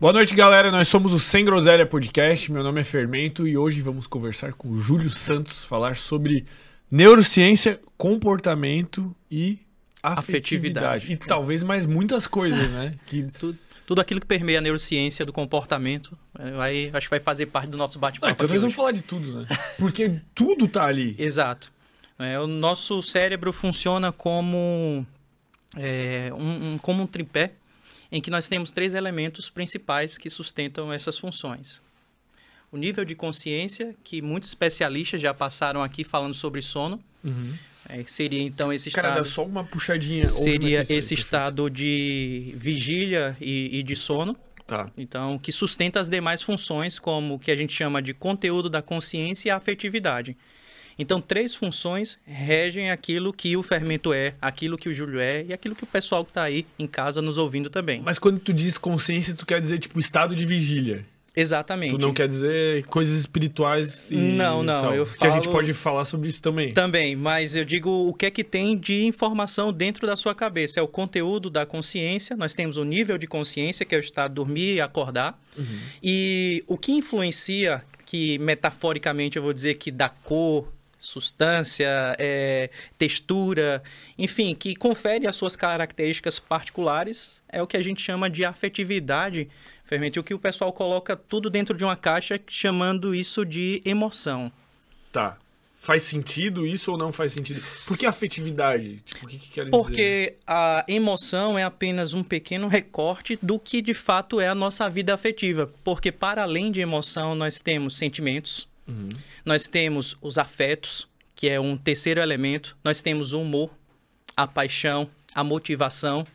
[0.00, 0.70] Boa noite, galera.
[0.70, 2.50] Nós somos o Sem Groselha Podcast.
[2.50, 6.46] Meu nome é Fermento e hoje vamos conversar com o Júlio Santos, falar sobre
[6.90, 9.58] neurociência, comportamento e
[10.02, 11.06] afetividade.
[11.06, 11.12] Afetividade.
[11.12, 12.94] E talvez mais muitas coisas, né?
[13.06, 16.16] Que Tudo, tudo aquilo que permeia a neurociência do comportamento,
[16.56, 18.32] vai, acho que vai fazer parte do nosso Ah, bate-papo.
[18.32, 19.46] então aqui nós vamos falar de tudo, né?
[19.78, 21.14] Porque tudo tá ali.
[21.20, 21.70] Exato.
[22.18, 25.06] É, o nosso cérebro funciona como,
[25.76, 27.52] é, um, um- como um tripé
[28.12, 31.80] em que nós temos três elementos principais que sustentam essas funções.
[32.72, 37.52] O nível de consciência, que muitos especialistas já passaram aqui falando sobre sono, Uhum.
[37.88, 39.24] é, seria então esse Cara, estado...
[39.24, 40.26] dá só uma puxadinha.
[40.26, 41.18] seria esse perfeito.
[41.20, 44.88] estado de vigília e, e de sono, Tá.
[44.96, 48.80] então que sustenta as demais funções, como o que a gente chama de conteúdo da
[48.80, 50.36] consciência e a afetividade.
[51.00, 55.52] Então, três funções regem aquilo que o fermento é, aquilo que o Júlio é e
[55.52, 58.02] aquilo que o pessoal que está aí em casa nos ouvindo também.
[58.04, 61.04] Mas quando tu diz consciência, tu quer dizer, tipo, estado de vigília.
[61.34, 61.92] Exatamente.
[61.92, 64.94] Tu não quer dizer coisas espirituais e Não, não, tal.
[64.96, 66.72] eu Que a gente falo- pode falar sobre isso também.
[66.74, 70.80] Também, mas eu digo o que é que tem de informação dentro da sua cabeça.
[70.80, 72.36] É o conteúdo da consciência.
[72.36, 75.40] Nós temos o nível de consciência, que é o estado de dormir e acordar.
[76.02, 80.70] E o que influencia, que metaforicamente eu vou dizer que dá cor,
[81.00, 83.82] substância, é, textura,
[84.18, 89.48] enfim, que confere as suas características particulares, é o que a gente chama de afetividade.
[89.86, 94.52] Fermento, o que o pessoal coloca tudo dentro de uma caixa, chamando isso de emoção.
[95.10, 95.36] Tá.
[95.82, 97.62] Faz sentido isso ou não faz sentido?
[97.86, 99.02] Por que afetividade?
[99.02, 99.70] Tipo, o que, que quer dizer?
[99.70, 104.90] Porque a emoção é apenas um pequeno recorte do que de fato é a nossa
[104.90, 105.72] vida afetiva.
[105.82, 108.68] Porque para além de emoção, nós temos sentimentos,
[109.44, 113.70] nós temos os afetos, que é um terceiro elemento, nós temos o humor,
[114.36, 116.26] a paixão, a motivação.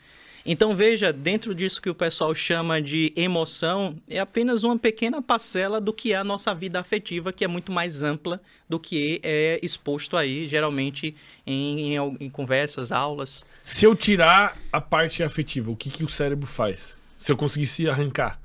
[0.46, 5.81] Então veja, dentro disso que o pessoal chama de emoção, é apenas uma pequena parcela
[5.81, 9.59] do que é a nossa vida afetiva, que é muito mais ampla do que é
[9.63, 11.16] exposto aí, geralmente,
[11.47, 13.44] em, em em conversas, aulas.
[13.63, 16.96] Se eu tirar a parte afetiva, o que, que o cérebro faz?
[17.18, 18.40] Se eu conseguisse arrancar.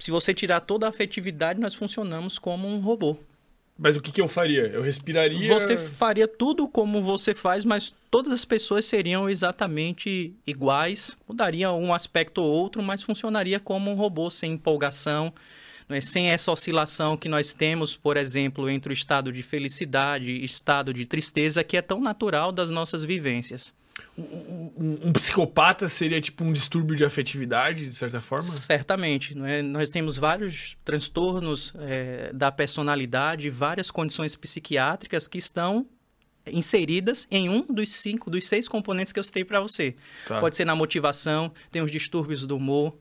[0.00, 3.18] Se você tirar toda a afetividade, nós funcionamos como um robô.
[3.82, 4.66] Mas o que, que eu faria?
[4.66, 5.48] Eu respiraria.
[5.54, 11.16] Você faria tudo como você faz, mas todas as pessoas seriam exatamente iguais.
[11.26, 15.32] Mudaria um aspecto ou outro, mas funcionaria como um robô sem empolgação,
[15.88, 16.00] não é?
[16.02, 20.92] sem essa oscilação que nós temos, por exemplo, entre o estado de felicidade e estado
[20.92, 23.74] de tristeza, que é tão natural das nossas vivências.
[24.16, 28.44] Um, um psicopata seria tipo um distúrbio de afetividade, de certa forma?
[28.44, 29.34] Certamente.
[29.34, 29.62] não é?
[29.62, 35.86] Nós temos vários transtornos eh, da personalidade, várias condições psiquiátricas que estão
[36.46, 39.94] inseridas em um dos cinco, dos seis componentes que eu citei para você.
[40.26, 40.40] Tá.
[40.40, 42.96] Pode ser na motivação, tem os distúrbios do humor,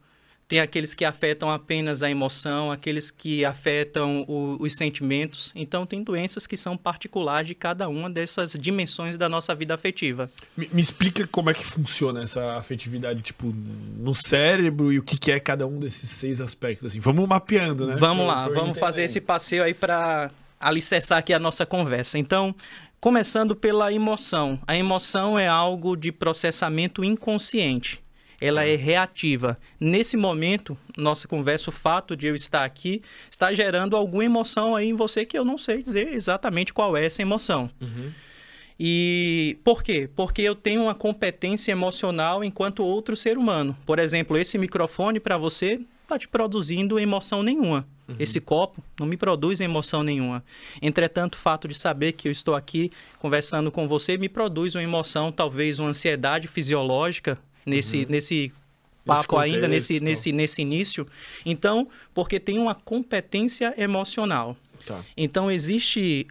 [0.50, 5.54] tem aqueles que afetam apenas a emoção, aqueles que afetam o- os sentimentos.
[5.56, 10.28] Então, tem doenças que são particulares de cada uma dessas dimensões da nossa vida afetiva.
[10.58, 15.20] Me, me explica como é que funciona essa afetividade, tipo, no cérebro e o que,
[15.20, 16.88] que é cada um desses seis aspectos.
[16.88, 17.00] Assim.
[17.00, 17.96] Vamos mapeando, né?
[17.96, 22.18] Vamos Pra- lá, pra vamos fazer esse passeio aí para alicerçar aqui a nossa conversa.
[22.18, 22.56] Então,
[23.00, 24.60] começando pela emoção.
[24.68, 28.02] A emoção é algo de processamento inconsciente.
[28.42, 29.58] Ela é reativa.
[29.80, 34.90] Nesse momento, nossa conversa, o fato de eu estar aqui, está gerando alguma emoção aí
[34.90, 37.70] em você que eu não sei dizer exatamente qual é essa emoção.
[38.80, 40.10] E por quê?
[40.16, 43.76] Porque eu tenho uma competência emocional enquanto outro ser humano.
[43.86, 47.86] Por exemplo, esse microfone para você está te produzindo emoção nenhuma.
[48.18, 50.44] Esse copo não me produz emoção nenhuma.
[50.82, 54.82] Entretanto, o fato de saber que eu estou aqui conversando com você me produz uma
[54.82, 57.38] emoção, talvez uma ansiedade fisiológica
[57.70, 58.52] nesse, nesse
[59.06, 60.06] papo ainda, nesse, tal.
[60.10, 61.08] nesse, nesse início.
[61.46, 64.56] Então, porque tem uma competência emocional.
[64.86, 65.04] Tá.
[65.16, 66.28] Então, existe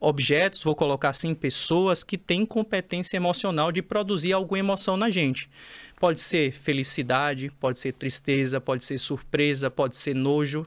[0.00, 5.48] objetos, vou colocar assim, pessoas que têm competência emocional de produzir alguma emoção na gente.
[6.00, 10.66] Pode ser felicidade, pode ser tristeza, pode ser surpresa, pode ser nojo.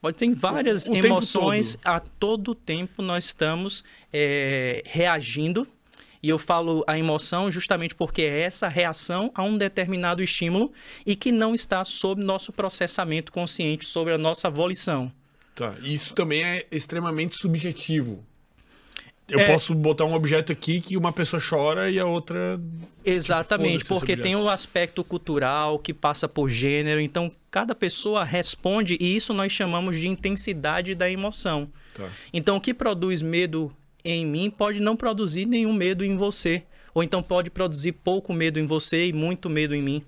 [0.00, 1.76] Pode ter várias O- o emoções.
[1.84, 3.82] A todo tempo nós estamos
[4.12, 5.66] eh, reagindo.
[6.24, 10.72] E eu falo a emoção justamente porque é essa reação a um determinado estímulo
[11.04, 15.12] e que não está sob nosso processamento consciente, sobre a nossa volição.
[15.54, 15.74] Tá.
[15.82, 18.24] Isso também é extremamente subjetivo.
[19.28, 19.52] Eu É.
[19.52, 22.58] posso botar um objeto aqui que uma pessoa chora e a outra.
[23.04, 28.24] Exatamente, Tipo, foda-se porque tem o aspecto cultural que passa por gênero, então cada pessoa
[28.24, 31.68] responde e isso nós chamamos de intensidade da emoção.
[31.94, 32.08] Tá.
[32.32, 33.70] Então o que produz medo
[34.04, 38.58] em mim pode não produzir nenhum medo em você, ou então pode produzir pouco medo
[38.58, 40.04] em você e muito medo em mim.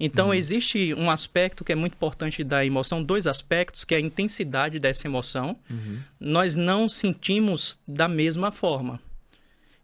[0.00, 0.34] Então, uhum.
[0.34, 4.78] existe um aspecto que é muito importante da emoção, dois aspectos, que é a intensidade
[4.78, 5.56] dessa emoção.
[5.68, 5.98] Uhum.
[6.20, 9.00] Nós não sentimos da mesma forma.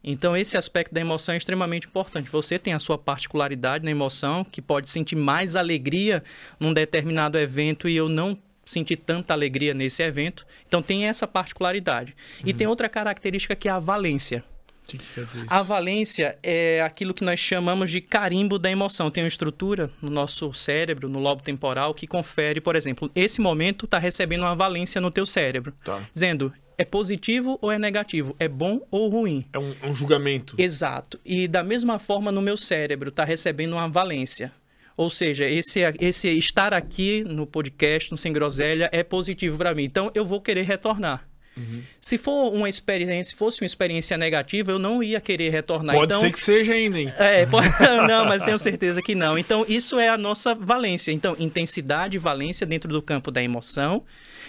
[0.06, 2.30] Então, esse aspecto da emoção é extremamente importante.
[2.30, 6.22] Você tem a sua particularidade na emoção, que pode sentir mais alegria
[6.60, 10.46] num determinado evento e eu não sentir tanta alegria nesse evento.
[10.66, 12.14] Então, tem essa particularidade.
[12.40, 12.48] Uhum.
[12.48, 14.44] E tem outra característica que é a valência.
[14.86, 15.46] Que que quer dizer isso?
[15.48, 19.10] A valência é aquilo que nós chamamos de carimbo da emoção.
[19.10, 23.86] Tem uma estrutura no nosso cérebro, no lobo temporal, que confere, por exemplo, esse momento
[23.86, 26.02] está recebendo uma valência no teu cérebro, tá.
[26.12, 29.44] dizendo é positivo ou é negativo, é bom ou ruim.
[29.52, 30.54] É um, um julgamento.
[30.58, 31.20] Exato.
[31.24, 34.52] E da mesma forma no meu cérebro está recebendo uma valência.
[34.96, 39.84] Ou seja, esse, esse estar aqui no podcast, no Sem Groselha, é positivo para mim.
[39.84, 41.26] Então eu vou querer retornar.
[41.56, 41.82] Uhum.
[42.00, 45.94] Se for uma experiência, fosse uma experiência negativa, eu não ia querer retornar.
[45.94, 47.12] Pode então, ser que seja ainda, hein?
[47.18, 47.68] É, pode...
[48.08, 49.38] não, mas tenho certeza que não.
[49.38, 51.12] Então, isso é a nossa valência.
[51.12, 54.02] Então, intensidade e valência dentro do campo da emoção.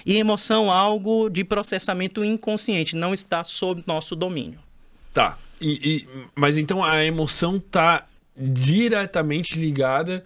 [0.06, 4.60] E emoção, algo de processamento inconsciente, não está sob nosso domínio.
[5.14, 5.38] Tá.
[5.60, 8.06] E, e, mas então a emoção está
[8.38, 10.24] diretamente ligada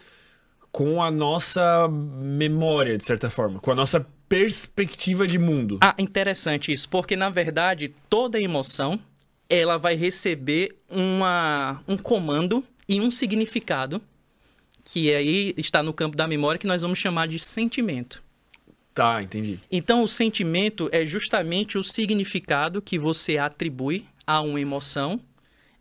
[0.72, 5.80] com a nossa memória, de certa forma, com a nossa perspectiva de mundo.
[5.82, 9.00] Ah, interessante isso, porque na verdade toda emoção
[9.50, 14.00] ela vai receber uma, um comando e um significado
[14.84, 18.24] que aí está no campo da memória que nós vamos chamar de sentimento.
[18.94, 19.60] Tá, entendi.
[19.72, 25.20] Então o sentimento é justamente o significado que você atribui a uma emoção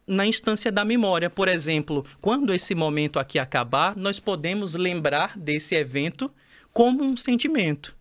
[0.09, 1.29] na instância da memória.
[1.29, 6.31] Por exemplo, quando esse momento aqui acabar, nós podemos lembrar desse evento
[6.73, 7.97] como um sentimento.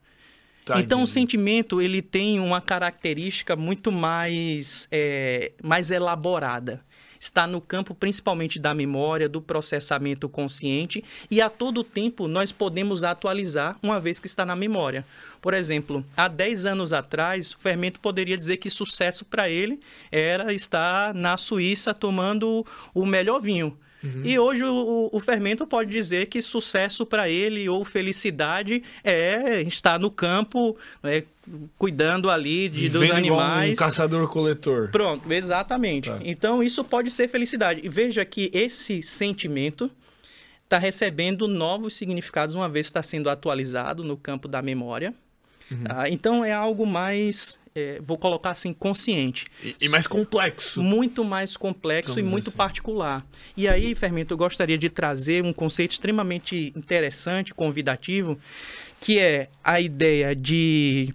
[0.65, 1.03] Tá, então, entendi.
[1.03, 6.83] o sentimento ele tem uma característica muito mais, é, mais elaborada.
[7.19, 13.03] Está no campo principalmente da memória, do processamento consciente, e a todo tempo nós podemos
[13.03, 15.05] atualizar, uma vez que está na memória.
[15.41, 19.79] Por exemplo, há 10 anos atrás, o fermento poderia dizer que sucesso para ele
[20.11, 23.77] era estar na Suíça tomando o melhor vinho.
[24.07, 24.21] Uhum.
[24.23, 29.99] E hoje o, o, fermento pode dizer que sucesso para ele ou felicidade é estar
[29.99, 31.23] no campo, é,
[31.77, 33.73] cuidando ali de, dos animais.
[33.73, 34.89] Um caçador-coletor.
[34.91, 36.09] Pronto, exatamente.
[36.09, 36.19] Tá.
[36.23, 37.81] Então isso pode ser felicidade.
[37.83, 39.91] E veja que esse sentimento
[40.63, 45.13] está recebendo novos significados uma vez que está sendo atualizado no campo da memória.
[45.71, 45.83] Uhum.
[45.83, 46.09] Tá?
[46.09, 49.45] Então é algo mais é, vou colocar assim, consciente.
[49.63, 50.81] E, e, mais complexo.
[50.81, 52.57] Muito mais complexo Vamos e muito assim.
[52.57, 53.23] particular.
[53.55, 58.39] E aí, Fermento, eu gostaria de trazer um conceito extremamente interessante, convidativo,
[58.99, 61.13] que é a ideia de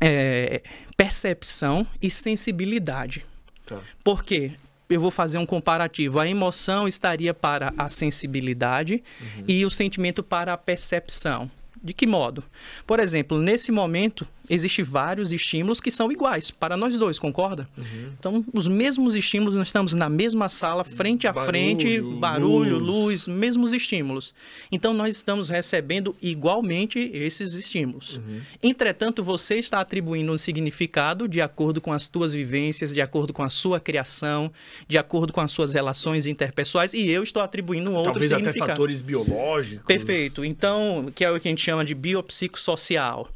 [0.00, 0.62] é,
[0.96, 3.24] percepção e sensibilidade.
[3.64, 3.80] Tá.
[4.02, 4.52] Por quê?
[4.88, 6.18] eu vou fazer um comparativo.
[6.18, 9.44] A emoção estaria para a sensibilidade uhum.
[9.46, 11.48] e o sentimento para a percepção.
[11.80, 12.42] De que modo?
[12.84, 17.68] Por exemplo, nesse momento, existem vários estímulos que são iguais para nós dois, concorda?
[17.78, 18.12] Uhum.
[18.18, 23.26] Então, os mesmos estímulos, nós estamos na mesma sala, frente a barulho, frente, barulho, luz.
[23.26, 23.28] luz.
[23.28, 24.34] mesmos estímulos.
[24.70, 28.16] Então, nós estamos recebendo igualmente esses estímulos.
[28.16, 28.40] Uhum.
[28.62, 33.42] Entretanto, você está atribuindo um significado de acordo com as suas vivências, de acordo com
[33.42, 34.52] a sua criação,
[34.88, 38.58] de acordo com as suas relações interpessoais, e eu estou atribuindo um outro Talvez significado.
[38.58, 39.86] Talvez até fatores biológicos.
[39.86, 40.44] Perfeito.
[40.44, 43.28] Então, que é o que a gente chama de biopsicossocial.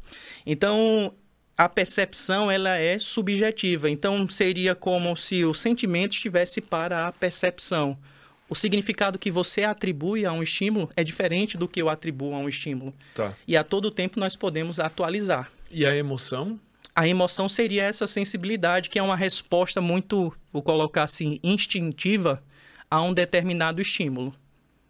[0.45, 1.13] Então,
[1.57, 3.89] a percepção ela é subjetiva.
[3.89, 7.97] Então, seria como se o sentimento estivesse para a percepção.
[8.47, 12.37] O significado que você atribui a um estímulo é diferente do que eu atribuo a
[12.37, 12.93] um estímulo.
[13.15, 13.33] Tá.
[13.47, 15.51] E a todo tempo nós podemos atualizar.
[15.71, 16.59] E a emoção?
[16.95, 22.41] A emoção seria essa sensibilidade, que é uma resposta muito, vou colocar assim, instintiva
[22.89, 24.31] a um determinado estímulo.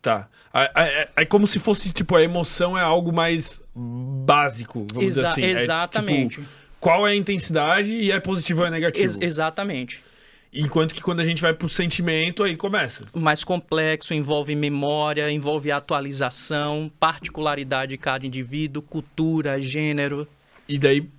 [0.06, 0.28] Tá.
[0.54, 5.46] É, é, como se fosse, tipo, a emoção é algo mais básico, vamos Exa dizer
[5.48, 5.56] assim.
[5.64, 6.40] Exatamente.
[6.40, 9.04] É, tipo, qual é a intensidade e é positivo ou é negativo.
[9.04, 10.04] Ex exatamente.
[10.54, 13.06] Enquanto que quando a gente vai pro sentimento, aí começa.
[13.16, 20.28] Mais complexo, envolve memória, envolve atualização, particularidade de cada indivíduo, cultura, gênero.
[20.70, 21.10] E daí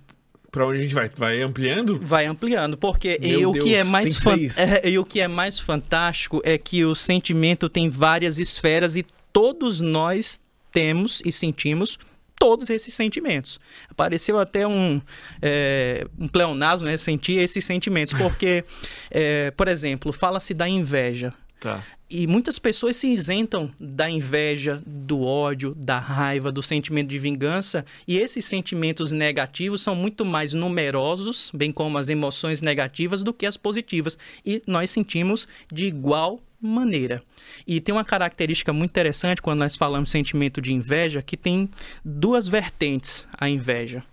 [0.51, 1.09] para onde a gente vai?
[1.15, 1.99] Vai ampliando?
[2.01, 4.37] Vai ampliando, porque e o, que é mais fan...
[4.57, 9.05] é, e o que é mais fantástico é que o sentimento tem várias esferas e
[9.31, 11.97] todos nós temos e sentimos
[12.39, 13.59] todos esses sentimentos.
[13.89, 15.01] Apareceu até um,
[15.41, 16.97] é, um pleonasmo, né?
[16.97, 18.63] Sentir esses sentimentos, porque,
[19.11, 21.33] é, por exemplo, fala-se da inveja.
[21.59, 21.83] Tá.
[22.09, 27.85] E muitas pessoas se isentam da inveja, do ódio, da raiva, do sentimento de vingança,
[28.07, 33.45] e esses sentimentos negativos são muito mais numerosos, bem como as emoções negativas, do que
[33.45, 34.17] as positivas.
[34.45, 37.21] E nós sentimos de igual maneira.
[37.67, 41.69] E tem uma característica muito interessante quando nós falamos sentimento de inveja, que tem
[42.05, 44.03] duas vertentes a inveja.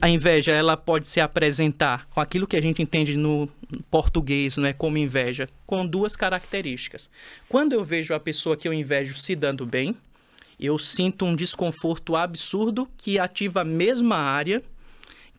[0.00, 3.48] A inveja, ela pode se apresentar com aquilo que a gente entende no
[3.90, 7.10] português, não é como inveja, com duas características.
[7.48, 9.96] Quando eu vejo a pessoa que eu invejo se dando bem,
[10.58, 14.62] eu sinto um desconforto absurdo que ativa a mesma área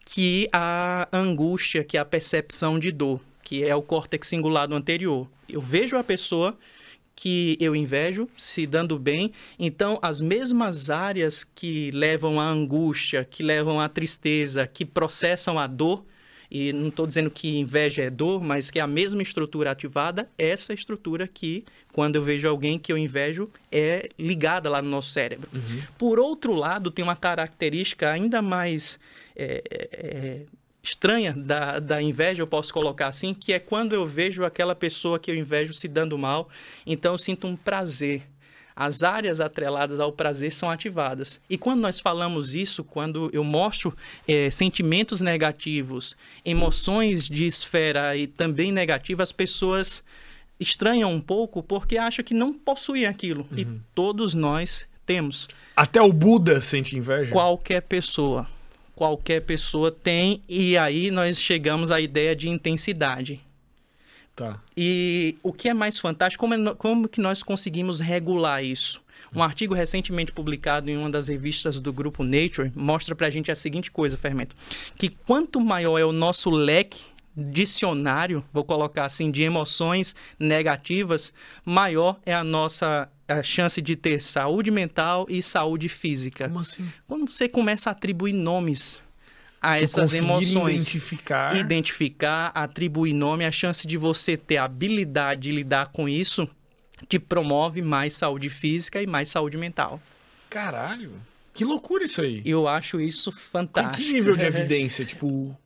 [0.03, 5.27] que a angústia, que a percepção de dor, que é o córtex cingulado anterior.
[5.47, 6.57] Eu vejo a pessoa
[7.21, 9.33] que eu invejo se dando bem.
[9.59, 15.67] Então, as mesmas áreas que levam à angústia, que levam à tristeza, que processam a
[15.67, 16.05] dor,
[16.49, 20.29] e não estou dizendo que inveja é dor, mas que é a mesma estrutura ativada,
[20.38, 25.09] essa estrutura que, quando eu vejo alguém que eu invejo, é ligada lá no nosso
[25.09, 25.49] cérebro.
[25.53, 25.81] Uhum.
[25.97, 28.97] Por outro lado, tem uma característica ainda mais
[29.35, 30.41] é, é,
[30.89, 35.19] estranha da, da inveja, eu posso colocar assim, que é quando eu vejo aquela pessoa
[35.19, 36.50] que eu invejo se dando mal,
[36.86, 38.24] então eu sinto um prazer.
[38.75, 41.41] As áreas atreladas ao prazer são ativadas.
[41.50, 46.15] E quando nós falamos isso, quando eu mostro é, sentimentos negativos,
[46.46, 50.01] emoções de esfera e também negativas, as pessoas
[50.58, 53.46] estranham um pouco porque acham que não possuem aquilo.
[53.51, 53.58] Uhum.
[53.58, 55.50] E todos nós temos.
[55.75, 57.34] Até o Buda sente inveja?
[57.34, 58.48] Qualquer pessoa
[59.00, 63.39] qualquer pessoa tem, e aí nós chegamos à ideia de intensidade.
[64.36, 64.62] Tá.
[64.75, 69.01] E o que é mais fantástico, como, é, como que nós conseguimos regular isso?
[69.34, 73.56] Um artigo recentemente publicado em uma das revistas do grupo Nature mostra pra gente a
[73.56, 74.53] seguinte coisa, Fermento,
[74.98, 81.33] que quanto maior é o nosso leque dicionário, vou colocar assim, de emoções negativas,
[81.63, 86.48] maior é a nossa a chance de ter saúde mental e saúde física.
[86.48, 86.91] Como assim?
[87.07, 89.03] Quando você começa a atribuir nomes
[89.62, 95.51] a tu essas emoções, identificar, identificar, atribuir nome, a chance de você ter habilidade de
[95.51, 96.50] lidar com isso
[97.07, 100.01] te promove mais saúde física e mais saúde mental.
[100.50, 101.13] Caralho.
[101.53, 102.41] Que loucura isso aí.
[102.45, 103.98] Eu acho isso fantástico.
[103.98, 105.05] Com que nível de evidência?
[105.05, 105.57] tipo,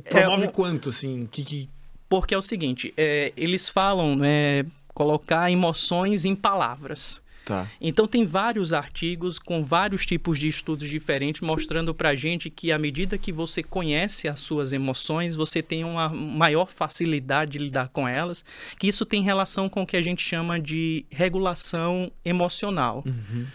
[0.00, 1.28] promove é, quanto, assim?
[1.30, 1.68] Que, que...
[2.08, 7.20] Porque é o seguinte, é, eles falam, né, colocar emoções em palavras.
[7.44, 7.68] Tá.
[7.80, 12.78] Então tem vários artigos com vários tipos de estudos diferentes mostrando pra gente que à
[12.78, 18.06] medida que você conhece as suas emoções, você tem uma maior facilidade de lidar com
[18.06, 18.44] elas,
[18.78, 23.02] que isso tem relação com o que a gente chama de regulação emocional.
[23.04, 23.46] Uhum.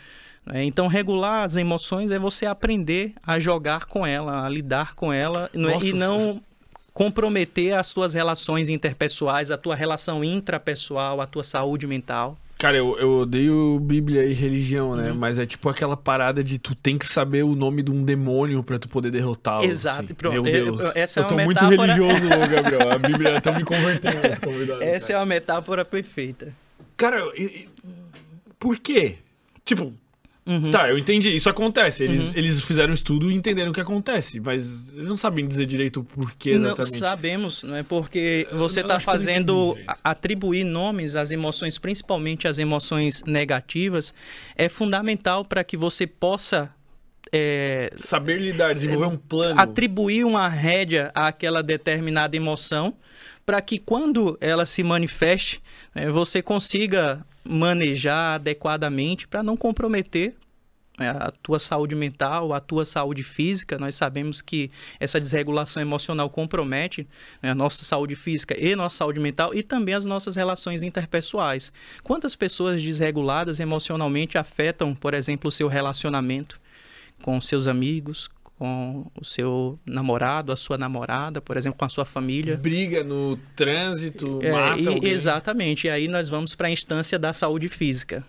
[0.54, 5.12] É, então, regular as emoções é você aprender a jogar com ela, a lidar com
[5.12, 6.42] ela, é, Nossa, e não
[6.94, 12.38] comprometer as tuas relações interpessoais, a tua relação intrapessoal, a tua saúde mental.
[12.58, 15.12] Cara, eu, eu odeio Bíblia e religião, né?
[15.12, 15.18] Uhum.
[15.18, 18.64] Mas é tipo aquela parada de tu tem que saber o nome de um demônio
[18.64, 19.64] para tu poder derrotá-lo.
[19.64, 20.06] Exato.
[20.06, 20.14] Assim.
[20.16, 20.34] Pronto.
[20.34, 20.82] Meu Deus.
[20.82, 21.94] Eu, essa é eu tô uma muito metáfora...
[21.94, 22.92] religioso, Gabriel.
[22.92, 24.82] A Bíblia tá me convertendo nesse convidado.
[24.82, 25.14] Essa cara.
[25.14, 26.52] é uma metáfora perfeita.
[26.96, 27.24] Cara,
[28.58, 29.18] por quê?
[29.64, 29.94] Tipo,
[30.48, 30.72] Uhum.
[30.72, 31.36] Tá, eu entendi.
[31.36, 32.06] Isso acontece.
[32.06, 32.34] Eles, uhum.
[32.36, 36.00] eles fizeram um estudo e entenderam o que acontece, mas eles não sabem dizer direito
[36.00, 36.92] o porquê exatamente.
[36.92, 37.84] Não sabemos, não é?
[37.84, 44.14] Porque você está fazendo atribuir nomes às emoções, principalmente às emoções negativas,
[44.56, 46.74] é fundamental para que você possa
[47.30, 52.96] é, saber lidar, desenvolver um plano, atribuir uma rédea àquela determinada emoção,
[53.46, 55.62] para que quando ela se manifeste,
[55.94, 60.36] é, você consiga manejar adequadamente para não comprometer
[60.98, 63.78] né, a tua saúde mental, a tua saúde física.
[63.78, 67.08] Nós sabemos que essa desregulação emocional compromete
[67.42, 71.72] né, a nossa saúde física e nossa saúde mental e também as nossas relações interpessoais.
[72.04, 76.60] Quantas pessoas desreguladas emocionalmente afetam, por exemplo, o seu relacionamento
[77.22, 82.06] com seus amigos, com o seu namorado, a sua namorada, por exemplo, com a sua
[82.06, 82.58] família.
[82.58, 85.12] Briga no trânsito, é, mata e, alguém.
[85.12, 85.88] Exatamente.
[85.88, 88.26] E aí nós vamos para a instância da saúde física.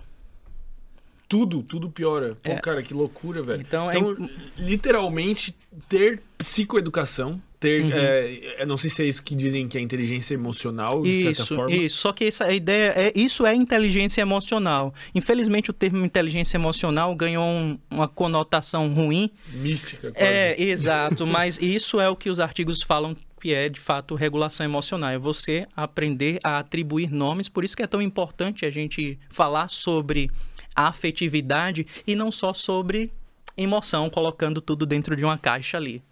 [1.27, 2.37] Tudo, tudo piora.
[2.43, 2.57] Pô, é.
[2.57, 3.61] cara, que loucura, velho.
[3.61, 4.63] Então, então é...
[4.63, 5.55] literalmente,
[5.89, 7.83] ter psicoeducação ter.
[7.83, 7.91] Uhum.
[7.93, 11.57] É, não sei se é isso que dizem que é inteligência emocional, de isso, certa
[11.57, 11.75] forma.
[11.75, 13.13] Isso, só que essa ideia é.
[13.15, 14.95] Isso é inteligência emocional.
[15.15, 19.31] Infelizmente, o termo inteligência emocional ganhou um, uma conotação ruim.
[19.53, 20.25] Mística, quase.
[20.25, 24.65] É, exato, mas isso é o que os artigos falam que é de fato regulação
[24.65, 25.11] emocional.
[25.11, 29.69] É você aprender a atribuir nomes, por isso que é tão importante a gente falar
[29.69, 30.31] sobre
[30.75, 33.11] afetividade e não só sobre
[33.57, 36.03] emoção, colocando tudo dentro de uma caixa ali.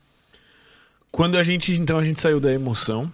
[1.11, 3.13] Quando a gente, então, a gente saiu da emoção,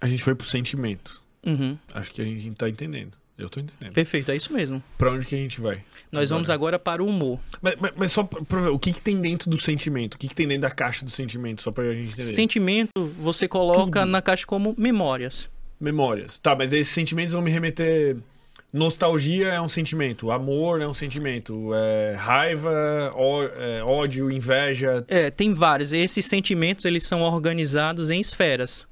[0.00, 1.20] a gente foi pro sentimento.
[1.44, 1.76] Uhum.
[1.94, 3.12] Acho que a gente tá entendendo.
[3.36, 3.92] Eu tô entendendo.
[3.92, 4.82] Perfeito, é isso mesmo.
[4.96, 5.82] Pra onde que a gente vai?
[6.12, 6.26] Nós agora?
[6.28, 7.40] vamos agora para o humor.
[7.60, 10.14] Mas, mas, mas só pra ver, o que, que tem dentro do sentimento?
[10.14, 11.62] O que, que tem dentro da caixa do sentimento?
[11.62, 12.22] Só pra gente entender.
[12.22, 14.10] Sentimento, você coloca Tudo.
[14.10, 15.50] na caixa como memórias.
[15.80, 16.38] memórias.
[16.38, 18.16] Tá, mas esses sentimentos vão me remeter.
[18.72, 25.04] Nostalgia é um sentimento, amor é um sentimento, é, raiva, ó, é, ódio, inveja.
[25.08, 25.92] É, tem vários.
[25.92, 28.88] Esses sentimentos eles são organizados em esferas.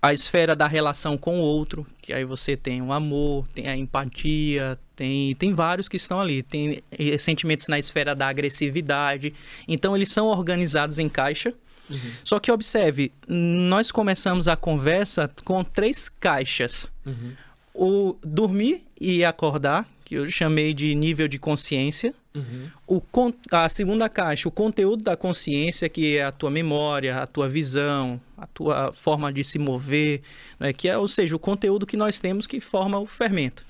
[0.00, 3.76] A esfera da relação com o outro, que aí você tem o amor, tem a
[3.76, 6.42] empatia, tem, tem vários que estão ali.
[6.42, 6.80] Tem
[7.18, 9.34] sentimentos na esfera da agressividade.
[9.66, 11.52] Então eles são organizados em caixa.
[11.90, 12.12] Uhum.
[12.22, 16.90] Só que observe, nós começamos a conversa com três caixas.
[17.04, 17.32] Uhum.
[17.74, 22.12] O dormir e acordar, que eu chamei de nível de consciência.
[22.34, 22.68] Uhum.
[22.86, 23.02] O,
[23.50, 28.20] a segunda caixa, o conteúdo da consciência, que é a tua memória, a tua visão,
[28.36, 30.22] a tua forma de se mover,
[30.58, 30.72] né?
[30.72, 33.64] que é, ou seja, o conteúdo que nós temos que forma o fermento.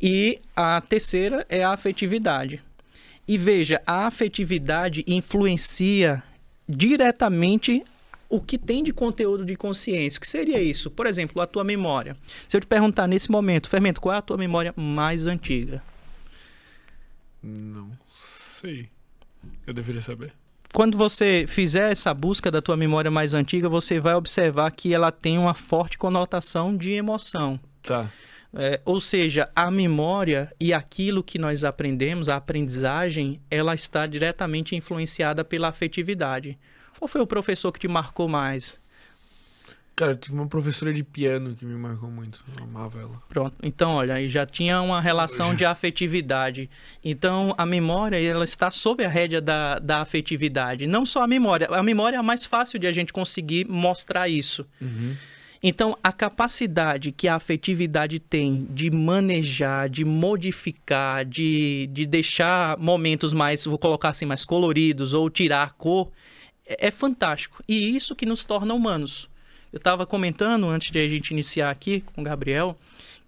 [0.00, 2.62] E a terceira é a afetividade.
[3.26, 6.22] E veja, a afetividade influencia
[6.68, 7.84] diretamente
[8.32, 10.16] o que tem de conteúdo de consciência.
[10.16, 10.90] O que seria isso?
[10.90, 12.16] Por exemplo, a tua memória.
[12.48, 15.82] Se eu te perguntar nesse momento, Fermento, qual é a tua memória mais antiga?
[17.42, 18.88] Não sei.
[19.66, 20.32] Eu deveria saber.
[20.72, 25.12] Quando você fizer essa busca da tua memória mais antiga, você vai observar que ela
[25.12, 27.60] tem uma forte conotação de emoção.
[27.82, 28.10] Tá.
[28.54, 34.74] É, ou seja, a memória e aquilo que nós aprendemos, a aprendizagem, ela está diretamente
[34.74, 36.58] influenciada pela afetividade.
[36.98, 38.80] Qual foi o professor que te marcou mais?
[39.94, 42.42] Cara, eu tive uma professora de piano que me marcou muito.
[42.56, 43.22] Eu amava ela.
[43.28, 43.54] Pronto.
[43.62, 46.70] Então, olha, aí já tinha uma relação de afetividade.
[47.04, 50.86] Então, a memória, ela está sob a rédea da, da afetividade.
[50.86, 51.68] Não só a memória.
[51.70, 54.66] A memória é a mais fácil de a gente conseguir mostrar isso.
[54.80, 55.14] Uhum.
[55.62, 63.32] Então, a capacidade que a afetividade tem de manejar, de modificar, de, de deixar momentos
[63.32, 66.10] mais, vou colocar assim, mais coloridos ou tirar a cor,
[66.66, 67.62] é, é fantástico.
[67.68, 69.28] E isso que nos torna humanos.
[69.72, 72.78] Eu estava comentando antes de a gente iniciar aqui com o Gabriel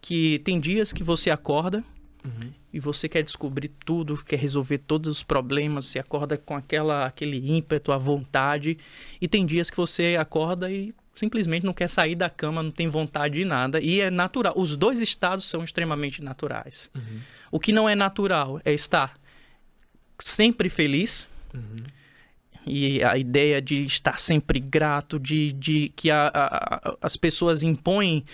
[0.01, 1.83] que tem dias que você acorda
[2.23, 2.53] uhum.
[2.71, 7.51] e você quer descobrir tudo, quer resolver todos os problemas, você acorda com aquela, aquele
[7.51, 8.77] ímpeto, a vontade.
[9.19, 12.89] E tem dias que você acorda e simplesmente não quer sair da cama, não tem
[12.89, 13.81] vontade de nada.
[13.81, 14.53] E é natural.
[14.57, 16.91] Os dois estados são extremamente naturais.
[16.95, 17.21] Uhum.
[17.51, 19.19] O que não é natural é estar
[20.19, 21.31] sempre feliz.
[21.55, 21.77] Uhum.
[22.67, 28.25] E a ideia de estar sempre grato, de, de que a, a, as pessoas impõem,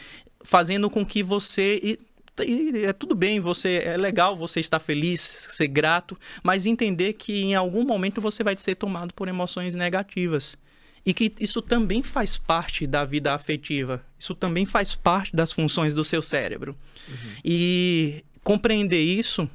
[0.43, 1.99] fazendo com que você e,
[2.45, 7.43] e é tudo bem, você é legal você estar feliz, ser grato, mas entender que
[7.43, 10.57] em algum momento você vai ser tomado por emoções negativas
[11.05, 14.05] e que isso também faz parte da vida afetiva.
[14.19, 16.77] Isso também faz parte das funções do seu cérebro.
[17.09, 17.15] Uhum.
[17.45, 19.49] E compreender isso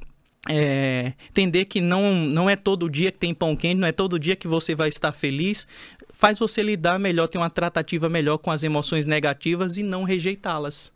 [0.48, 4.18] é, entender que não, não é todo dia que tem pão quente, não é todo
[4.18, 5.66] dia que você vai estar feliz,
[6.12, 10.92] faz você lidar melhor, ter uma tratativa melhor com as emoções negativas e não rejeitá-las.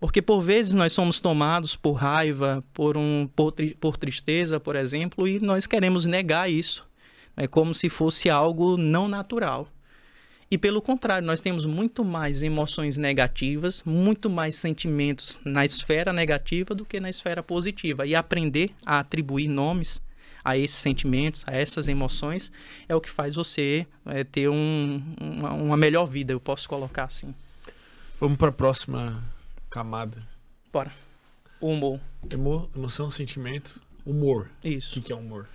[0.00, 4.76] Porque por vezes nós somos tomados por raiva, por, um, por, tri, por tristeza, por
[4.76, 6.86] exemplo, e nós queremos negar isso.
[7.36, 9.68] É como se fosse algo não natural.
[10.50, 16.74] E pelo contrário, nós temos muito mais emoções negativas, muito mais sentimentos na esfera negativa
[16.74, 18.06] do que na esfera positiva.
[18.06, 20.02] E aprender a atribuir nomes
[20.44, 22.52] a esses sentimentos, a essas emoções,
[22.86, 27.04] é o que faz você é, ter um, uma, uma melhor vida, eu posso colocar
[27.04, 27.34] assim.
[28.20, 29.24] Vamos para a próxima
[29.70, 30.22] camada.
[30.70, 30.92] Bora.
[31.60, 31.98] Humor.
[32.30, 34.50] Emo, emoção, sentimento, humor.
[34.62, 34.90] Isso.
[34.90, 35.46] O que, que é humor?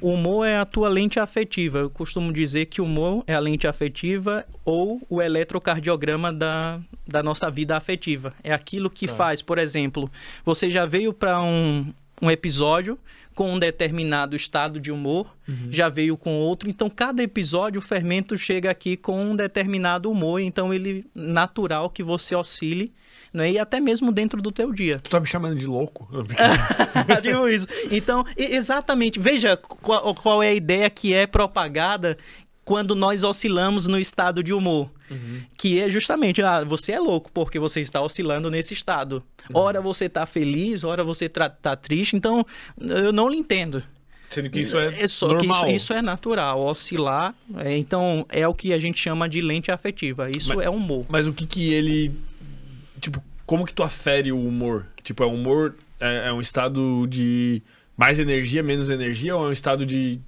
[0.00, 1.78] O humor é a tua lente afetiva.
[1.78, 7.22] Eu costumo dizer que o humor é a lente afetiva ou o eletrocardiograma da, da
[7.22, 8.34] nossa vida afetiva.
[8.42, 9.14] É aquilo que tá.
[9.14, 10.10] faz, por exemplo,
[10.44, 12.98] você já veio para um, um episódio
[13.34, 15.68] com um determinado estado de humor, uhum.
[15.70, 16.70] já veio com outro.
[16.70, 20.40] Então, cada episódio, o fermento chega aqui com um determinado humor.
[20.40, 22.92] Então, ele natural que você oscile
[23.34, 23.50] né?
[23.50, 25.00] E até mesmo dentro do teu dia.
[25.00, 26.08] Tu tá me chamando de louco?
[27.20, 27.66] Digo isso.
[27.90, 29.18] Então, exatamente.
[29.18, 32.16] Veja qual, qual é a ideia que é propagada
[32.64, 34.88] quando nós oscilamos no estado de humor.
[35.10, 35.42] Uhum.
[35.56, 39.22] Que é justamente, ah, você é louco porque você está oscilando nesse estado.
[39.50, 39.60] Uhum.
[39.60, 42.16] Ora você está feliz, ora você está tá triste.
[42.16, 42.46] Então,
[42.80, 43.82] eu não lhe entendo.
[44.30, 45.64] Sendo que isso é, é só normal.
[45.64, 46.60] Que isso, isso, é natural.
[46.60, 50.30] Oscilar, é, então, é o que a gente chama de lente afetiva.
[50.30, 51.04] Isso mas, é humor.
[51.08, 52.12] Mas o que que ele
[53.04, 54.86] tipo, como que tu afere o humor?
[55.02, 57.62] Tipo, é humor é, é um estado de
[57.96, 60.18] mais energia, menos energia ou é um estado de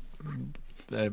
[0.92, 1.10] é,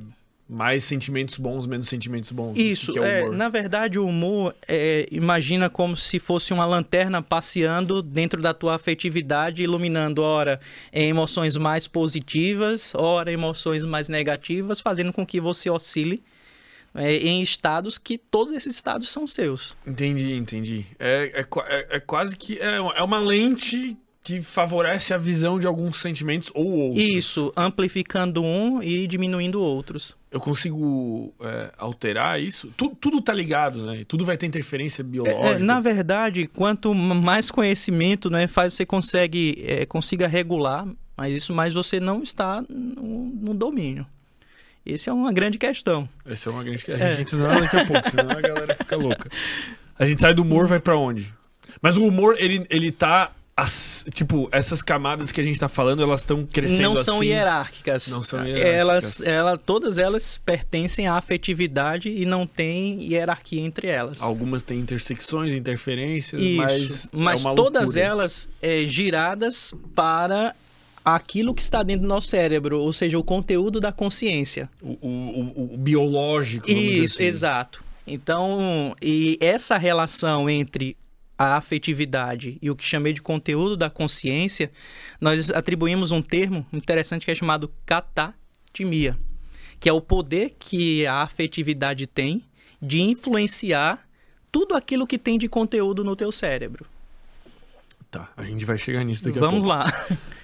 [0.48, 2.58] mais sentimentos bons, menos sentimentos bons?
[2.58, 7.22] Isso, que é, é na verdade o humor é, imagina como se fosse uma lanterna
[7.22, 10.60] passeando dentro da tua afetividade, iluminando ora
[10.92, 16.22] emoções mais positivas, ora emoções mais negativas, fazendo com que você oscile
[16.96, 19.76] é, em estados que todos esses estados são seus.
[19.86, 20.86] Entendi, entendi.
[21.00, 22.60] É, é, é, é quase que.
[22.60, 27.04] É, é uma lente que favorece a visão de alguns sentimentos ou outros.
[27.04, 30.18] Isso, amplificando um e diminuindo outros.
[30.32, 32.74] Eu consigo é, alterar isso?
[32.78, 34.04] Tudo, tudo tá ligado, né?
[34.08, 35.50] Tudo vai ter interferência biológica.
[35.50, 41.54] É, na verdade, quanto mais conhecimento né, faz você consegue é, consiga regular, mas isso
[41.54, 44.08] mais você não está no, no domínio.
[44.86, 46.10] Essa é uma grande questão.
[46.26, 47.06] Essa é uma grande questão.
[47.06, 47.16] A é.
[47.16, 49.30] gente entra daqui a pouco, senão a galera fica louca.
[49.98, 51.34] A gente sai do humor, vai para onde?
[51.82, 56.02] Mas o humor, ele, ele tá as, tipo, essas camadas que a gente está falando,
[56.02, 58.08] elas estão crescendo Não são assim, hierárquicas.
[58.08, 58.76] Não são hierárquicas.
[58.76, 64.22] Elas, ela, todas elas pertencem à afetividade e não tem hierarquia entre elas.
[64.22, 70.56] Algumas têm intersecções, interferências, Isso, mas, mas todas elas é, giradas para
[71.04, 74.70] aquilo que está dentro do nosso cérebro, ou seja, o conteúdo da consciência.
[74.82, 76.70] O, o, o biológico.
[76.70, 77.26] Isso, assim.
[77.26, 77.84] exato.
[78.06, 80.98] Então, e essa relação entre
[81.38, 84.72] a afetividade e o que chamei de conteúdo da consciência,
[85.20, 89.18] nós atribuímos um termo interessante que é chamado catatimia,
[89.80, 92.44] que é o poder que a afetividade tem
[92.82, 94.08] de influenciar
[94.52, 96.86] tudo aquilo que tem de conteúdo no teu cérebro.
[98.12, 99.90] Tá, a gente vai chegar nisso daqui Vamos a pouco.
[99.90, 100.28] Vamos lá.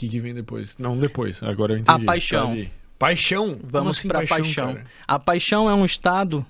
[0.00, 0.78] Que, que vem depois?
[0.78, 1.42] Não, depois.
[1.42, 2.02] Agora eu entendi.
[2.02, 2.56] A paixão.
[2.56, 3.58] Tá paixão?
[3.62, 4.72] Vamos assim, para paixão.
[4.72, 4.84] paixão.
[5.06, 6.44] A paixão é um estado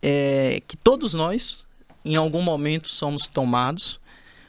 [0.00, 1.66] é, que todos nós
[2.04, 4.00] em algum momento somos tomados,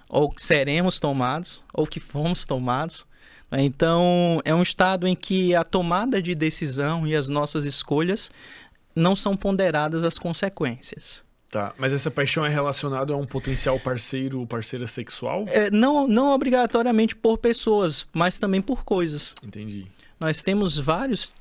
[0.07, 3.07] ou seremos tomados, ou que fomos tomados.
[3.49, 3.63] Né?
[3.63, 8.29] Então, é um estado em que a tomada de decisão e as nossas escolhas
[8.95, 11.23] não são ponderadas as consequências.
[11.53, 15.43] Tá, mas essa paixão é relacionada a um potencial parceiro ou parceira sexual?
[15.49, 19.35] É, não, não obrigatoriamente por pessoas, mas também por coisas.
[19.43, 19.85] Entendi.
[20.19, 21.31] Nós temos vários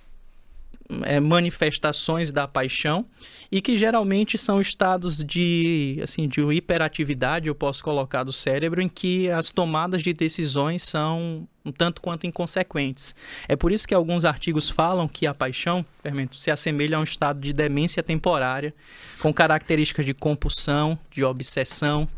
[1.04, 3.06] é, manifestações da paixão
[3.50, 8.88] e que geralmente são estados de assim de hiperatividade eu posso colocar do cérebro em
[8.88, 13.14] que as tomadas de decisões são um tanto quanto inconsequentes.
[13.46, 17.04] É por isso que alguns artigos falam que a paixão, fermento, se assemelha a um
[17.04, 18.74] estado de demência temporária
[19.20, 22.08] com características de compulsão, de obsessão,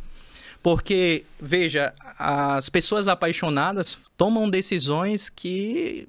[0.64, 6.08] porque, veja, as pessoas apaixonadas tomam decisões que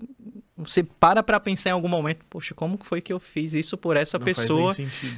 [0.58, 3.98] você para para pensar em algum momento, poxa, como foi que eu fiz isso por
[3.98, 4.74] essa Não pessoa?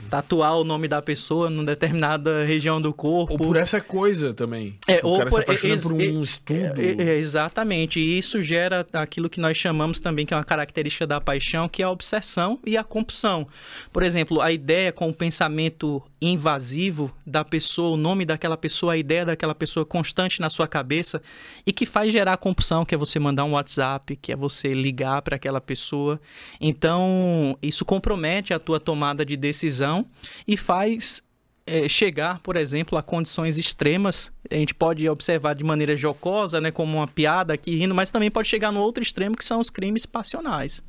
[0.10, 3.34] Tatuar o nome da pessoa numa determinada região do corpo.
[3.34, 4.80] Ou por essa coisa também.
[4.88, 6.82] É, o ou cara por, se apaixona por um estudo.
[6.82, 8.00] É, é, exatamente.
[8.00, 11.84] E isso gera aquilo que nós chamamos também, que é uma característica da paixão, que
[11.84, 13.48] é a obsessão e a compulsão.
[13.94, 18.98] Por exemplo, a ideia com o pensamento invasivo da pessoa, o nome daquela pessoa, a
[18.98, 21.22] ideia daquela pessoa constante na sua cabeça
[21.66, 25.22] e que faz gerar compulsão, que é você mandar um WhatsApp, que é você ligar
[25.22, 26.20] para aquela pessoa.
[26.60, 30.06] Então, isso compromete a tua tomada de decisão
[30.48, 31.22] e faz
[31.66, 34.32] é, chegar, por exemplo, a condições extremas.
[34.50, 38.32] A gente pode observar de maneira jocosa, né, como uma piada aqui rindo, mas também
[38.32, 40.82] pode chegar no outro extremo, que são os crimes passionais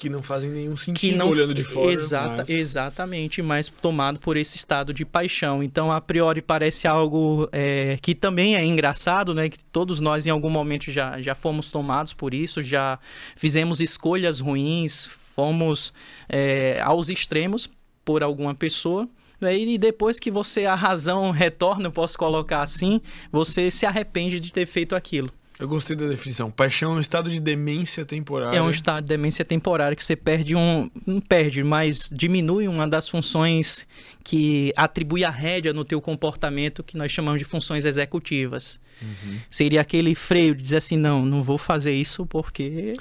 [0.00, 1.92] que não fazem nenhum sentido não, olhando de fora.
[1.92, 2.48] Exata, mas...
[2.48, 5.62] Exatamente, mas tomado por esse estado de paixão.
[5.62, 9.50] Então, a priori, parece algo é, que também é engraçado, né?
[9.50, 12.98] Que todos nós, em algum momento, já, já fomos tomados por isso, já
[13.36, 15.92] fizemos escolhas ruins, fomos
[16.28, 17.70] é, aos extremos
[18.02, 19.06] por alguma pessoa.
[19.38, 23.00] Né, e depois que você, a razão retorna, eu posso colocar assim,
[23.32, 25.30] você se arrepende de ter feito aquilo.
[25.60, 26.50] Eu gostei da definição.
[26.50, 28.56] Paixão é um estado de demência temporária.
[28.56, 30.90] É um estado de demência temporária que você perde um.
[31.06, 33.86] Não perde, mas diminui uma das funções
[34.24, 38.80] que atribui a rédea no teu comportamento, que nós chamamos de funções executivas.
[39.02, 39.38] Uhum.
[39.48, 42.94] Seria aquele freio de dizer assim, não, não vou fazer isso porque...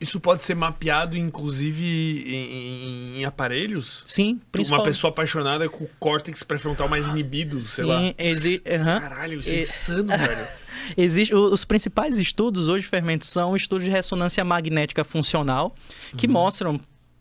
[0.00, 1.84] Isso pode ser mapeado, inclusive,
[2.26, 4.02] em, em aparelhos?
[4.04, 4.86] Sim, principalmente.
[4.86, 8.14] Uma pessoa apaixonada com o córtex pré-frontal mais inibido, Sim, sei lá.
[8.18, 8.62] Exi...
[8.66, 9.00] Uhum.
[9.00, 10.48] Caralho, isso é insano, velho.
[10.96, 15.74] Existe, os principais estudos hoje, fermentos, são estudos de ressonância magnética funcional,
[16.16, 16.32] que uhum.
[16.32, 16.80] mostram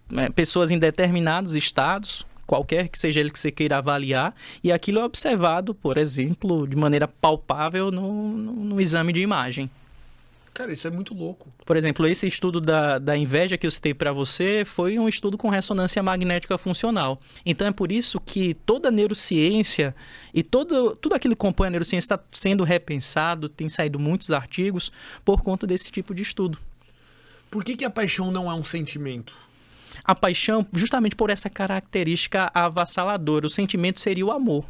[0.10, 5.00] né, pessoas em determinados estados, qualquer que seja ele que você queira avaliar, e aquilo
[5.00, 9.70] é observado, por exemplo, de maneira palpável no, no, no exame de imagem.
[10.58, 11.54] Cara, isso é muito louco.
[11.64, 15.38] Por exemplo, esse estudo da, da inveja que eu citei para você foi um estudo
[15.38, 17.22] com ressonância magnética funcional.
[17.46, 19.96] Então é por isso que toda a neurociência
[20.34, 24.92] e todo, tudo aquilo que compõe a neurociência está sendo repensado, tem saído muitos artigos
[25.24, 26.58] por conta desse tipo de estudo.
[27.52, 29.38] Por que, que a paixão não é um sentimento?
[30.04, 34.66] A paixão, justamente por essa característica avassaladora, o sentimento seria o amor.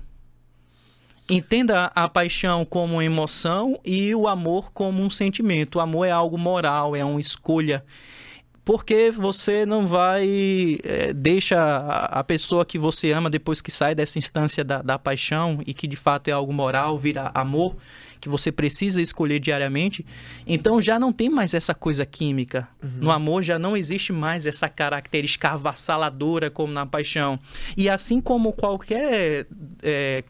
[1.30, 5.76] Entenda a paixão como uma emoção e o amor como um sentimento.
[5.76, 7.84] O amor é algo moral, é uma escolha.
[8.64, 13.96] porque você não vai é, deixa a, a, pessoa que você ama depois que sai
[13.96, 17.78] dessa instância da, da paixão e que de fato é algo moral vira amor
[18.20, 20.06] que você precisa escolher diariamente,
[20.46, 22.68] então já não tem mais essa coisa química.
[22.84, 22.90] Uhum.
[23.02, 27.40] No amor já não existe mais essa característica avassaladora como na paixão.
[27.76, 29.48] E assim como qualquer
[29.82, 30.24] é,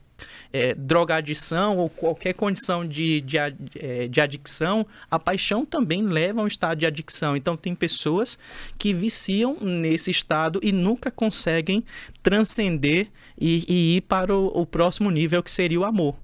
[0.51, 6.43] é, drogadição ou qualquer condição de, de, é, de adicção, a paixão também leva a
[6.43, 7.35] um estado de adicção.
[7.35, 8.37] Então, tem pessoas
[8.77, 11.83] que viciam nesse estado e nunca conseguem
[12.21, 13.07] transcender
[13.39, 16.15] e, e ir para o, o próximo nível, que seria o amor.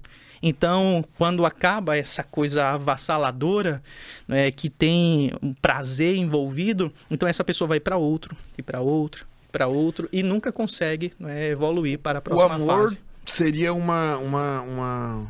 [0.46, 3.82] Então, quando acaba essa coisa avassaladora,
[4.28, 9.26] né, que tem um prazer envolvido, então essa pessoa vai para outro, e para outro,
[9.50, 12.98] para outro, e nunca consegue né, evoluir para a próxima o amor fase.
[13.26, 15.26] Seria uma, uma, uma,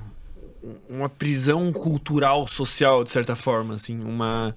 [0.88, 4.54] uma prisão cultural, social, de certa forma, assim, uma.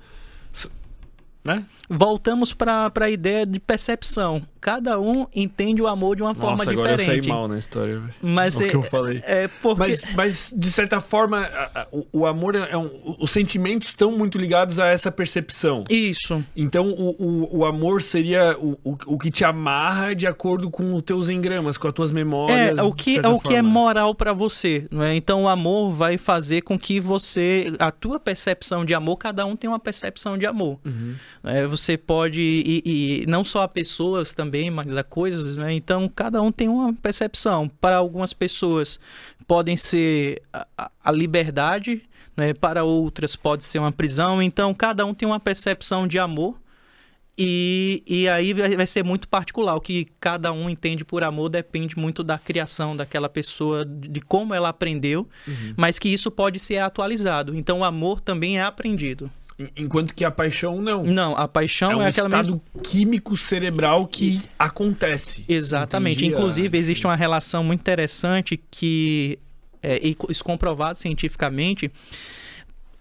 [1.44, 1.66] Né?
[1.90, 6.64] Voltamos para a ideia de percepção cada um entende o amor de uma Nossa, forma
[6.64, 7.20] agora diferente.
[7.20, 8.02] Eu saí mal na história.
[8.22, 9.22] Mas o é, que eu falei.
[9.24, 9.80] É porque...
[9.80, 13.16] mas, mas, de certa forma, a, a, o, o, amor é um.
[13.18, 15.86] Os sentimentos estão muito ligados a essa percepção.
[15.90, 16.44] Isso.
[16.54, 20.94] Então, o, o, o amor seria o, o, o que te amarra de acordo com
[20.94, 22.78] os teus engramas, com as tuas memórias.
[22.78, 24.86] É, o que, é, o que é moral para você.
[24.92, 25.16] Não é?
[25.16, 27.74] Então, o amor vai fazer com que você.
[27.80, 30.78] A tua percepção de amor, cada um tem uma percepção de amor.
[30.86, 31.16] Uhum.
[31.46, 32.42] É, você pode.
[32.42, 35.74] E, não só a pessoas também também, mas a coisas, né?
[35.74, 37.70] Então cada um tem uma percepção.
[37.70, 39.00] Para algumas pessoas
[39.46, 42.02] podem ser a, a liberdade,
[42.36, 42.54] né?
[42.54, 44.42] Para outras pode ser uma prisão.
[44.42, 46.60] Então cada um tem uma percepção de amor.
[47.40, 49.76] E, e aí vai ser muito particular.
[49.76, 54.56] O que cada um entende por amor depende muito da criação daquela pessoa, de como
[54.56, 55.74] ela aprendeu, uhum.
[55.78, 57.56] mas que isso pode ser atualizado.
[57.56, 59.30] Então o amor também é aprendido.
[59.76, 61.04] Enquanto que a paixão não.
[61.04, 65.44] Não, a paixão é, um é aquela estado químico cerebral que acontece.
[65.48, 66.18] Exatamente.
[66.18, 69.40] Entendi, Inclusive, existe uma relação muito interessante que
[69.82, 71.92] é isso comprovado cientificamente.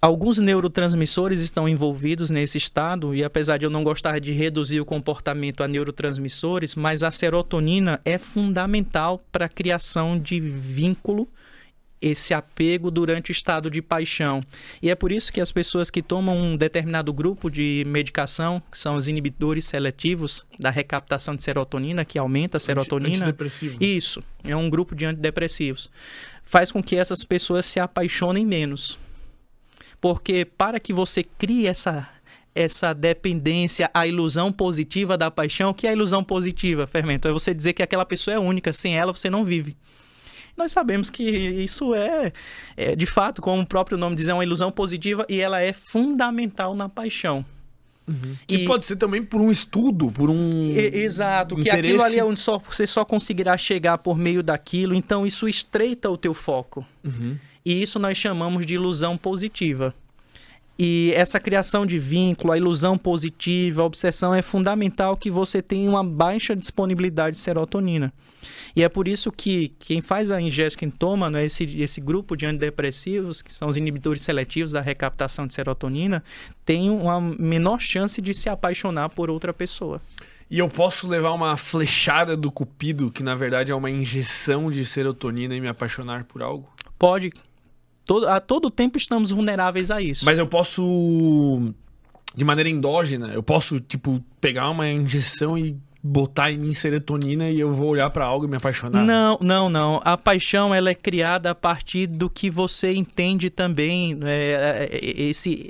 [0.00, 4.84] Alguns neurotransmissores estão envolvidos nesse estado, e apesar de eu não gostar de reduzir o
[4.84, 11.28] comportamento a neurotransmissores, mas a serotonina é fundamental para a criação de vínculo
[12.00, 14.42] esse apego durante o estado de paixão.
[14.82, 18.78] E é por isso que as pessoas que tomam um determinado grupo de medicação, que
[18.78, 23.16] são os inibidores seletivos da recaptação de serotonina, que aumenta a serotonina.
[23.16, 23.82] Antidepressivo.
[23.82, 25.90] Isso, é um grupo de antidepressivos.
[26.44, 28.98] Faz com que essas pessoas se apaixonem menos.
[30.00, 32.08] Porque para que você crie essa
[32.54, 37.28] essa dependência, a ilusão positiva da paixão, o que é a ilusão positiva, Fermento?
[37.28, 39.76] É você dizer que aquela pessoa é única, sem ela você não vive
[40.56, 42.32] nós sabemos que isso é,
[42.76, 45.72] é, de fato, como o próprio nome diz, é uma ilusão positiva e ela é
[45.72, 47.44] fundamental na paixão.
[48.08, 48.36] Uhum.
[48.46, 48.64] Que e...
[48.64, 50.50] pode ser também por um estudo, por um.
[50.70, 51.80] E, exato, interesse...
[51.80, 55.48] que aquilo ali é onde só, você só conseguirá chegar por meio daquilo, então isso
[55.48, 56.86] estreita o teu foco.
[57.04, 57.36] Uhum.
[57.64, 59.92] E isso nós chamamos de ilusão positiva.
[60.78, 65.90] E essa criação de vínculo, a ilusão positiva, a obsessão é fundamental que você tenha
[65.90, 68.12] uma baixa disponibilidade de serotonina.
[68.74, 72.36] E é por isso que quem faz a ingesta, quem toma né, esse, esse grupo
[72.36, 76.22] de antidepressivos, que são os inibidores seletivos da recaptação de serotonina,
[76.64, 80.00] tem uma menor chance de se apaixonar por outra pessoa.
[80.50, 84.84] E eu posso levar uma flechada do cupido, que na verdade é uma injeção de
[84.84, 86.68] serotonina e me apaixonar por algo?
[86.98, 87.32] Pode,
[88.06, 90.24] Todo, a todo tempo estamos vulneráveis a isso.
[90.24, 91.74] Mas eu posso,
[92.36, 97.58] de maneira endógena, eu posso, tipo, pegar uma injeção e botar em mim serotonina e
[97.58, 99.04] eu vou olhar para algo e me apaixonar?
[99.04, 100.00] Não, não, não.
[100.04, 104.18] A paixão ela é criada a partir do que você entende também.
[104.22, 105.68] É, é, é esse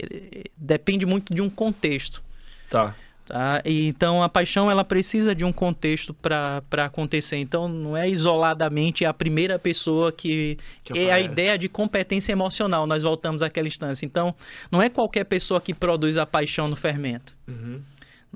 [0.56, 2.22] depende muito de um contexto.
[2.68, 2.94] Tá.
[3.26, 3.60] Tá?
[3.64, 7.36] E, então a paixão ela precisa de um contexto para acontecer.
[7.36, 12.86] Então não é isoladamente a primeira pessoa que, que é a ideia de competência emocional.
[12.86, 14.06] Nós voltamos àquela instância.
[14.06, 14.34] Então
[14.70, 17.36] não é qualquer pessoa que produz a paixão no fermento.
[17.48, 17.80] Uhum.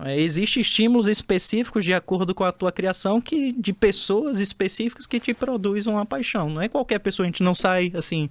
[0.03, 5.21] É, Existem estímulos específicos de acordo com a tua criação que de pessoas específicas que
[5.21, 6.49] te produzem uma paixão.
[6.49, 8.31] Não é qualquer pessoa, a gente não sai assim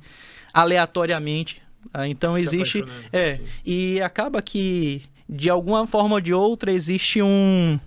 [0.54, 1.62] aleatoriamente.
[1.92, 2.08] Tá?
[2.08, 3.44] Então Se existe é assim.
[3.66, 7.80] e acaba que de alguma forma ou de outra, existe um,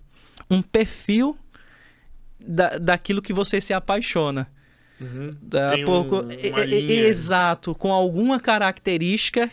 [0.49, 1.37] um perfil
[2.39, 4.49] da, daquilo que você se apaixona.
[5.01, 5.37] Uhum.
[5.43, 9.51] Da, pouco, um, exato, com alguma característica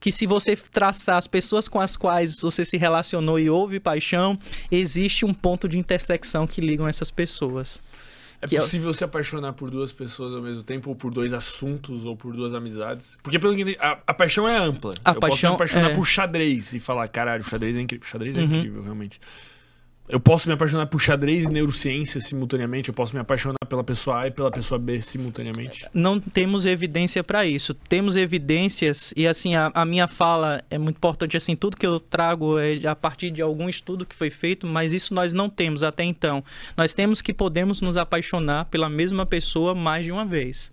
[0.00, 4.38] que se você traçar as pessoas com as quais você se relacionou e houve paixão,
[4.70, 7.82] existe um ponto de intersecção que ligam essas pessoas.
[8.40, 8.92] É possível é...
[8.92, 12.54] se apaixonar por duas pessoas ao mesmo tempo, ou por dois assuntos, ou por duas
[12.54, 13.18] amizades?
[13.22, 14.94] Porque pelo que a, a paixão é ampla.
[15.04, 15.94] A eu paixão posso me apaixonar é...
[15.94, 18.06] por xadrez e falar, caralho, xadrez é incrível.
[18.06, 18.46] Xadrez é uhum.
[18.46, 19.20] incrível, realmente.
[20.08, 24.22] Eu posso me apaixonar por xadrez e neurociência simultaneamente, eu posso me apaixonar pela pessoa
[24.22, 25.86] A e pela pessoa B simultaneamente.
[25.92, 27.74] Não temos evidência para isso.
[27.74, 32.00] Temos evidências, e assim, a, a, minha fala é muito importante, assim, tudo que eu
[32.00, 35.82] trago é a partir de algum estudo que foi feito, mas isso nós não temos
[35.82, 36.42] até então.
[36.76, 40.72] Nós temos que podemos nos apaixonar pela mesma pessoa mais de uma vez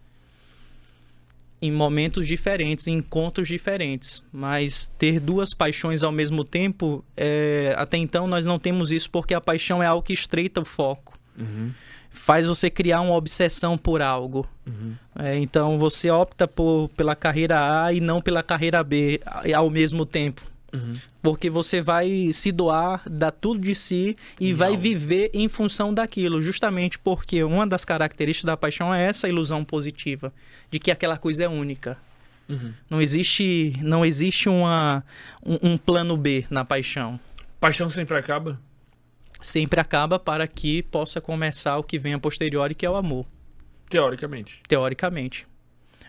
[1.62, 4.24] em momentos diferentes, em encontros diferentes.
[4.32, 9.34] Mas ter duas paixões ao mesmo tempo, é, até então nós não temos isso porque
[9.34, 11.18] a paixão é algo que estreita o foco.
[11.38, 11.72] Uhum.
[12.10, 14.48] Faz você criar uma obsessão por algo.
[14.66, 14.96] Uhum.
[15.18, 19.20] É, então você opta por, pela carreira A e não pela carreira B
[19.54, 20.42] ao mesmo tempo.
[20.76, 20.98] Uhum.
[21.22, 24.58] Porque você vai se doar, dar tudo de si e Não.
[24.58, 26.42] vai viver em função daquilo.
[26.42, 30.34] Justamente porque uma das características da paixão é essa ilusão positiva
[30.70, 31.98] de que aquela coisa é única.
[32.48, 32.74] Uhum.
[32.90, 35.04] Não existe, não existe uma,
[35.44, 37.20] um, um plano B na paixão.
[37.60, 38.60] Paixão sempre acaba?
[39.42, 43.26] Sempre acaba para que possa começar o que vem a posteriori, que é o amor.
[43.90, 44.62] Teoricamente.
[44.68, 45.48] Teoricamente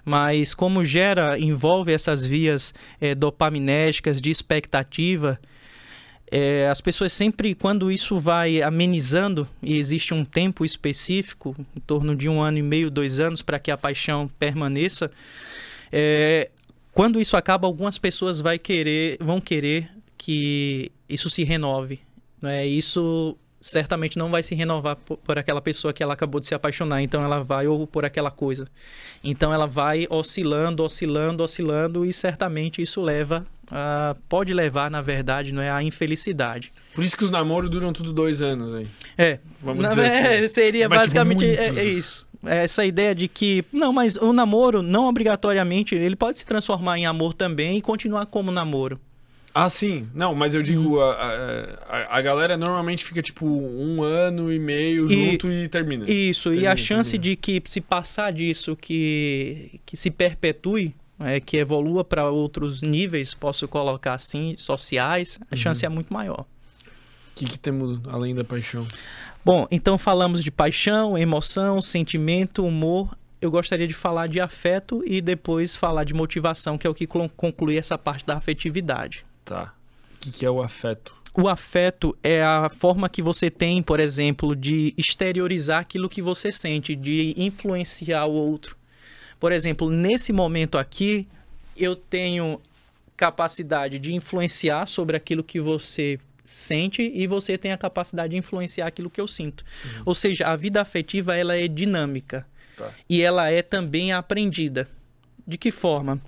[0.07, 5.37] mas como gera, envolve essas vias é, dopaminérgicas de expectativa,
[6.31, 12.15] é, as pessoas sempre, quando isso vai amenizando, e existe um tempo específico, em torno
[12.15, 15.11] de um ano e meio, dois anos, para que a paixão permaneça,
[15.91, 16.51] é,
[16.93, 21.99] quando isso acaba, algumas pessoas vai querer, vão querer que isso se renove.
[22.41, 22.65] Né?
[22.65, 26.55] Isso certamente não vai se renovar por, por, aquela pessoa que ela acabou de se
[26.55, 28.69] apaixonar, então ela vai ou por aquela coisa.
[29.23, 35.53] Então ela vai oscilando, oscilando, oscilando e certamente isso leva a, pode levar, na verdade,
[35.53, 36.73] não é a infelicidade.
[36.95, 38.87] Por isso que os namoros duram tudo dois anos aí.
[39.19, 39.39] É.
[39.61, 40.49] Vamos na, dizer é, assim.
[40.49, 42.27] Seria mas, basicamente é, é isso.
[42.45, 46.99] É essa ideia de que não, mas o namoro não obrigatoriamente ele pode se transformar
[46.99, 49.01] em amor também e continuar como namoro.
[49.59, 50.07] Ah, sim.
[50.13, 51.01] Não, mas eu digo, hum.
[51.01, 51.13] a,
[51.89, 56.05] a, a, galera normalmente fica tipo um ano e meio e, junto e termina.
[56.05, 57.31] Isso, termina, e a chance termina.
[57.31, 63.33] de que se passar disso, que, que se perpetue, é, que evolua para outros níveis,
[63.33, 65.57] posso colocar assim, sociais, a uhum.
[65.57, 66.41] chance é muito maior.
[66.41, 68.87] O que, que temos além da paixão?
[69.43, 73.17] Bom, então falamos de paixão, emoção, sentimento, humor.
[73.41, 77.07] Eu gostaria de falar de afeto e depois falar de motivação, que é o que
[77.07, 79.25] conclui essa parte da afetividade.
[79.47, 79.73] Tá.
[80.17, 81.15] O que, que é o afeto?
[81.33, 86.51] O afeto é a forma que você tem, por exemplo, de exteriorizar aquilo que você
[86.51, 88.77] sente, de influenciar o outro.
[89.39, 91.29] Por exemplo, nesse momento aqui,
[91.77, 92.61] eu tenho
[93.17, 98.87] capacidade de influenciar sobre aquilo que você sente e você tem a capacidade de influenciar
[98.87, 99.65] aquilo que eu sinto.
[99.85, 100.03] Uhum.
[100.07, 102.91] Ou seja, a vida afetiva ela é dinâmica tá.
[103.09, 104.89] e ela é também aprendida.
[105.47, 106.21] De que forma?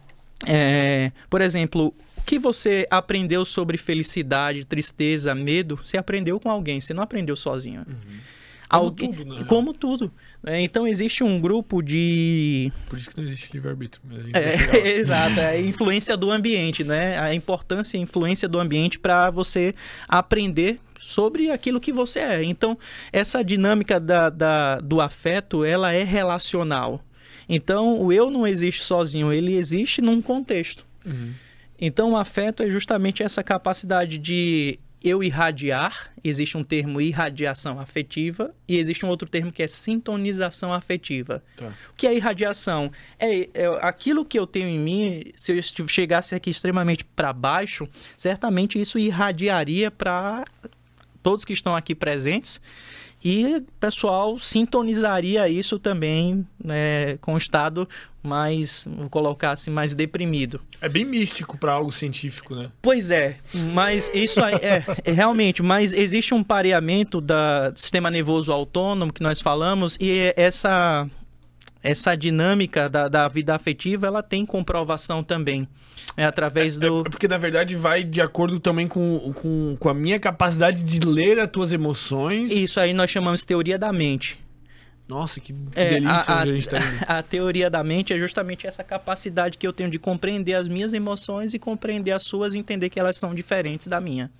[0.46, 1.94] É, por exemplo,
[2.28, 7.86] que você aprendeu sobre felicidade, tristeza, medo, você aprendeu com alguém, você não aprendeu sozinho.
[7.88, 8.18] Uhum.
[8.68, 9.44] Como alguém, tudo, né?
[9.44, 10.12] Como tudo.
[10.44, 12.70] É, então existe um grupo de.
[12.86, 14.02] Por isso que não existe livre-arbítrio.
[14.34, 17.18] É, exato, é a influência do ambiente, né?
[17.18, 19.74] A importância e a influência do ambiente para você
[20.06, 22.44] aprender sobre aquilo que você é.
[22.44, 22.76] Então,
[23.10, 27.02] essa dinâmica da, da, do afeto, ela é relacional.
[27.48, 30.84] Então, o eu não existe sozinho, ele existe num contexto.
[31.06, 31.32] Uhum.
[31.80, 38.52] Então, o afeto é justamente essa capacidade de eu irradiar, existe um termo irradiação afetiva
[38.66, 41.42] e existe um outro termo que é sintonização afetiva.
[41.56, 41.72] Tá.
[41.90, 42.90] O que é irradiação?
[43.18, 47.86] É, é, aquilo que eu tenho em mim, se eu chegasse aqui extremamente para baixo,
[48.16, 50.44] certamente isso irradiaria para
[51.22, 52.60] todos que estão aqui presentes
[53.22, 57.88] e o pessoal sintonizaria isso também né, com o estado
[58.22, 60.60] mais, vou colocar assim, mais deprimido.
[60.80, 62.70] É bem místico para algo científico, né?
[62.82, 63.36] Pois é,
[63.72, 69.12] mas isso aí, é, é, realmente, mas existe um pareamento da, do sistema nervoso autônomo
[69.12, 71.08] que nós falamos e essa
[71.82, 75.68] essa dinâmica da, da vida afetiva ela tem comprovação também.
[76.16, 77.00] É através é, do.
[77.00, 81.00] É porque, na verdade, vai de acordo também com, com, com a minha capacidade de
[81.06, 82.50] ler as tuas emoções.
[82.50, 84.38] Isso aí nós chamamos teoria da mente.
[85.06, 88.18] Nossa, que, que é, delícia a, a, a, gente tá a teoria da mente é
[88.18, 92.54] justamente essa capacidade que eu tenho de compreender as minhas emoções e compreender as suas
[92.54, 94.30] e entender que elas são diferentes da minha.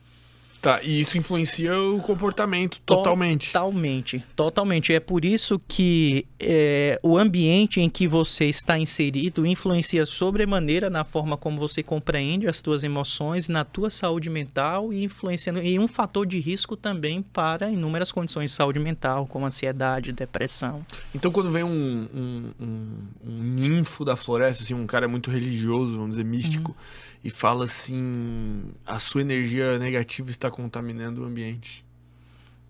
[0.61, 3.53] Tá, e isso influencia o comportamento totalmente.
[3.53, 4.93] Totalmente, totalmente.
[4.93, 11.05] É por isso que é, o ambiente em que você está inserido influencia sobremaneira na
[11.05, 15.87] forma como você compreende as suas emoções, na tua saúde mental e influenciando em um
[15.87, 20.85] fator de risco também para inúmeras condições de saúde mental, como ansiedade, depressão.
[21.15, 22.89] Então, quando vem um, um, um,
[23.25, 27.64] um ninfo da floresta, assim, um cara muito religioso, vamos dizer, místico, uhum e fala
[27.64, 31.85] assim: a sua energia negativa está contaminando o ambiente.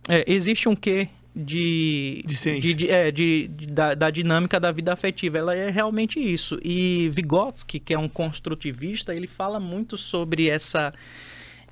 [0.09, 2.61] É, existe um quê de, de, ciência.
[2.61, 5.39] de, de, é, de, de da, da, dinâmica da vida afetiva.
[5.39, 6.59] Ela é realmente isso.
[6.63, 10.93] E Vygotsky, que é um construtivista, ele fala muito sobre essa,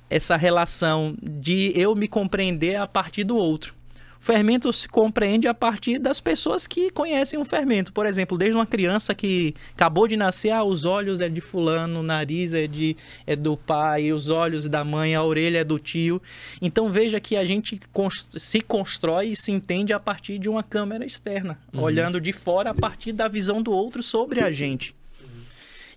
[0.09, 3.76] essa relação de eu me compreender a partir do outro
[4.19, 7.93] fermento se compreende a partir das pessoas que conhecem o fermento.
[7.93, 11.99] Por exemplo, desde uma criança que acabou de nascer, ah, os olhos é de fulano,
[11.99, 12.95] o nariz é, de,
[13.25, 16.21] é do pai, os olhos da mãe, a orelha é do tio.
[16.61, 17.79] Então veja que a gente
[18.37, 21.81] se constrói e se entende a partir de uma câmera externa, uhum.
[21.81, 24.93] olhando de fora a partir da visão do outro sobre a gente.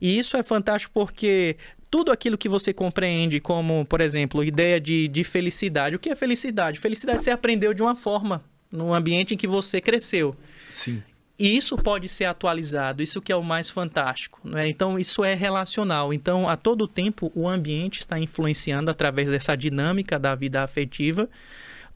[0.01, 1.57] E isso é fantástico porque
[1.91, 5.97] tudo aquilo que você compreende como, por exemplo, ideia de, de felicidade.
[5.97, 6.79] O que é felicidade?
[6.79, 10.37] Felicidade você aprendeu de uma forma, no ambiente em que você cresceu.
[10.71, 11.03] Sim.
[11.39, 14.39] E isso pode ser atualizado, isso que é o mais fantástico.
[14.45, 14.69] Né?
[14.69, 16.13] Então, isso é relacional.
[16.13, 21.31] Então, a todo tempo, o ambiente está influenciando através dessa dinâmica da vida afetiva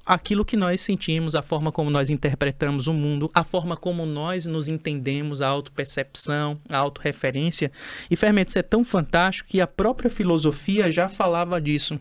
[0.04, 4.46] aquilo que nós sentimos, a forma como nós interpretamos o mundo, a forma como nós
[4.46, 7.72] nos entendemos, a autopercepção, a autorreferência.
[8.10, 11.98] E Fermentos é tão fantástico que a própria filosofia já falava disso.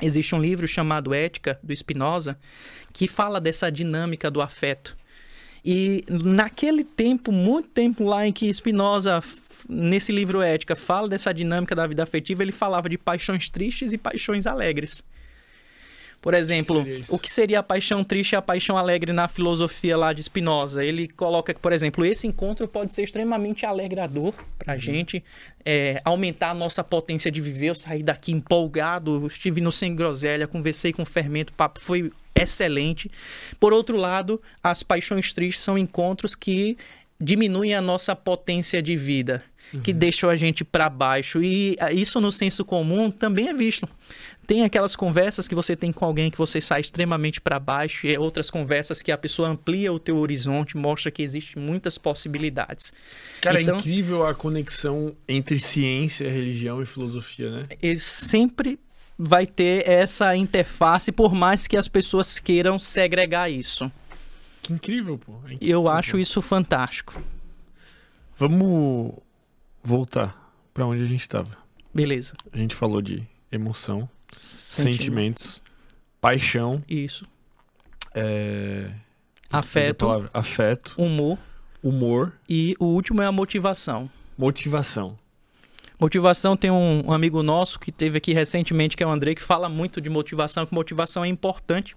[0.00, 2.38] Existe um livro chamado Ética, do Spinoza,
[2.92, 4.96] que fala dessa dinâmica do afeto.
[5.64, 9.22] E naquele tempo, muito tempo lá em que Spinoza,
[9.68, 13.98] nesse livro Ética, fala dessa dinâmica da vida afetiva, ele falava de paixões tristes e
[13.98, 15.02] paixões alegres.
[16.26, 19.96] Por exemplo, que o que seria a paixão triste e a paixão alegre na filosofia
[19.96, 20.84] lá de Spinoza?
[20.84, 24.80] Ele coloca que, por exemplo, esse encontro pode ser extremamente alegrador para a uhum.
[24.80, 25.22] gente,
[25.64, 27.68] é, aumentar a nossa potência de viver.
[27.68, 32.10] Eu saí daqui empolgado, estive no Sem Groselha, conversei com o Fermento, o papo foi
[32.34, 33.08] excelente.
[33.60, 36.76] Por outro lado, as paixões tristes são encontros que
[37.20, 39.44] diminuem a nossa potência de vida.
[39.72, 39.80] Uhum.
[39.80, 41.42] que deixam a gente para baixo.
[41.42, 43.88] E ah, isso no senso comum também é visto.
[44.46, 48.16] Tem aquelas conversas que você tem com alguém que você sai extremamente para baixo, e
[48.16, 52.92] outras conversas que a pessoa amplia o teu horizonte, mostra que existem muitas possibilidades.
[53.40, 57.62] Cara, é então, é incrível a conexão entre ciência, religião e filosofia, né?
[57.82, 58.78] E sempre
[59.18, 63.90] vai ter essa interface, por mais que as pessoas queiram segregar isso.
[64.62, 65.32] Que incrível, pô.
[65.46, 65.88] É incrível, Eu pô.
[65.88, 67.20] acho isso fantástico.
[68.36, 69.14] Vamos
[69.82, 71.56] voltar para onde a gente estava.
[71.94, 72.34] Beleza.
[72.52, 74.96] A gente falou de emoção, Sentimento.
[74.96, 75.62] sentimentos,
[76.20, 76.82] paixão.
[76.88, 77.26] Isso.
[78.14, 78.90] É...
[79.50, 80.28] Afeto.
[80.32, 80.94] Afeto.
[80.98, 81.38] Humor.
[81.82, 82.32] Humor.
[82.48, 84.10] E o último é a motivação.
[84.36, 85.18] Motivação.
[85.98, 89.42] Motivação tem um, um, amigo nosso que teve aqui recentemente, que é o André, que
[89.42, 91.96] fala muito de motivação, que motivação é importante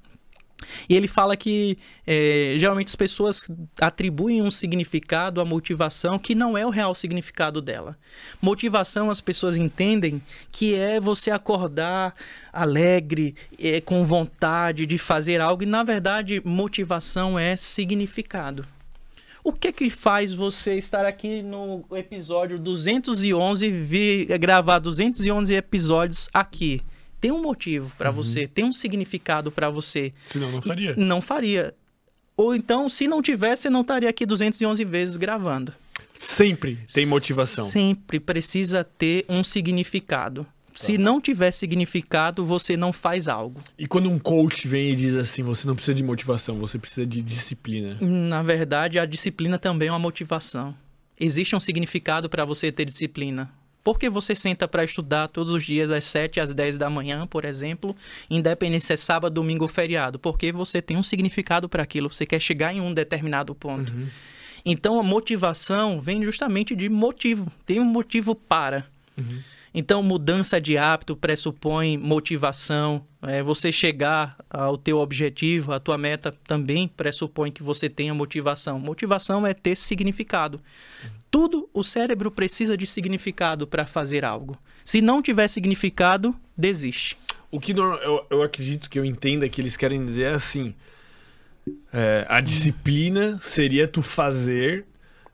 [0.88, 3.44] e ele fala que é, geralmente as pessoas
[3.80, 7.98] atribuem um significado à motivação que não é o real significado dela.
[8.42, 12.16] Motivação as pessoas entendem que é você acordar
[12.52, 18.66] alegre, é, com vontade de fazer algo, e na verdade motivação é significado.
[19.44, 26.82] O que que faz você estar aqui no episódio 211 e gravar 211 episódios aqui?
[27.20, 28.16] Tem um motivo para uhum.
[28.16, 30.14] você, tem um significado para você.
[30.30, 30.94] Senão não faria.
[30.98, 31.74] E não faria.
[32.38, 35.74] Ou então, se não tivesse, você não estaria aqui 211 vezes gravando.
[36.14, 37.66] Sempre tem motivação.
[37.66, 40.44] Sempre precisa ter um significado.
[40.44, 40.50] Tá.
[40.74, 43.60] Se não tiver significado, você não faz algo.
[43.78, 47.06] E quando um coach vem e diz assim, você não precisa de motivação, você precisa
[47.06, 47.98] de disciplina.
[48.00, 50.74] Na verdade, a disciplina também é uma motivação.
[51.20, 53.52] Existe um significado para você ter disciplina.
[53.90, 57.44] Porque você senta para estudar todos os dias, das 7 às 10 da manhã, por
[57.44, 57.96] exemplo,
[58.30, 60.20] independente se é sábado, domingo ou feriado?
[60.20, 63.92] Porque você tem um significado para aquilo, você quer chegar em um determinado ponto.
[63.92, 64.08] Uhum.
[64.64, 68.86] Então a motivação vem justamente de motivo, tem um motivo para.
[69.18, 69.40] Uhum.
[69.74, 73.06] Então, mudança de hábito pressupõe motivação.
[73.22, 78.80] É, você chegar ao teu objetivo, a tua meta também pressupõe que você tenha motivação.
[78.80, 80.60] Motivação é ter significado.
[81.30, 84.58] Tudo o cérebro precisa de significado para fazer algo.
[84.84, 87.16] Se não tiver significado, desiste.
[87.52, 90.74] O que eu, eu acredito que eu entenda que eles querem dizer é assim:
[91.94, 94.86] é, a disciplina seria tu fazer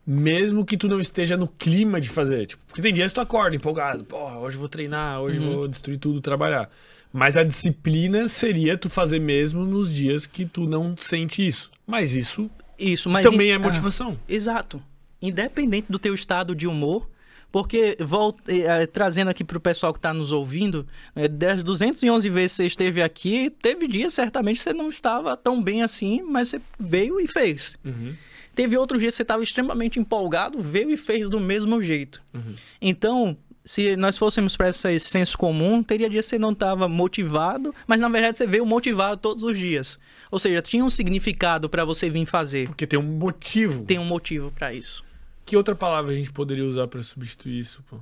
[0.06, 2.46] mesmo que tu não esteja no clima de fazer.
[2.46, 5.54] Tipo, porque tem dias que tu acorda empolgado, pô, hoje eu vou treinar, hoje uhum.
[5.54, 6.70] vou destruir tudo, trabalhar.
[7.12, 11.72] Mas a disciplina seria tu fazer mesmo nos dias que tu não sente isso.
[11.88, 13.54] Mas isso, isso mas também in...
[13.54, 14.18] é motivação.
[14.20, 14.84] Ah, exato.
[15.22, 17.10] Independente do teu estado de humor,
[17.52, 20.86] porque, volta, é, trazendo aqui para o pessoal que está nos ouvindo,
[21.16, 25.38] é, das 211 vezes que você esteve aqui, teve dias certamente que você não estava
[25.38, 27.78] tão bem assim, mas você veio e fez.
[27.86, 28.14] Uhum.
[28.56, 32.24] Teve outro dia que você estava extremamente empolgado, veio e fez do mesmo jeito.
[32.34, 32.56] Uhum.
[32.82, 37.74] Então, se nós fôssemos para esse senso comum, teria dia que você não estava motivado,
[37.88, 40.00] mas na verdade você veio motivado todos os dias.
[40.30, 42.68] Ou seja, tinha um significado para você vir fazer.
[42.68, 43.84] Porque tem um motivo.
[43.84, 45.04] Tem um motivo para isso.
[45.44, 47.98] Que outra palavra a gente poderia usar para substituir isso, pô?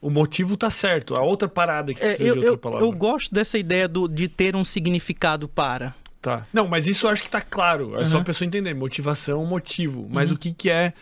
[0.00, 2.86] O motivo tá certo, a outra parada que é, precisa eu, de outra eu, palavra.
[2.86, 5.92] Eu gosto dessa ideia do, de ter um significado para.
[6.20, 6.46] Tá.
[6.52, 7.94] Não, mas isso eu acho que tá claro.
[7.94, 8.06] É uhum.
[8.06, 8.74] só a pessoa entender.
[8.74, 10.08] Motivação, motivo.
[10.10, 10.36] Mas uhum.
[10.36, 10.92] o que, que é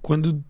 [0.00, 0.42] quando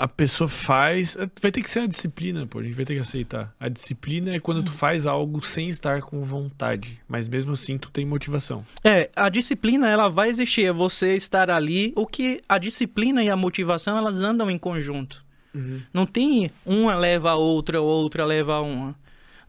[0.00, 1.14] a pessoa faz.
[1.42, 2.60] Vai ter que ser a disciplina, pô.
[2.60, 3.54] A gente vai ter que aceitar.
[3.60, 6.98] A disciplina é quando tu faz algo sem estar com vontade.
[7.06, 8.64] Mas mesmo assim, tu tem motivação.
[8.82, 10.64] É, a disciplina, ela vai existir.
[10.64, 11.92] É você estar ali.
[11.94, 15.22] O que a disciplina e a motivação, elas andam em conjunto.
[15.54, 15.82] Uhum.
[15.92, 18.96] Não tem uma leva a outra, outra leva a uma.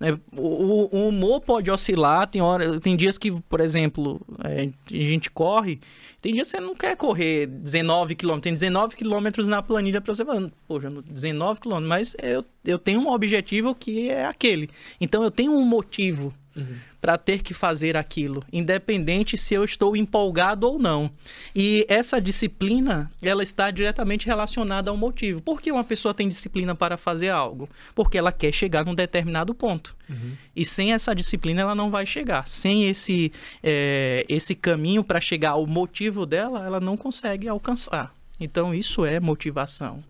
[0.01, 0.17] Né?
[0.35, 5.29] O, o, humor pode oscilar, tem, hora, tem dias que, por exemplo, é, a gente
[5.29, 5.79] corre,
[6.19, 10.11] tem dias que você não quer correr 19 km, tem 19 km na planilha para
[10.11, 14.71] você falar, poxa, 19 km, mas eu, eu tenho um objetivo que é aquele.
[14.99, 16.77] Então eu tenho um motivo uhum.
[17.01, 21.11] Para ter que fazer aquilo, independente se eu estou empolgado ou não.
[21.55, 25.41] E essa disciplina, ela está diretamente relacionada ao motivo.
[25.41, 27.67] Por que uma pessoa tem disciplina para fazer algo?
[27.95, 29.95] Porque ela quer chegar num determinado ponto.
[30.07, 30.33] Uhum.
[30.55, 32.47] E sem essa disciplina, ela não vai chegar.
[32.47, 33.31] Sem esse,
[33.63, 38.13] é, esse caminho para chegar ao motivo dela, ela não consegue alcançar.
[38.39, 40.03] Então, isso é motivação.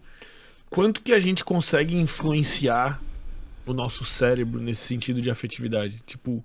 [0.70, 3.00] Quanto que a gente consegue influenciar
[3.66, 6.02] o nosso cérebro nesse sentido de afetividade.
[6.06, 6.44] Tipo,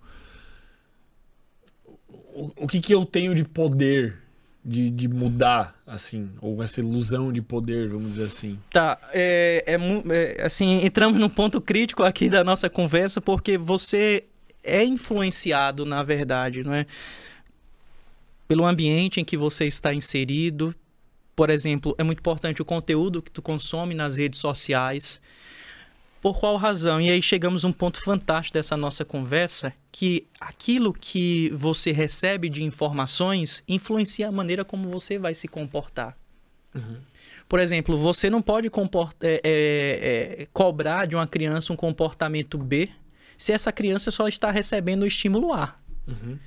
[2.57, 4.18] o, que, que eu tenho de poder
[4.66, 8.59] de, de mudar, assim, ou essa ilusão de poder, vamos dizer assim.
[8.72, 9.76] Tá, é, é,
[10.12, 14.24] é, assim, entramos num ponto crítico aqui da nossa conversa, porque você
[14.64, 16.84] é influenciado, na verdade, não é?
[18.49, 20.74] Pelo ambiente em que você está inserido.
[21.37, 25.20] Por exemplo, é muito importante o conteúdo que tu consome nas redes sociais.
[26.20, 27.00] Por qual razão?
[27.00, 32.48] E aí chegamos a um ponto fantástico dessa nossa conversa, que aquilo que você recebe
[32.48, 36.16] de informações influencia a maneira como você vai se comportar.
[36.74, 36.98] Uhum.
[37.48, 38.70] Por exemplo, você não pode é,
[39.22, 42.88] é, é, cobrar de uma criança um comportamento B
[43.38, 45.76] se essa criança só está recebendo o estímulo A.
[46.06, 46.38] Uhum.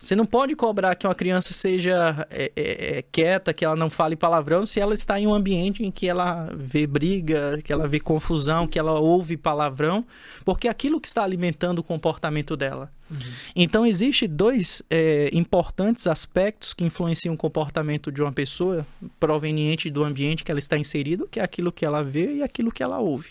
[0.00, 3.90] Você não pode cobrar que uma criança seja é, é, é, quieta, que ela não
[3.90, 7.88] fale palavrão, se ela está em um ambiente em que ela vê briga, que ela
[7.88, 10.06] vê confusão, que ela ouve palavrão,
[10.44, 12.92] porque é aquilo que está alimentando o comportamento dela.
[13.10, 13.18] Uhum.
[13.56, 18.86] Então, existe dois é, importantes aspectos que influenciam o comportamento de uma pessoa
[19.18, 22.70] proveniente do ambiente que ela está inserido, que é aquilo que ela vê e aquilo
[22.70, 23.30] que ela ouve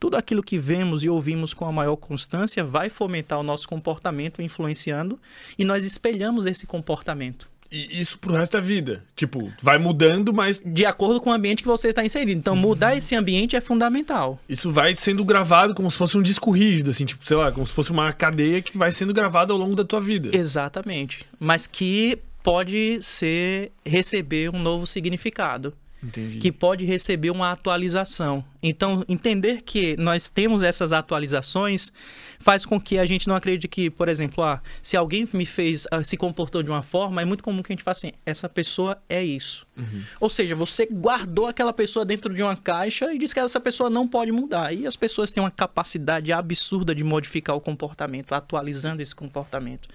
[0.00, 4.40] tudo aquilo que vemos e ouvimos com a maior constância vai fomentar o nosso comportamento,
[4.40, 5.20] influenciando,
[5.58, 7.50] e nós espelhamos esse comportamento.
[7.70, 9.04] E isso pro resto da vida.
[9.14, 10.60] Tipo, vai mudando, mas.
[10.64, 12.36] De acordo com o ambiente que você está inserido.
[12.36, 14.40] Então, mudar esse ambiente é fundamental.
[14.48, 17.64] Isso vai sendo gravado como se fosse um disco rígido, assim, tipo, sei lá, como
[17.64, 20.36] se fosse uma cadeia que vai sendo gravada ao longo da tua vida.
[20.36, 21.24] Exatamente.
[21.38, 25.72] Mas que pode ser receber um novo significado.
[26.02, 26.38] Entendi.
[26.38, 28.44] que pode receber uma atualização.
[28.62, 31.92] Então, entender que nós temos essas atualizações
[32.38, 35.86] faz com que a gente não acredite que, por exemplo, ah, se alguém me fez,
[35.90, 38.48] ah, se comportou de uma forma, é muito comum que a gente faça assim, essa
[38.48, 39.66] pessoa é isso.
[39.76, 40.02] Uhum.
[40.20, 43.88] Ou seja, você guardou aquela pessoa dentro de uma caixa e diz que essa pessoa
[43.88, 44.74] não pode mudar.
[44.74, 49.88] E as pessoas têm uma capacidade absurda de modificar o comportamento, atualizando esse comportamento.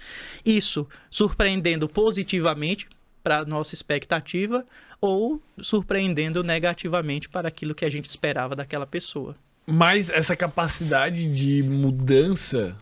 [0.44, 2.88] Isso surpreendendo positivamente
[3.26, 4.64] para nossa expectativa
[5.00, 9.34] ou surpreendendo negativamente para aquilo que a gente esperava daquela pessoa.
[9.66, 12.76] Mas essa capacidade de mudança,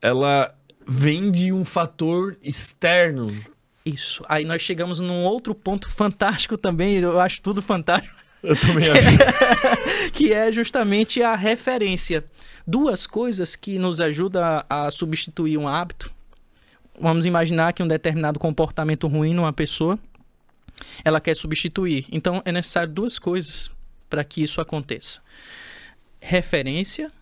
[0.00, 0.54] ela
[0.86, 3.38] vem de um fator externo.
[3.84, 4.22] Isso.
[4.26, 8.16] Aí nós chegamos num outro ponto fantástico também, eu acho tudo fantástico.
[8.42, 10.10] Eu também acho.
[10.14, 12.24] que é justamente a referência.
[12.66, 16.16] Duas coisas que nos ajudam a substituir um hábito
[17.00, 19.98] vamos imaginar que um determinado comportamento ruim numa pessoa,
[21.04, 22.06] ela quer substituir.
[22.10, 23.70] Então é necessário duas coisas
[24.08, 25.20] para que isso aconteça:
[26.20, 27.12] referência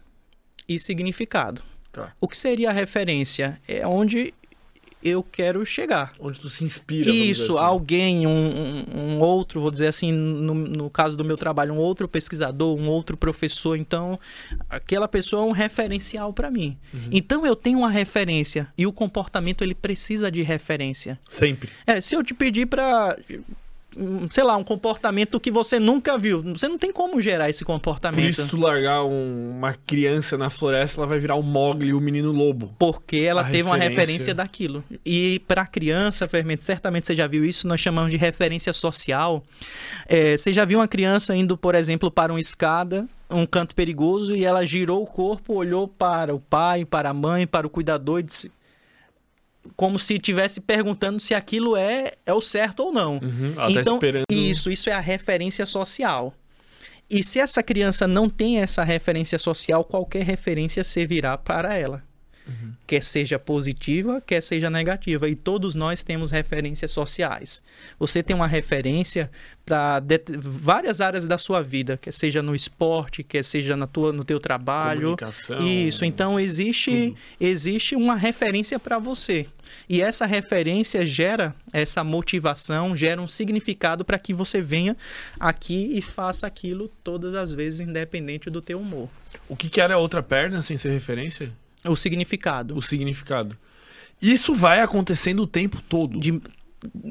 [0.68, 1.62] e significado.
[1.93, 2.12] Tá.
[2.20, 3.59] O que seria a referência?
[3.66, 4.35] É onde
[5.07, 6.12] eu quero chegar.
[6.18, 7.11] Onde tu se inspira.
[7.11, 7.64] Isso, assim.
[7.64, 12.09] alguém, um, um, outro, vou dizer assim, no, no caso do meu trabalho, um outro
[12.09, 13.76] pesquisador, um outro professor.
[13.76, 14.18] Então,
[14.68, 16.76] aquela pessoa é um referencial para mim.
[16.92, 17.09] Uhum.
[17.12, 21.18] Então, eu tenho uma referência e o comportamento ele precisa de referência.
[21.30, 21.70] Sempre.
[21.86, 23.16] É, se eu te pedir para
[24.30, 26.42] sei lá, um comportamento que você nunca viu.
[26.42, 28.22] Você não tem como gerar esse comportamento.
[28.22, 32.01] Por isso tu largar um, uma criança na floresta, ela vai virar o Mogli, o
[32.01, 32.74] menino lobo.
[32.78, 33.70] Porque ela a teve referência...
[33.70, 34.84] uma referência daquilo.
[35.05, 39.42] E para criança, Fermento, certamente você já viu isso, nós chamamos de referência social.
[40.07, 44.36] É, você já viu uma criança indo, por exemplo, para uma escada um canto perigoso
[44.36, 48.20] e ela girou o corpo, olhou para o pai, para a mãe, para o cuidador
[48.20, 48.53] e disse:
[49.76, 53.14] como se estivesse perguntando se aquilo é, é o certo ou não.
[53.14, 54.24] Uhum, tá então, esperando...
[54.30, 56.34] isso, isso é a referência social.
[57.08, 62.02] E se essa criança não tem essa referência social, qualquer referência servirá para ela.
[62.48, 62.72] Uhum.
[62.86, 65.28] Quer seja positiva, quer seja negativa.
[65.28, 67.62] E todos nós temos referências sociais.
[67.98, 69.30] Você tem uma referência
[69.64, 70.00] para
[70.38, 74.38] várias áreas da sua vida, quer seja no esporte, quer seja na tua, no teu
[74.38, 75.16] trabalho.
[75.64, 76.04] Isso.
[76.04, 79.46] Então existe, existe uma referência para você.
[79.88, 84.96] E essa referência gera essa motivação, gera um significado para que você venha
[85.38, 89.08] aqui e faça aquilo todas as vezes, independente do teu humor.
[89.48, 91.52] O que, que era a outra perna sem ser referência?
[91.84, 92.76] O significado.
[92.76, 93.56] O significado.
[94.20, 96.18] Isso vai acontecendo o tempo todo.
[96.18, 96.40] De,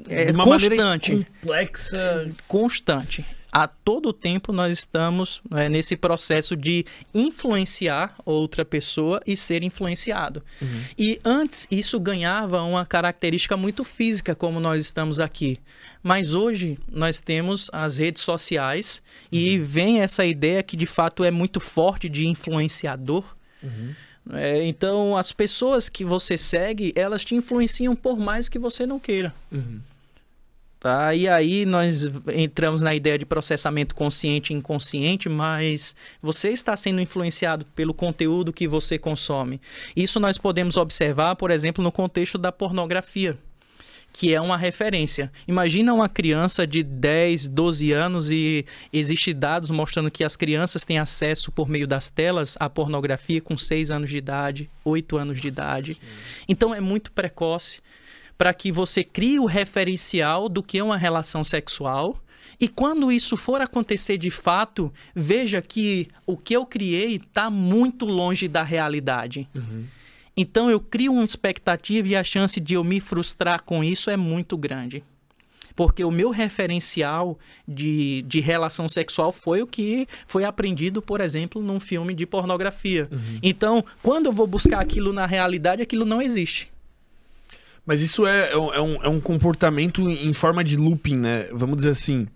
[0.07, 1.11] é, de uma constante.
[1.11, 1.97] maneira complexa.
[1.97, 3.25] É, constante.
[3.55, 10.43] A todo tempo nós estamos é, nesse processo de influenciar outra pessoa e ser influenciado.
[10.61, 10.81] Uhum.
[10.99, 15.57] E antes isso ganhava uma característica muito física, como nós estamos aqui.
[16.03, 19.01] Mas hoje nós temos as redes sociais
[19.31, 19.39] uhum.
[19.39, 23.23] e vem essa ideia que de fato é muito forte de influenciador.
[23.63, 23.95] Uhum.
[24.33, 28.99] É, então, as pessoas que você segue, elas te influenciam por mais que você não
[28.99, 29.33] queira.
[29.49, 29.79] Uhum.
[30.85, 31.15] Tá?
[31.15, 37.01] E aí nós entramos na ideia de processamento consciente e inconsciente, mas você está sendo
[37.01, 39.59] influenciado pelo conteúdo que você consome.
[39.95, 43.35] Isso nós podemos observar, por exemplo, no contexto da pornografia
[44.17, 45.29] que é uma referência.
[45.45, 50.97] Imagina uma criança de 10, 12 anos e existe dados mostrando que as crianças têm
[50.97, 55.49] acesso por meio das telas à pornografia com 6 anos de idade, 8 anos de
[55.49, 55.99] idade.
[56.47, 57.81] Então é muito precoce
[58.37, 62.19] para que você crie o referencial do que é uma relação sexual.
[62.59, 68.05] E quando isso for acontecer de fato, veja que o que eu criei está muito
[68.05, 69.47] longe da realidade.
[69.53, 69.85] Uhum.
[70.37, 74.17] Então eu crio uma expectativa e a chance de eu me frustrar com isso é
[74.17, 75.03] muito grande.
[75.75, 81.61] Porque o meu referencial de, de relação sexual foi o que foi aprendido, por exemplo,
[81.61, 83.09] num filme de pornografia.
[83.11, 83.39] Uhum.
[83.43, 86.71] Então, quando eu vou buscar aquilo na realidade, aquilo não existe.
[87.85, 91.47] Mas isso é, é, um, é um comportamento em forma de looping, né?
[91.51, 92.27] Vamos dizer assim.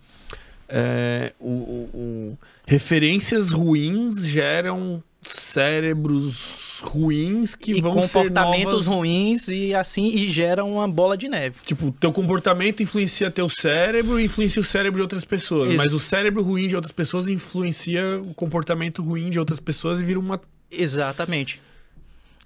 [0.71, 2.37] É, o, o, o,
[2.67, 8.95] referências ruins geram cérebros ruins que e vão comportamentos ser novas...
[8.95, 11.55] ruins e assim e geram uma bola de neve.
[11.65, 15.77] Tipo, teu comportamento influencia teu cérebro e influencia o cérebro de outras pessoas, Isso.
[15.77, 20.05] mas o cérebro ruim de outras pessoas influencia o comportamento ruim de outras pessoas e
[20.05, 20.39] vira uma
[20.71, 21.59] Exatamente.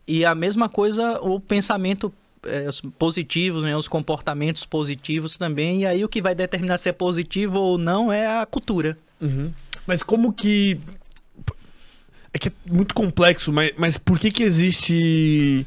[0.08, 2.12] E a mesma coisa o pensamento
[2.46, 2.68] é,
[2.98, 7.58] positivos, né, os comportamentos positivos também, e aí o que vai determinar se é positivo
[7.58, 8.98] ou não é a cultura.
[9.22, 9.52] Uhum.
[9.86, 10.80] Mas como que
[12.34, 15.66] é que é muito complexo, mas, mas por que que existe...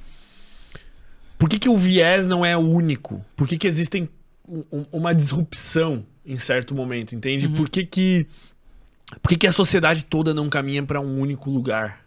[1.39, 3.25] Por que que o viés não é único?
[3.37, 4.09] Por que que existem
[4.49, 7.47] um, uma disrupção em certo momento, entende?
[7.47, 7.55] Uhum.
[7.55, 8.27] Por que que...
[9.23, 12.05] Por que que a sociedade toda não caminha para um único lugar?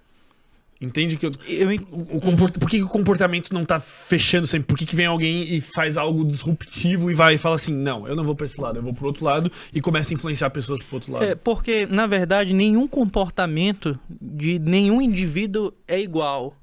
[0.82, 4.67] Entende que eu, eu o, comport, por que, o comportamento não tá fechando sempre?
[4.67, 8.07] Por que, que vem alguém e faz algo disruptivo e vai e fala assim: não,
[8.07, 10.49] eu não vou para esse lado, eu vou pro outro lado e começa a influenciar
[10.51, 11.25] pessoas pro outro lado?
[11.25, 16.55] É, porque, na verdade, nenhum comportamento de nenhum indivíduo é igual.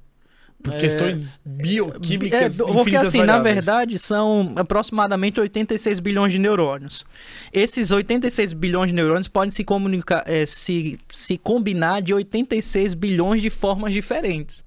[0.67, 2.59] Por é, questões bioquímicas.
[2.59, 3.27] É, porque, assim, variáveis.
[3.27, 7.05] na verdade, são aproximadamente 86 bilhões de neurônios.
[7.53, 13.41] Esses 86 bilhões de neurônios podem se comunicar, é, se, se combinar de 86 bilhões
[13.41, 14.65] de formas diferentes.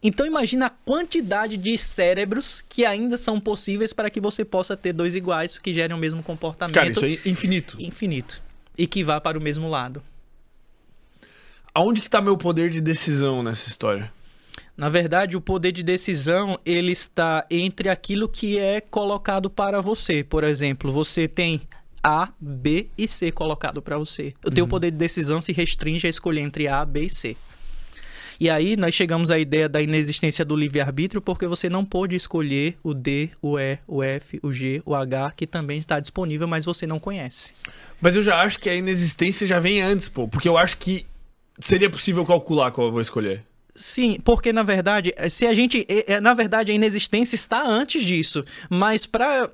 [0.00, 4.92] Então imagina a quantidade de cérebros que ainda são possíveis para que você possa ter
[4.92, 6.74] dois iguais que gerem o mesmo comportamento.
[6.74, 7.76] Cara, isso é infinito.
[7.80, 8.42] Infinito.
[8.76, 10.02] E que vá para o mesmo lado.
[11.74, 14.12] Aonde que está meu poder de decisão nessa história?
[14.76, 20.24] Na verdade, o poder de decisão ele está entre aquilo que é colocado para você.
[20.24, 21.62] Por exemplo, você tem
[22.02, 24.32] A, B e C colocado para você.
[24.44, 24.54] O uhum.
[24.54, 27.36] teu poder de decisão se restringe a escolher entre A, B e C.
[28.40, 32.76] E aí nós chegamos à ideia da inexistência do livre-arbítrio porque você não pôde escolher
[32.82, 36.64] o D, o E, o F, o G, o H, que também está disponível, mas
[36.64, 37.54] você não conhece.
[38.00, 40.26] Mas eu já acho que a inexistência já vem antes, pô.
[40.26, 41.06] Porque eu acho que
[41.60, 43.44] seria possível calcular qual eu vou escolher.
[43.74, 45.86] Sim, porque na verdade, se a gente.
[46.20, 48.44] Na verdade, a inexistência está antes disso.
[48.68, 49.50] Mas para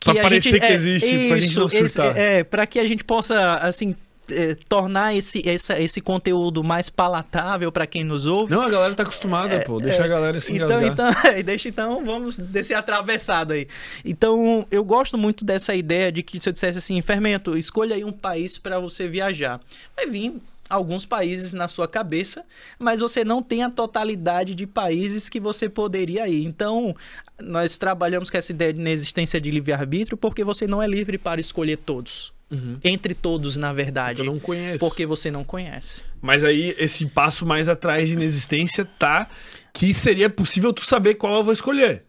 [0.00, 2.16] que pra parecer gente, que é, existe, isso, pra gente não surtar.
[2.16, 3.94] É, para que a gente possa, assim,
[4.30, 8.52] é, tornar esse, essa, esse conteúdo mais palatável para quem nos ouve.
[8.52, 9.80] Não, a galera tá acostumada, é, pô.
[9.80, 11.06] Deixa é, a galera se então, então,
[11.44, 13.66] deixa então, vamos desse atravessado aí.
[14.04, 18.04] Então, eu gosto muito dessa ideia de que se eu dissesse assim, fermento, escolha aí
[18.04, 19.60] um país para você viajar.
[19.96, 20.34] Vai vir
[20.68, 22.44] alguns países na sua cabeça,
[22.78, 26.44] mas você não tem a totalidade de países que você poderia ir.
[26.44, 26.94] Então,
[27.40, 31.40] nós trabalhamos com essa ideia de inexistência de livre-arbítrio porque você não é livre para
[31.40, 32.32] escolher todos.
[32.50, 32.76] Uhum.
[32.82, 34.16] Entre todos, na verdade.
[34.16, 34.78] Porque eu não conheço.
[34.78, 36.02] Porque você não conhece.
[36.20, 39.28] Mas aí, esse passo mais atrás de inexistência tá
[39.72, 42.04] que seria possível tu saber qual eu vou escolher.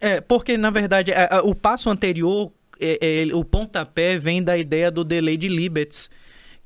[0.00, 4.58] É, porque, na verdade, a, a, o passo anterior, é, é, o pontapé vem da
[4.58, 6.10] ideia do delay de Libetz,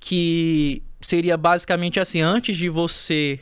[0.01, 3.41] que seria basicamente assim, antes de você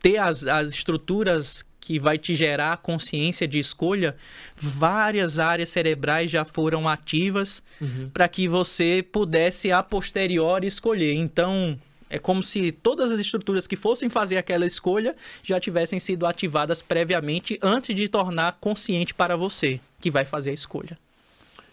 [0.00, 4.16] ter as, as estruturas que vai te gerar consciência de escolha,
[4.56, 8.10] várias áreas cerebrais já foram ativas uhum.
[8.12, 11.14] para que você pudesse a posteriori escolher.
[11.14, 11.78] Então,
[12.10, 16.82] é como se todas as estruturas que fossem fazer aquela escolha já tivessem sido ativadas
[16.82, 20.98] previamente antes de tornar consciente para você que vai fazer a escolha.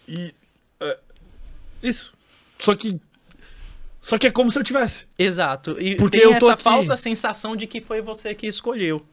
[0.06, 0.34] E
[0.80, 0.98] é,
[1.82, 2.12] isso.
[2.58, 3.00] Só que
[4.06, 5.04] só que é como se eu tivesse.
[5.18, 5.76] Exato.
[5.80, 6.62] E Porque tem eu tô essa aqui...
[6.62, 9.04] falsa sensação de que foi você que escolheu.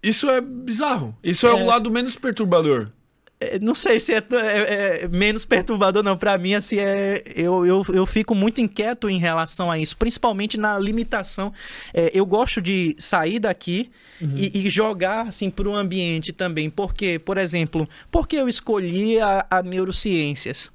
[0.00, 1.18] Isso é bizarro.
[1.20, 2.92] Isso é, é o lado menos perturbador.
[3.40, 6.16] É, não sei se é, é, é, menos perturbador, não.
[6.16, 10.56] Para mim, assim, é, eu, eu, eu fico muito inquieto em relação a isso, principalmente
[10.56, 11.52] na limitação.
[11.92, 14.32] É, eu gosto de sair daqui uhum.
[14.36, 16.70] e, e, jogar assim, para o ambiente também.
[16.70, 20.70] Porque, por exemplo, porque eu escolhi a, a neurociências?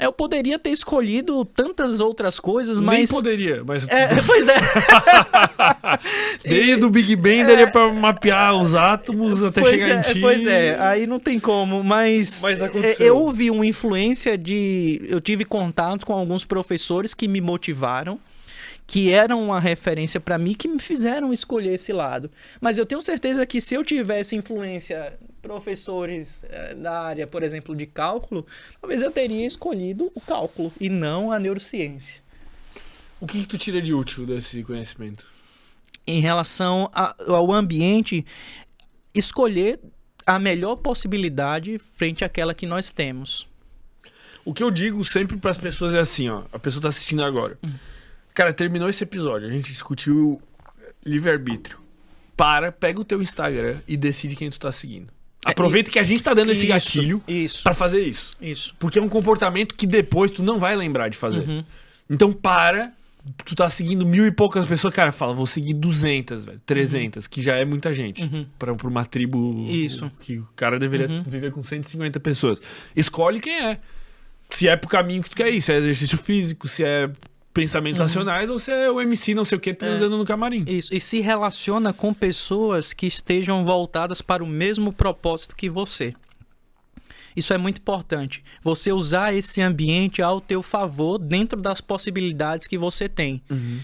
[0.00, 2.98] Eu poderia ter escolhido tantas outras coisas, mas.
[2.98, 3.88] Nem poderia, mas.
[3.88, 4.56] É, pois é.
[6.48, 7.70] Desde o Big Bang daria é...
[7.70, 10.20] pra mapear os átomos até pois chegar é, em ti.
[10.20, 12.40] Pois é, aí não tem como, mas.
[12.42, 13.06] Mas é, aconteceu.
[13.06, 15.00] Eu ouvi uma influência de.
[15.08, 18.18] Eu tive contato com alguns professores que me motivaram
[18.90, 22.28] que eram uma referência para mim que me fizeram escolher esse lado.
[22.60, 27.74] Mas eu tenho certeza que se eu tivesse influência professores eh, da área, por exemplo,
[27.74, 28.46] de cálculo,
[28.80, 32.22] talvez eu teria escolhido o cálculo e não a neurociência.
[33.20, 35.28] O que, que tu tira de útil desse conhecimento?
[36.06, 38.24] Em relação a, ao ambiente,
[39.14, 39.78] escolher
[40.26, 43.48] a melhor possibilidade frente àquela que nós temos.
[44.44, 47.22] O que eu digo sempre para as pessoas é assim, ó, a pessoa está assistindo
[47.22, 47.58] agora.
[47.62, 47.72] Hum.
[48.32, 50.40] Cara, terminou esse episódio, a gente discutiu
[51.04, 51.78] livre-arbítrio.
[52.36, 55.12] Para, pega o teu Instagram e decide quem tu tá seguindo.
[55.46, 57.62] É, Aproveita que a gente tá dando esse gatilho isso.
[57.62, 58.32] para fazer isso.
[58.40, 58.74] Isso.
[58.78, 61.48] Porque é um comportamento que depois tu não vai lembrar de fazer.
[61.48, 61.64] Uhum.
[62.10, 62.92] Então para,
[63.44, 67.30] tu tá seguindo mil e poucas pessoas, cara, fala, vou seguir 200, velho, 300, uhum.
[67.30, 68.44] que já é muita gente uhum.
[68.58, 70.10] para pra uma tribo isso.
[70.20, 71.22] que o cara deveria uhum.
[71.22, 72.60] viver com 150 pessoas.
[72.94, 73.78] Escolhe quem é.
[74.50, 77.08] Se é pro caminho que tu quer ir, se é exercício físico, se é
[77.52, 78.06] pensamentos uhum.
[78.06, 80.18] racionais ou se é o MC não sei o que transando é.
[80.18, 80.64] no camarim.
[80.66, 86.14] Isso, e se relaciona com pessoas que estejam voltadas para o mesmo propósito que você.
[87.34, 88.42] Isso é muito importante.
[88.62, 93.40] Você usar esse ambiente ao teu favor dentro das possibilidades que você tem.
[93.48, 93.80] Uhum.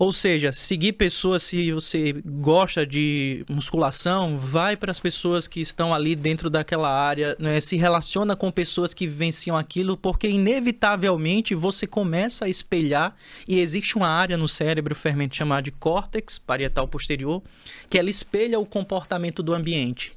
[0.00, 5.92] Ou seja, seguir pessoas, se você gosta de musculação, vai para as pessoas que estão
[5.92, 7.60] ali dentro daquela área, né?
[7.60, 13.14] se relaciona com pessoas que vivenciam aquilo, porque inevitavelmente você começa a espelhar
[13.46, 17.42] e existe uma área no cérebro fermento chamada de córtex parietal posterior,
[17.90, 20.16] que ela espelha o comportamento do ambiente.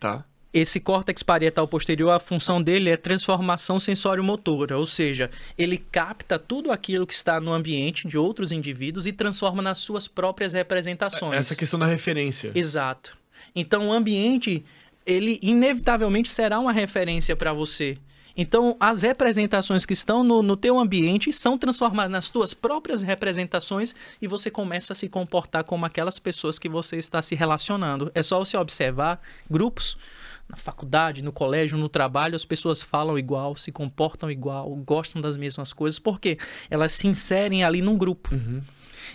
[0.00, 0.24] Tá
[0.54, 5.28] esse córtex parietal posterior, a função dele é transformação sensório-motora, ou seja,
[5.58, 10.06] ele capta tudo aquilo que está no ambiente de outros indivíduos e transforma nas suas
[10.06, 11.34] próprias representações.
[11.34, 12.52] Essa questão da referência.
[12.54, 13.18] Exato.
[13.52, 14.64] Então, o ambiente,
[15.04, 17.98] ele inevitavelmente será uma referência para você.
[18.36, 23.94] Então, as representações que estão no, no teu ambiente são transformadas nas tuas próprias representações
[24.22, 28.10] e você começa a se comportar como aquelas pessoas que você está se relacionando.
[28.14, 29.96] É só você observar grupos
[30.48, 35.36] na faculdade, no colégio, no trabalho, as pessoas falam igual, se comportam igual, gostam das
[35.36, 36.38] mesmas coisas, porque
[36.70, 38.34] elas se inserem ali num grupo.
[38.34, 38.62] Uhum.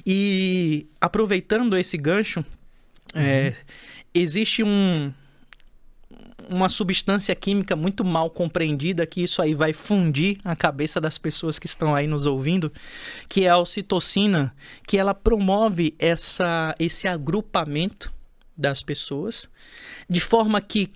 [0.06, 2.44] E aproveitando esse gancho,
[3.14, 3.26] é, uhum.
[3.26, 3.56] é,
[4.14, 5.14] existe um,
[6.50, 11.60] uma substância química muito mal compreendida, que isso aí vai fundir a cabeça das pessoas
[11.60, 12.74] que estão aí nos ouvindo,
[13.28, 14.54] que é a ocitocina,
[14.86, 18.12] que ela promove essa, esse agrupamento
[18.58, 19.48] das pessoas,
[20.10, 20.90] de forma que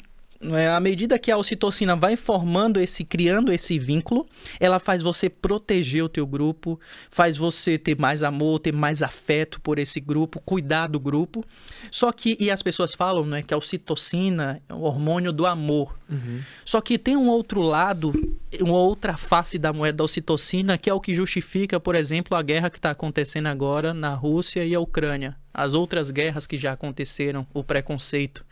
[0.51, 4.27] é, à medida que a ocitocina vai formando esse, criando esse vínculo,
[4.59, 6.79] ela faz você proteger o teu grupo,
[7.09, 11.43] faz você ter mais amor, ter mais afeto por esse grupo, cuidar do grupo.
[11.89, 15.97] Só que, e as pessoas falam, né, que a ocitocina é o hormônio do amor.
[16.09, 16.41] Uhum.
[16.65, 18.11] Só que tem um outro lado,
[18.59, 22.41] uma outra face da moeda da ocitocina, que é o que justifica, por exemplo, a
[22.41, 25.37] guerra que está acontecendo agora na Rússia e a Ucrânia.
[25.53, 28.43] As outras guerras que já aconteceram, o preconceito.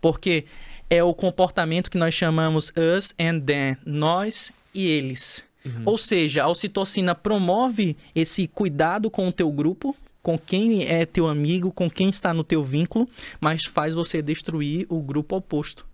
[0.00, 0.44] Porque
[0.90, 5.44] é o comportamento que nós chamamos us and them, nós e eles.
[5.64, 5.82] Uhum.
[5.84, 11.26] Ou seja, a ocitocina promove esse cuidado com o teu grupo, com quem é teu
[11.26, 13.08] amigo, com quem está no teu vínculo,
[13.40, 15.86] mas faz você destruir o grupo oposto.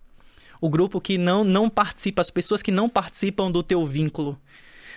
[0.61, 4.39] O grupo que não, não participa, as pessoas que não participam do teu vínculo.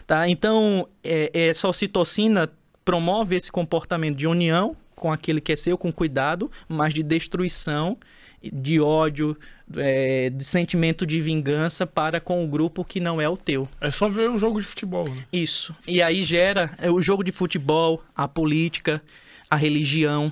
[0.05, 0.27] Tá?
[0.29, 2.49] Então, é, essa ocitocina
[2.85, 7.97] promove esse comportamento de união com aquele que é seu, com cuidado, mas de destruição
[8.41, 9.37] de ódio,
[9.75, 13.67] é, de sentimento de vingança para com o grupo que não é o teu.
[13.81, 15.09] É só ver um jogo de futebol.
[15.09, 15.25] Né?
[15.31, 15.75] Isso.
[15.87, 19.01] E aí gera é, o jogo de futebol, a política,
[19.49, 20.31] a religião.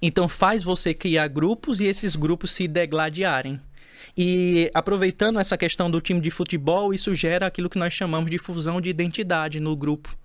[0.00, 3.60] Então faz você criar grupos e esses grupos se degladiarem.
[4.16, 8.38] E aproveitando essa questão do time de futebol, isso gera aquilo que nós chamamos de
[8.38, 10.16] fusão de identidade no grupo.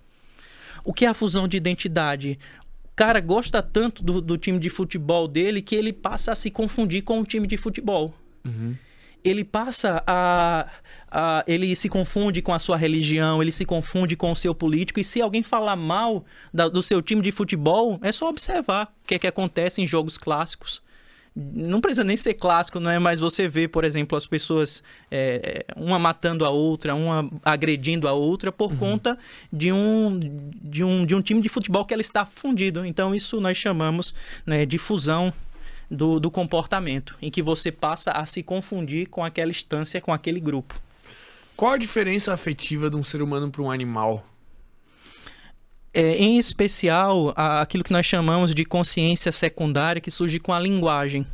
[0.84, 2.38] O que é a fusão de identidade?
[2.94, 7.02] Cara gosta tanto do, do, time de futebol dele que ele passa a se confundir
[7.02, 8.14] com o time de futebol.
[8.44, 8.76] Uhum.
[9.24, 10.68] Ele passa a,
[11.10, 15.00] a, Ele se confunde com a sua religião, ele se confunde com o seu político.
[15.00, 19.06] E se alguém falar mal da, do seu time de futebol, é só observar o
[19.06, 20.82] que, é que acontece em jogos clássicos
[21.34, 22.98] não precisa nem ser clássico, não é?
[22.98, 28.12] Mas você vê, por exemplo, as pessoas é, uma matando a outra, uma agredindo a
[28.12, 28.76] outra por uhum.
[28.76, 29.18] conta
[29.50, 30.18] de um,
[30.62, 32.84] de, um, de um time de futebol que ela está fundido.
[32.84, 34.14] Então, isso nós chamamos
[34.44, 35.32] né, de fusão
[35.90, 40.40] do, do comportamento, em que você passa a se confundir com aquela instância, com aquele
[40.40, 40.80] grupo.
[41.56, 44.26] Qual a diferença afetiva de um ser humano para um animal?
[45.94, 50.60] É, em especial, a, aquilo que nós chamamos de consciência secundária, que surge com a
[50.60, 51.26] linguagem.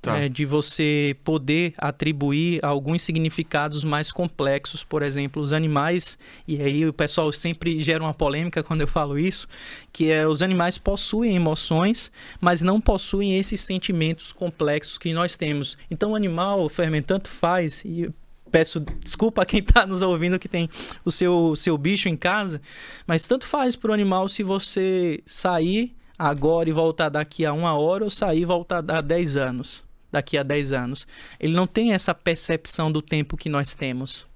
[0.00, 0.16] Tá.
[0.16, 6.16] É, de você poder atribuir alguns significados mais complexos, por exemplo, os animais,
[6.46, 9.48] e aí o pessoal sempre gera uma polêmica quando eu falo isso,
[9.92, 15.76] que é os animais possuem emoções, mas não possuem esses sentimentos complexos que nós temos.
[15.90, 18.08] Então o animal, o fermentante faz, e
[18.48, 20.68] peço desculpa a quem está nos ouvindo que tem
[21.04, 22.60] o seu, seu bicho em casa,
[23.06, 27.78] mas tanto faz para o animal se você sair agora e voltar daqui a uma
[27.78, 31.06] hora ou sair e voltar a 10 anos, daqui a 10 anos.
[31.38, 34.26] Ele não tem essa percepção do tempo que nós temos.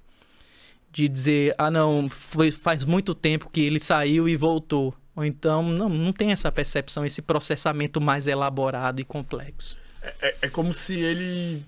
[0.92, 4.94] De dizer, ah não, foi, faz muito tempo que ele saiu e voltou.
[5.16, 9.76] Ou então, não, não tem essa percepção, esse processamento mais elaborado e complexo.
[10.02, 11.64] É, é, é como se ele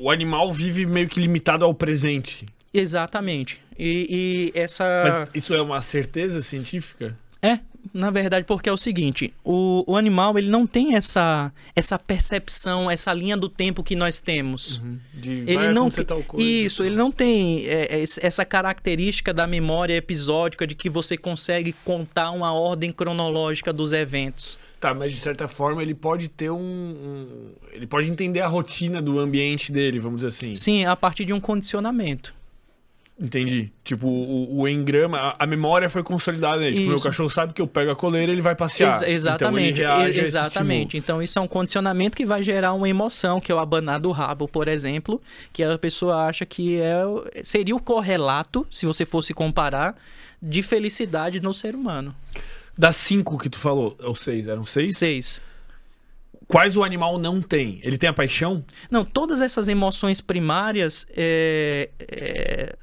[0.00, 2.46] o animal vive meio que limitado ao presente.
[2.72, 3.60] Exatamente.
[3.78, 4.84] E, e essa.
[5.04, 7.16] Mas isso é uma certeza científica?
[7.40, 7.60] É,
[7.92, 12.90] na verdade, porque é o seguinte: o, o animal ele não tem essa, essa percepção,
[12.90, 14.78] essa linha do tempo que nós temos.
[14.78, 14.98] Uhum.
[15.14, 16.06] De ele não tem
[16.38, 21.74] isso, ele não tem é, é essa característica da memória episódica de que você consegue
[21.84, 24.58] contar uma ordem cronológica dos eventos.
[24.80, 29.02] Tá, mas de certa forma ele pode ter um, um ele pode entender a rotina
[29.02, 30.54] do ambiente dele, vamos dizer assim.
[30.54, 32.37] Sim, a partir de um condicionamento.
[33.20, 33.72] Entendi.
[33.82, 36.76] Tipo, o, o engrama, a, a, memória foi consolidada nele.
[36.76, 38.94] Tipo, meu cachorro sabe que eu pego a coleira ele vai passear.
[39.02, 39.80] Ex exatamente.
[39.80, 40.96] Então, ele exatamente.
[40.96, 44.12] Então, isso é um condicionamento que vai gerar uma emoção, que é o abanar do
[44.12, 45.20] rabo, por exemplo,
[45.52, 47.02] que a pessoa acha que é,
[47.42, 49.96] seria o correlato, se você fosse comparar,
[50.40, 52.14] de felicidade no ser humano.
[52.76, 54.96] Das cinco que tu falou, ou seis, eram seis?
[54.96, 55.42] Seis.
[56.46, 57.80] Quais o animal não tem?
[57.82, 58.64] Ele tem a paixão?
[58.88, 62.76] Não, todas essas emoções primárias é, é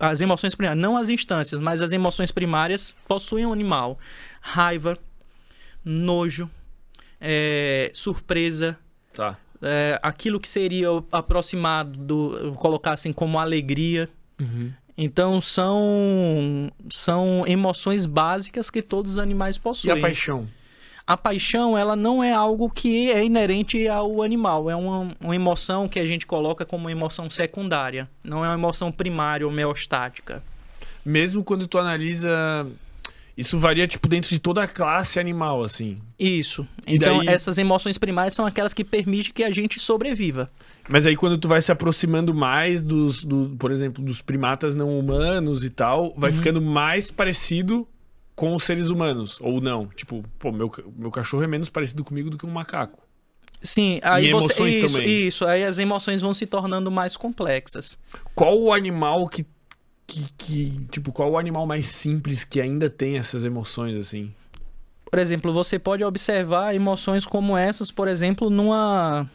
[0.00, 3.98] as emoções primárias, não as instâncias, mas as emoções primárias possuem um animal.
[4.40, 4.98] Raiva,
[5.84, 6.50] nojo,
[7.20, 8.78] é, surpresa.
[9.12, 9.36] Tá.
[9.60, 12.52] É, aquilo que seria aproximado do.
[12.56, 14.08] colocar assim como alegria.
[14.40, 14.72] Uhum.
[14.96, 19.94] Então são, são emoções básicas que todos os animais possuem.
[19.94, 20.46] E a paixão?
[21.12, 25.88] A paixão ela não é algo que é inerente ao animal, é uma, uma emoção
[25.88, 30.42] que a gente coloca como uma emoção secundária, não é uma emoção primária ou homeostática.
[31.04, 32.66] Mesmo quando tu analisa
[33.36, 35.96] Isso varia, tipo, dentro de toda a classe animal, assim.
[36.18, 36.66] Isso.
[36.86, 40.50] E então, daí- essas emoções primárias são aquelas que permitem que a gente sobreviva.
[40.88, 44.98] Mas aí quando tu vai se aproximando mais dos, do, por exemplo, dos primatas não
[44.98, 47.86] humanos e tal, vai ficando mais parecido
[48.42, 49.86] com os seres humanos, ou não.
[49.86, 52.98] Tipo, pô, meu, meu cachorro é menos parecido comigo do que um macaco.
[53.62, 54.46] Sim, aí E você.
[54.46, 55.28] emoções isso, também.
[55.28, 55.46] isso.
[55.46, 57.96] Aí as emoções vão se tornando mais complexas.
[58.34, 59.46] Qual o animal que,
[60.08, 64.34] que, que, tipo, qual o animal mais simples que ainda tem essas emoções, assim?
[65.08, 69.30] Por exemplo, você pode observar emoções como essas, por exemplo, numa.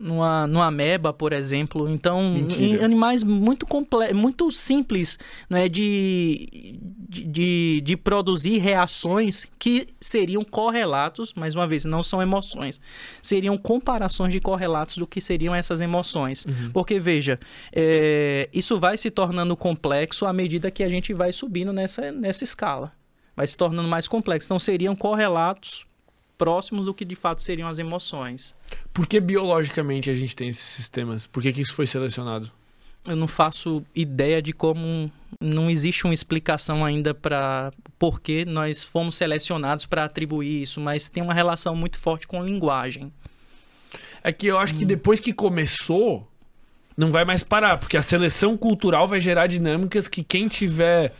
[0.00, 1.88] Numa, numa ameba, por exemplo.
[1.88, 2.84] Então, Mentira.
[2.84, 5.18] animais muito comple muito simples
[5.50, 6.78] né, de,
[7.08, 12.80] de, de, produzir reações que seriam correlatos, mais uma vez, não são emoções,
[13.20, 16.46] seriam comparações de correlatos do que seriam essas emoções.
[16.72, 17.40] Porque, veja,
[17.72, 22.44] é, isso vai se tornando complexo à medida que a gente vai subindo nessa, nessa
[22.44, 22.92] escala.
[23.34, 24.46] Vai se tornando mais complexo.
[24.46, 25.87] Então, seriam correlatos
[26.38, 28.54] próximos do que de fato seriam as emoções.
[28.94, 31.26] Por que biologicamente a gente tem esses sistemas?
[31.26, 32.50] Por que, que isso foi selecionado?
[33.06, 35.10] Eu não faço ideia de como
[35.40, 41.08] não existe uma explicação ainda para por que nós fomos selecionados para atribuir isso, mas
[41.08, 43.12] tem uma relação muito forte com linguagem.
[44.22, 46.28] É que eu acho que depois que começou,
[46.96, 51.14] não vai mais parar, porque a seleção cultural vai gerar dinâmicas que quem tiver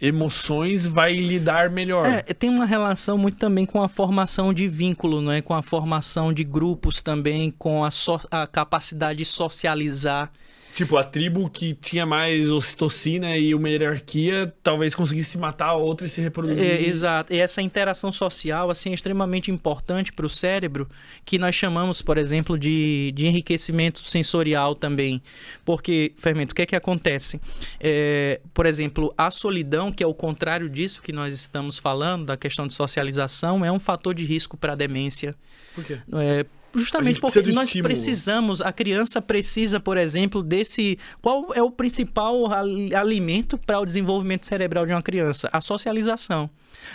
[0.00, 2.06] emoções vai lidar melhor.
[2.06, 5.42] É, tem uma relação muito também com a formação de vínculo, não é?
[5.42, 10.30] Com a formação de grupos também, com a, so- a capacidade de socializar.
[10.78, 16.06] Tipo, a tribo que tinha mais ocitocina e uma hierarquia talvez conseguisse matar a outra
[16.06, 16.64] e se reproduzir.
[16.64, 17.32] É, exato.
[17.32, 20.88] E essa interação social assim, é extremamente importante para o cérebro,
[21.24, 25.20] que nós chamamos, por exemplo, de, de enriquecimento sensorial também.
[25.64, 27.40] Porque, Fermento, o que é que acontece?
[27.80, 32.36] É, por exemplo, a solidão, que é o contrário disso que nós estamos falando, da
[32.36, 35.34] questão de socialização, é um fator de risco para a demência.
[35.74, 35.98] Por quê?
[36.12, 36.46] É,
[36.78, 37.88] justamente porque nós estímulo.
[37.88, 40.98] precisamos, a criança precisa, por exemplo, desse.
[41.20, 42.66] Qual é o principal al-
[42.96, 45.48] alimento para o desenvolvimento cerebral de uma criança?
[45.52, 46.48] A socialização.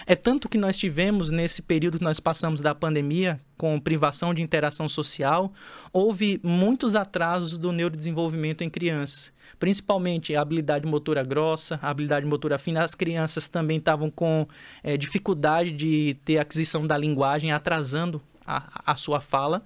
[0.06, 4.42] É tanto que nós tivemos nesse período que nós passamos da pandemia, com privação de
[4.42, 5.52] interação social,
[5.92, 9.34] houve muitos atrasos do neurodesenvolvimento em crianças.
[9.60, 12.84] Principalmente a habilidade motora grossa, a habilidade motora fina.
[12.84, 14.48] As crianças também estavam com
[14.84, 19.64] eh, dificuldade de ter aquisição da linguagem, atrasando a, a sua fala,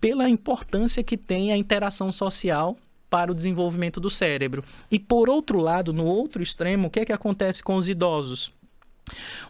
[0.00, 2.76] pela importância que tem a interação social
[3.08, 4.64] para o desenvolvimento do cérebro.
[4.90, 8.52] E por outro lado, no outro extremo, o que é que acontece com os idosos?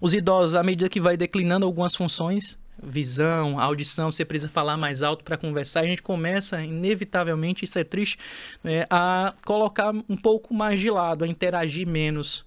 [0.00, 5.02] Os idosos, à medida que vai declinando algumas funções, visão, audição, você precisa falar mais
[5.02, 8.18] alto para conversar, a gente começa, inevitavelmente, isso é triste,
[8.64, 12.44] né, a colocar um pouco mais de lado, a interagir menos.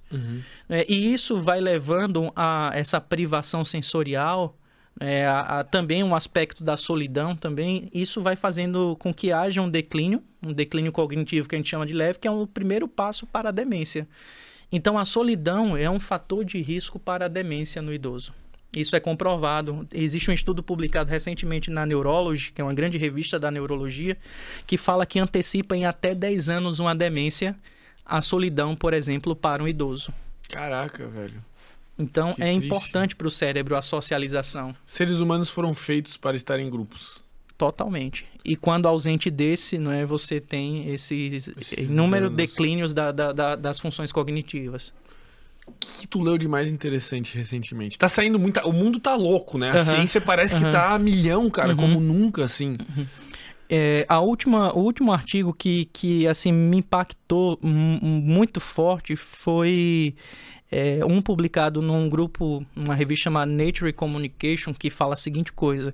[0.67, 4.57] né, e isso vai levando a essa privação sensorial,
[4.99, 5.25] é,
[5.69, 10.53] também um aspecto da solidão também, isso vai fazendo com que haja um declínio, um
[10.53, 13.51] declínio cognitivo que a gente chama de leve, que é o primeiro passo para a
[13.51, 14.07] demência.
[14.71, 18.33] Então, a solidão é um fator de risco para a demência no idoso.
[18.75, 19.87] Isso é comprovado.
[19.93, 24.17] Existe um estudo publicado recentemente na Neurology, que é uma grande revista da neurologia,
[24.67, 27.55] que fala que antecipa em até 10 anos uma demência,
[28.05, 30.13] a solidão, por exemplo, para um idoso.
[30.49, 31.41] Caraca, velho.
[31.97, 32.65] Então, Que é triste.
[32.65, 34.75] importante para o cérebro a socialização.
[34.85, 37.23] Seres humanos foram feitos para estar em grupos.
[37.57, 38.25] Totalmente.
[38.43, 42.35] E quando ausente desse, não é, você tem esses, Esses inúmeros danos.
[42.37, 44.93] declínios da- da- da- das funções cognitivas.
[45.65, 47.97] O que, que tu leu de mais interessante recentemente?
[47.97, 48.67] Tá saindo muita.
[48.67, 49.71] O mundo tá louco, né?
[49.71, 49.85] A Aham.
[49.95, 50.71] ciência parece que Aham.
[50.73, 51.77] tá a milhão, cara, Uhum.
[51.77, 52.75] como nunca, assim.
[53.69, 60.13] É, a última, o último artigo que, que assim me impactou mu- muito forte foi
[60.71, 65.93] é, um publicado num grupo, uma revista chamada Nature Communication, que fala a seguinte coisa,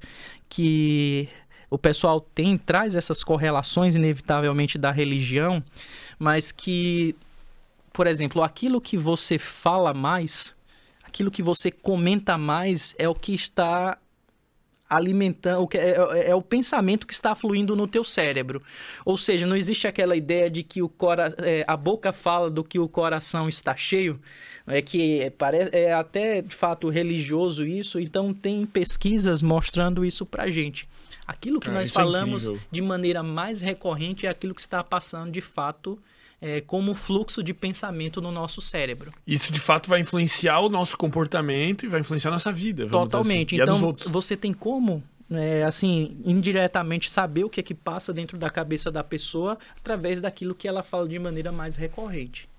[0.50, 1.28] que
[1.70, 5.64] o pessoal tem traz essas correlações inevitavelmente da religião,
[6.20, 7.16] mas que,
[7.94, 10.56] por exemplo, aquilo que você fala mais,
[11.04, 13.98] aquilo que você comenta mais é o que está
[14.92, 18.62] alimentando, o que é, é- é o pensamento que está fluindo no teu cérebro.
[19.06, 22.64] Ou seja, não existe aquela ideia de que o cora, é, a boca fala do
[22.64, 24.20] que o coração está cheio.
[24.68, 30.26] É que é, parece, é até de fato religioso isso, então tem pesquisas mostrando isso
[30.26, 30.88] pra gente.
[31.26, 32.68] Aquilo que Cara, nós é falamos incrível.
[32.70, 35.98] de maneira mais recorrente é aquilo que está passando de fato
[36.42, 39.14] é, como fluxo de pensamento no nosso cérebro.
[39.26, 42.86] Isso de fato vai influenciar o nosso comportamento e vai influenciar a nossa vida.
[42.86, 43.62] dizer Totalmente.
[43.62, 43.78] Assim.
[43.78, 48.50] Então, você tem como, é, assim, indiretamente saber o que é que passa dentro da
[48.50, 52.50] cabeça da pessoa através daquilo que ela fala de maneira mais recorrente.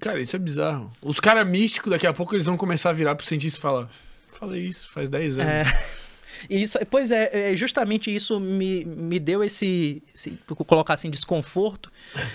[0.00, 0.90] Cara, isso é bizarro.
[1.02, 3.88] Os caras místicos, daqui a pouco eles vão começar a virar pro cientista e falar:
[4.26, 5.52] Falei isso, faz 10 anos.
[5.52, 5.96] É.
[6.48, 11.90] Isso, pois é, é, justamente isso me, me deu esse, esse colocar assim, desconforto,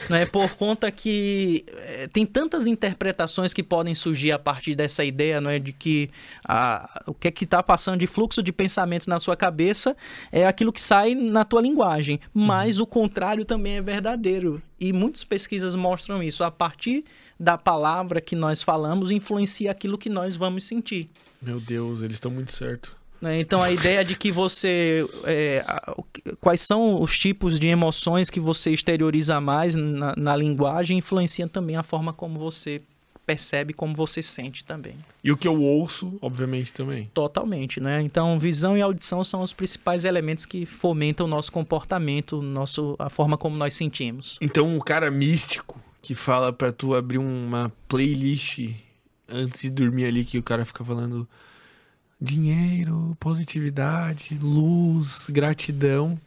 [0.09, 0.25] né?
[0.25, 5.49] Por conta que é, tem tantas interpretações que podem surgir a partir dessa ideia, não
[5.49, 6.09] é, de que
[6.47, 9.95] a, o que é que está passando de fluxo de pensamento na sua cabeça
[10.31, 12.83] é aquilo que sai na tua linguagem, mas uhum.
[12.83, 16.43] o contrário também é verdadeiro e muitas pesquisas mostram isso.
[16.43, 17.05] A partir
[17.39, 21.09] da palavra que nós falamos influencia aquilo que nós vamos sentir.
[21.41, 23.00] Meu Deus, eles estão muito certos.
[23.22, 23.39] Né?
[23.39, 25.05] Então a ideia de que você.
[25.24, 25.63] É,
[26.39, 31.76] quais são os tipos de emoções que você exterioriza mais na, na linguagem influencia também
[31.76, 32.82] a forma como você
[33.24, 34.95] percebe, como você sente também.
[35.24, 37.09] E o que eu ouço, obviamente, também.
[37.13, 38.01] Totalmente, né?
[38.01, 43.09] Então, visão e audição são os principais elementos que fomentam o nosso comportamento, nosso, a
[43.09, 44.38] forma como nós sentimos.
[44.41, 48.72] Então, o cara místico que fala para tu abrir uma playlist
[49.30, 51.28] antes de dormir ali, que o cara fica falando
[52.22, 56.17] dinheiro, positividade, luz, gratidão.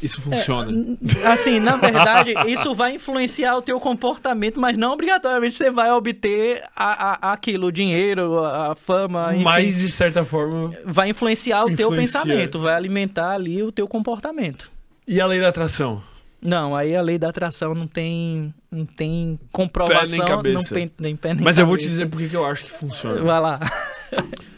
[0.00, 0.96] Isso funciona.
[1.24, 5.90] É, assim, na verdade, isso vai influenciar o teu comportamento, mas não obrigatoriamente você vai
[5.90, 9.34] obter a, a, aquilo, o dinheiro, a, a fama.
[9.34, 10.72] Enfim, mas, de certa forma.
[10.84, 14.70] Vai influenciar o teu pensamento, vai alimentar ali o teu comportamento.
[15.06, 16.00] E a lei da atração?
[16.40, 20.04] Não, aí a lei da atração não tem, não tem comprovação.
[20.04, 20.54] Pé nem cabeça.
[20.54, 21.60] Não tem nem pé nem Mas cabeça.
[21.62, 23.20] eu vou te dizer porque que eu acho que funciona.
[23.20, 23.58] Vai lá.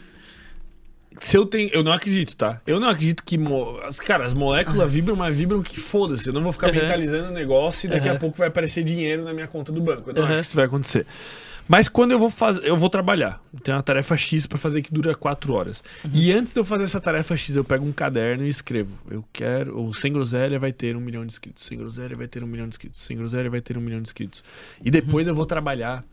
[1.21, 1.69] se eu tenho.
[1.71, 2.59] Eu não acredito, tá?
[2.65, 3.37] Eu não acredito que.
[3.37, 3.79] Mo...
[4.03, 6.27] Cara, as moléculas vibram, mas vibram que foda-se.
[6.27, 6.73] Eu não vou ficar uhum.
[6.73, 8.15] mentalizando o negócio e daqui uhum.
[8.15, 10.09] a pouco vai aparecer dinheiro na minha conta do banco.
[10.09, 10.29] Eu não uhum.
[10.29, 11.05] acho que isso vai acontecer.
[11.67, 13.39] Mas quando eu vou fazer, eu vou trabalhar.
[13.63, 15.83] Tem uma tarefa X para fazer que dura quatro horas.
[16.03, 16.09] Uhum.
[16.11, 18.97] E antes de eu fazer essa tarefa X, eu pego um caderno e escrevo.
[19.07, 19.79] Eu quero.
[19.79, 21.63] O Sem Groselha vai ter um milhão de inscritos.
[21.63, 22.99] Sem Groselha vai ter um milhão de inscritos.
[22.99, 24.43] Sem Groselha vai ter um milhão de inscritos.
[24.83, 26.03] E depois eu vou trabalhar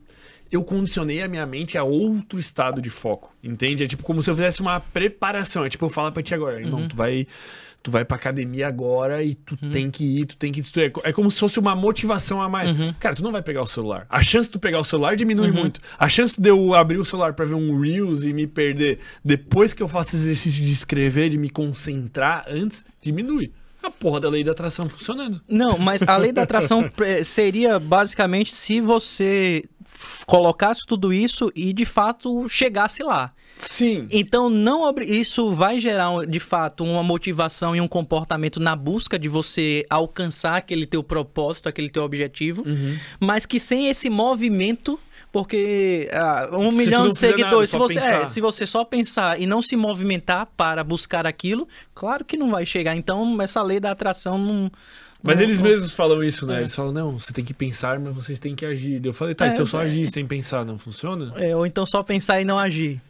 [0.50, 3.84] eu condicionei a minha mente a outro estado de foco, entende?
[3.84, 5.64] É tipo como se eu fizesse uma preparação.
[5.64, 6.88] É tipo eu falar pra ti agora, irmão, uhum.
[6.88, 7.26] tu vai
[7.82, 9.70] tu vai pra academia agora e tu uhum.
[9.70, 10.90] tem que ir, tu tem que estudar.
[11.04, 12.70] É como se fosse uma motivação a mais.
[12.70, 12.94] Uhum.
[12.98, 14.06] Cara, tu não vai pegar o celular.
[14.08, 15.54] A chance de tu pegar o celular diminui uhum.
[15.54, 15.80] muito.
[15.98, 19.72] A chance de eu abrir o celular para ver um Reels e me perder depois
[19.72, 23.52] que eu faço exercício de escrever, de me concentrar antes, diminui.
[23.82, 25.40] A porra da lei da atração funcionando.
[25.48, 26.90] Não, mas a lei da atração
[27.22, 29.64] seria basicamente se você
[30.26, 33.32] colocasse tudo isso e de fato chegasse lá.
[33.58, 34.06] Sim.
[34.10, 39.28] Então não isso vai gerar de fato uma motivação e um comportamento na busca de
[39.28, 42.96] você alcançar aquele teu propósito, aquele teu objetivo, uhum.
[43.20, 44.98] mas que sem esse movimento
[45.30, 49.40] porque ah, um se milhão de seguidores, nada, se, você, é, se você só pensar
[49.40, 52.96] e não se movimentar para buscar aquilo, claro que não vai chegar.
[52.96, 54.72] Então, essa lei da atração não,
[55.22, 56.56] mas eles mesmos falam isso, né?
[56.56, 56.58] É.
[56.60, 59.04] Eles falam, não, você tem que pensar, mas vocês têm que agir.
[59.04, 59.84] Eu falei, tá, é, se eu só é.
[59.84, 61.32] agir sem pensar, não funciona?
[61.36, 63.00] É, ou então só pensar e não agir.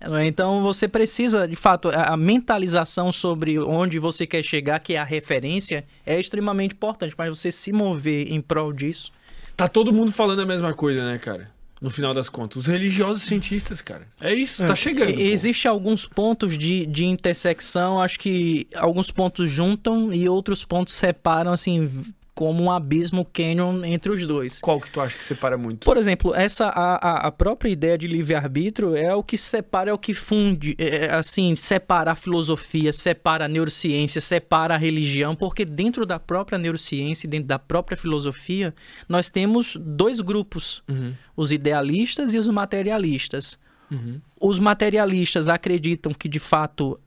[0.00, 4.98] É, então você precisa, de fato, a mentalização sobre onde você quer chegar, que é
[4.98, 7.14] a referência, é extremamente importante.
[7.16, 9.12] Mas você se mover em prol disso.
[9.54, 11.50] Tá todo mundo falando a mesma coisa, né, cara?
[11.80, 12.58] No final das contas.
[12.58, 14.06] Os religiosos cientistas, cara.
[14.20, 14.76] É isso, tá é.
[14.76, 15.18] chegando.
[15.18, 21.52] Existem alguns pontos de, de intersecção, acho que alguns pontos juntam e outros pontos separam,
[21.52, 21.90] assim,
[22.34, 24.60] como um abismo canyon entre os dois.
[24.60, 25.84] Qual que tu acha que separa muito?
[25.84, 29.98] Por exemplo, essa a, a própria ideia de livre-arbítrio é o que separa, é o
[29.98, 35.64] que funde, é, é, assim, separa a filosofia, separa a neurociência, separa a religião, porque
[35.64, 38.74] dentro da própria neurociência, dentro da própria filosofia,
[39.08, 41.12] nós temos dois grupos, uhum.
[41.36, 43.58] os idealistas e os materialistas.
[43.90, 44.20] Uhum.
[44.40, 46.98] Os materialistas acreditam que de fato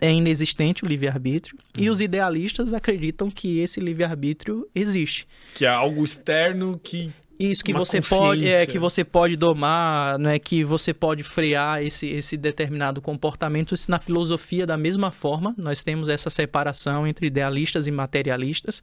[0.00, 1.84] é inexistente o livre-arbítrio uhum.
[1.84, 5.26] e os idealistas acreditam que esse livre-arbítrio existe.
[5.54, 10.30] Que é algo externo que isso que você pode é que você pode domar, não
[10.30, 13.74] é que você pode frear esse, esse determinado comportamento.
[13.74, 18.80] Isso na filosofia da mesma forma, nós temos essa separação entre idealistas e materialistas.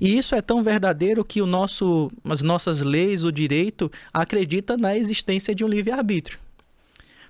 [0.00, 4.96] E isso é tão verdadeiro que o nosso as nossas leis, o direito acredita na
[4.96, 6.38] existência de um livre-arbítrio.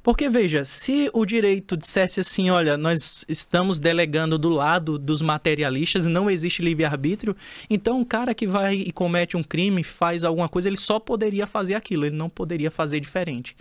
[0.04, 6.06] Porque, veja, se o direito dissesse assim, olha, nós estamos delegando do lado dos materialistas
[6.06, 7.34] não existe livre-arbítrio,
[7.70, 11.46] então um cara que vai e comete um crime, faz alguma coisa, ele só poderia
[11.46, 13.56] fazer aquilo, ele não poderia fazer diferente.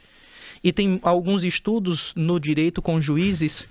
[0.61, 3.69] E tem alguns estudos no direito com juízes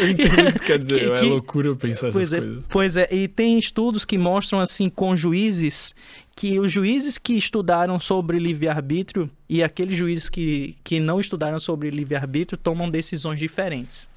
[0.00, 2.66] eu entendo quer dizer, que, é loucura pensar pois essas é, coisas.
[2.68, 5.94] Pois é, e tem estudos que mostram assim com juízes
[6.36, 11.90] que os juízes que estudaram sobre livre-arbítrio e aqueles juízes que, que não estudaram sobre
[11.90, 14.08] livre-arbítrio tomam decisões diferentes.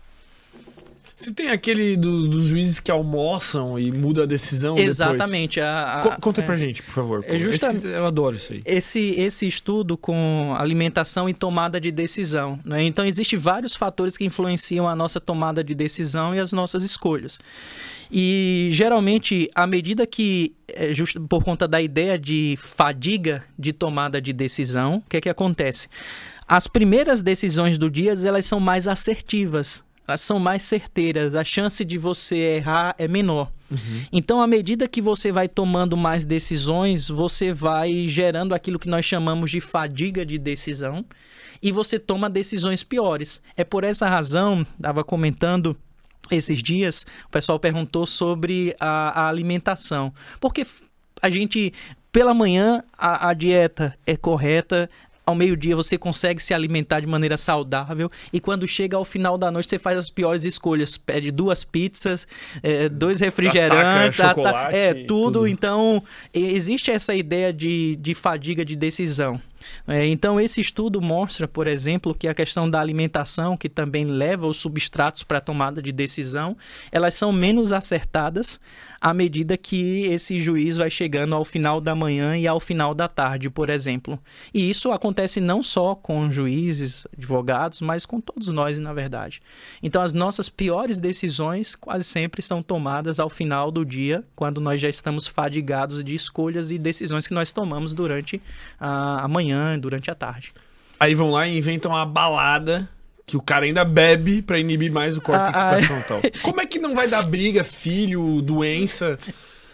[1.17, 5.59] Se tem aquele do, dos juízes que almoçam e muda a decisão Exatamente.
[5.59, 7.25] A, a, Conta é, pra gente, por favor.
[7.27, 8.61] É justamente, esse, eu adoro isso aí.
[8.63, 12.59] Esse, esse estudo com alimentação e tomada de decisão.
[12.63, 12.83] Né?
[12.83, 17.39] Então, existem vários fatores que influenciam a nossa tomada de decisão e as nossas escolhas.
[18.11, 24.21] E geralmente, à medida que, é, justo por conta da ideia de fadiga de tomada
[24.21, 25.87] de decisão, o que é que acontece?
[26.47, 31.83] As primeiras decisões do dia elas são mais assertivas, elas são mais certeiras, a chance
[31.83, 33.51] de você errar é menor.
[33.69, 34.05] Uhum.
[34.11, 39.05] Então, à medida que você vai tomando mais decisões, você vai gerando aquilo que nós
[39.05, 41.05] chamamos de fadiga de decisão
[41.61, 43.41] e você toma decisões piores.
[43.57, 45.75] É por essa razão, estava comentando
[46.31, 50.13] esses dias, o pessoal perguntou sobre a, a alimentação.
[50.39, 50.65] Porque
[51.21, 51.73] a gente,
[52.11, 54.89] pela manhã, a, a dieta é correta,
[55.27, 59.51] ao meio-dia você consegue se alimentar de maneira saudável e quando chega ao final da
[59.51, 62.25] noite você faz as piores escolhas, pede duas pizzas,
[62.63, 65.07] é, dois refrigerantes, Ataca, chocolate, é tudo.
[65.07, 65.47] tudo.
[65.47, 66.01] Então
[66.33, 69.41] existe essa ideia de, de fadiga de decisão.
[69.85, 74.47] É, então, esse estudo mostra, por exemplo, que a questão da alimentação, que também leva
[74.47, 76.55] os substratos para a tomada de decisão,
[76.89, 78.61] elas são menos acertadas
[79.07, 83.07] à medida que esse juiz vai chegando ao final da manhã e ao final da
[83.07, 84.19] tarde, por exemplo.
[84.53, 89.41] E isso acontece não só com juízes, advogados, mas com todos nós, na verdade.
[89.81, 94.81] Então, as nossas piores decisões quase sempre são tomadas ao final do dia, quando nós
[94.81, 98.41] já estamos fadigados de escolhas e decisões que nós tomamos durante
[98.77, 100.51] a manhã durante a tarde.
[100.99, 102.89] Aí vão lá e inventam uma balada
[103.27, 106.21] que o cara ainda bebe para inibir mais o córtex ah, pré-frontal.
[106.23, 109.19] Ah, Como é que não vai dar briga, filho, doença?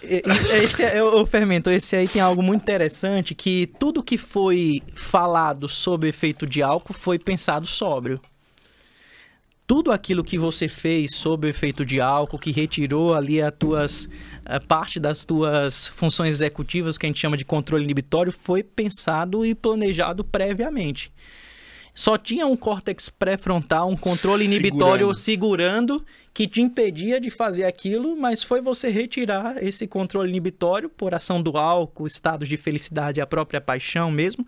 [0.01, 1.69] Esse é o fermento.
[1.69, 6.93] Esse aí tem algo muito interessante que tudo que foi falado sobre efeito de álcool
[6.93, 8.19] foi pensado sóbrio
[9.65, 14.09] tudo aquilo que você fez sob o efeito de álcool, que retirou ali a tuas,
[14.45, 19.45] a parte das tuas funções executivas, que a gente chama de controle inibitório, foi pensado
[19.45, 21.13] e planejado previamente
[21.93, 25.99] só tinha um córtex pré-frontal, um controle inibitório segurando.
[25.99, 26.05] segurando.
[26.33, 31.39] que te impedia de fazer aquilo, mas foi você retirar esse controle inibitório por ação
[31.39, 34.43] do álcool, estados de felicidade, a própria paixão mesmo,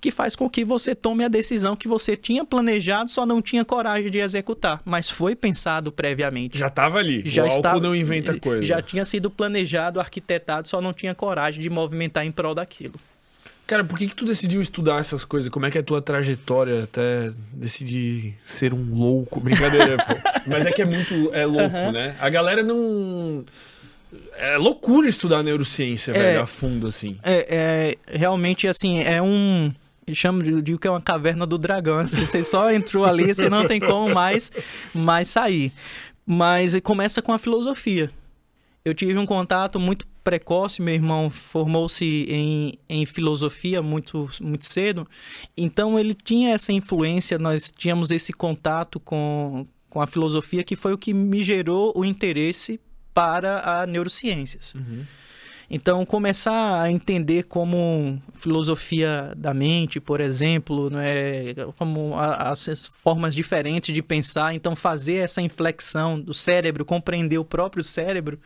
[0.00, 3.64] que faz com que você tome a decisão que você tinha planejado, só não tinha
[3.64, 6.58] coragem de executar, mas foi pensado previamente.
[6.58, 7.22] Já estava ali.
[7.24, 8.62] Já o álcool estava, não inventa coisa.
[8.62, 12.98] Já tinha sido planejado, arquitetado, só não tinha coragem de movimentar em prol daquilo.
[13.68, 15.50] Cara, por que, que tu decidiu estudar essas coisas?
[15.50, 19.38] Como é que é a tua trajetória até decidir ser um louco?
[19.44, 20.14] Brincadeira, pô.
[20.46, 21.92] Mas é que é muito é louco, uhum.
[21.92, 22.16] né?
[22.18, 23.44] A galera não.
[24.38, 27.18] É loucura estudar neurociência, é, velho, a fundo, assim.
[27.22, 29.70] É, é realmente, assim, é um.
[30.14, 31.98] Chamo de que é uma caverna do dragão.
[31.98, 34.50] Assim, você só entrou ali, você não tem como mais,
[34.94, 35.70] mais sair.
[36.24, 38.10] Mas começa com a filosofia.
[38.82, 45.08] Eu tive um contato muito precoce, meu irmão formou-se em, em filosofia muito, muito cedo,
[45.56, 50.92] então ele tinha essa influência, nós tínhamos esse contato com, com a filosofia que foi
[50.92, 52.78] o que me gerou o interesse
[53.14, 54.74] para a neurociências.
[54.74, 55.06] Uhum.
[55.70, 63.94] Então, começar a entender como filosofia da mente, por exemplo, né, como as formas diferentes
[63.94, 68.38] de pensar, então fazer essa inflexão do cérebro, compreender o próprio cérebro,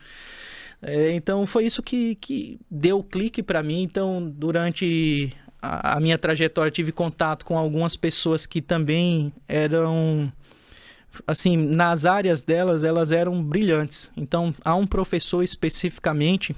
[0.83, 3.81] é, então foi isso que, que deu o clique para mim.
[3.83, 10.31] Então, durante a, a, minha trajetória, tive contato com algumas pessoas que também eram.
[11.25, 14.11] Assim, nas áreas delas, elas eram brilhantes.
[14.17, 16.55] Então, há um professor especificamente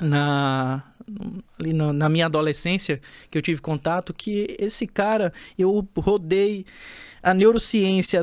[0.00, 0.82] na,
[1.58, 6.64] ali na, na, minha adolescência que eu tive contato que esse cara eu rodei
[7.22, 8.22] a neurociência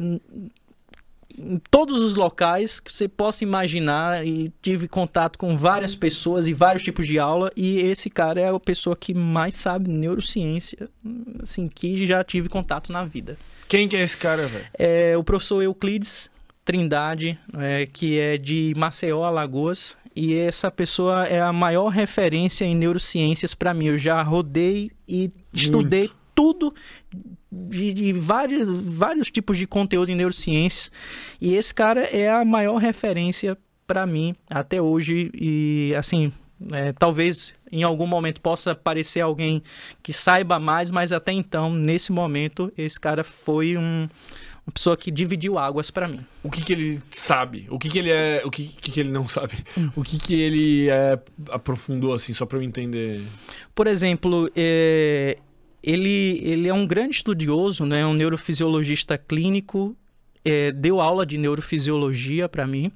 [1.38, 6.54] em todos os locais que você possa imaginar e tive contato com várias pessoas e
[6.54, 10.90] vários tipos de aula e esse cara é a pessoa que mais sabe neurociência,
[11.42, 13.38] assim, que já tive contato na vida.
[13.68, 14.66] Quem que é esse cara, velho?
[14.74, 16.30] É o professor Euclides
[16.66, 22.76] Trindade, é, que é de Maceió, Alagoas, e essa pessoa é a maior referência em
[22.76, 23.86] neurociências para mim.
[23.86, 26.17] Eu já rodei e estudei Muito.
[26.38, 26.72] Tudo
[27.52, 30.92] de, de, vários, vários tipos de conteúdo em neurociências.
[31.42, 33.58] E esse cara é a maior referência
[33.88, 35.32] para mim até hoje.
[35.34, 36.32] E assim,
[36.72, 39.64] é, talvez em algum momento possa aparecer alguém
[40.04, 44.08] que saiba mais, mas até então, nesse momento, esse cara foi um,
[44.68, 46.20] uma pessoa que dividiu águas para mim.
[46.44, 47.66] O que, que ele sabe?
[47.72, 48.44] O que, que ele é.
[48.46, 49.56] O que, que, que ele não sabe?
[49.76, 49.90] Hum.
[49.96, 51.20] O que, que ele é,
[51.50, 53.24] aprofundou, assim, só para eu entender?
[53.74, 55.38] Por exemplo, é,
[55.84, 58.06] ele, ele é um grande estudioso, né?
[58.06, 59.96] um neurofisiologista clínico.
[60.44, 62.92] é, deu aula de neurofisiologia para mim.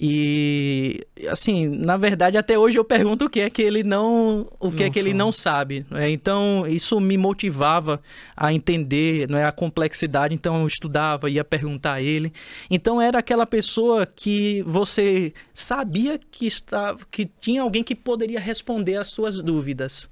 [0.00, 4.70] E assim, na verdade, até hoje eu pergunto o que é que ele não, o
[4.70, 5.84] que não é que ele não sabe.
[5.90, 6.08] Né?
[6.10, 8.00] Então, isso me motivava
[8.36, 10.34] a entender, não é a complexidade.
[10.34, 12.32] Então, eu estudava, ia perguntar a ele.
[12.70, 18.96] Então, era aquela pessoa que você sabia que estava, que tinha alguém que poderia responder
[18.96, 20.08] às suas dúvidas.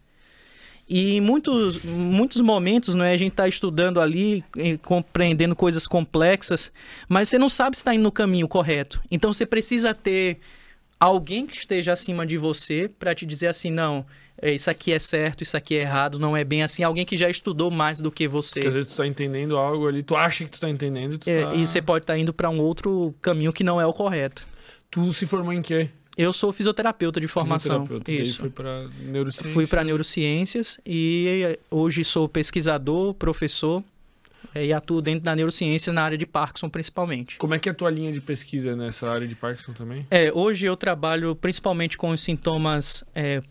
[0.88, 4.44] E em muitos, muitos momentos, né, a gente está estudando ali,
[4.82, 6.70] compreendendo coisas complexas,
[7.08, 9.02] mas você não sabe se está indo no caminho correto.
[9.10, 10.38] Então você precisa ter
[10.98, 14.06] alguém que esteja acima de você para te dizer assim, não,
[14.40, 16.82] é, isso aqui é certo, isso aqui é errado, não é bem assim.
[16.82, 18.60] Alguém que já estudou mais do que você.
[18.60, 21.18] Porque às vezes tu tá entendendo algo ali, tu acha que tu tá entendendo.
[21.18, 21.54] Tu é, tá...
[21.54, 24.46] E você pode estar tá indo para um outro caminho que não é o correto.
[24.90, 25.88] Tu se formou em quê?
[26.16, 27.86] Eu sou fisioterapeuta de formação.
[27.86, 28.22] Fisioterapeuta.
[28.22, 28.38] Isso.
[28.38, 29.52] fui para neurociências.
[29.52, 33.84] Fui para neurociências e hoje sou pesquisador, professor
[34.54, 37.36] é, e atuo dentro da neurociência na área de Parkinson principalmente.
[37.36, 40.06] Como é que é a tua linha de pesquisa nessa área de Parkinson também?
[40.10, 43.42] É, hoje eu trabalho principalmente com os sintomas é,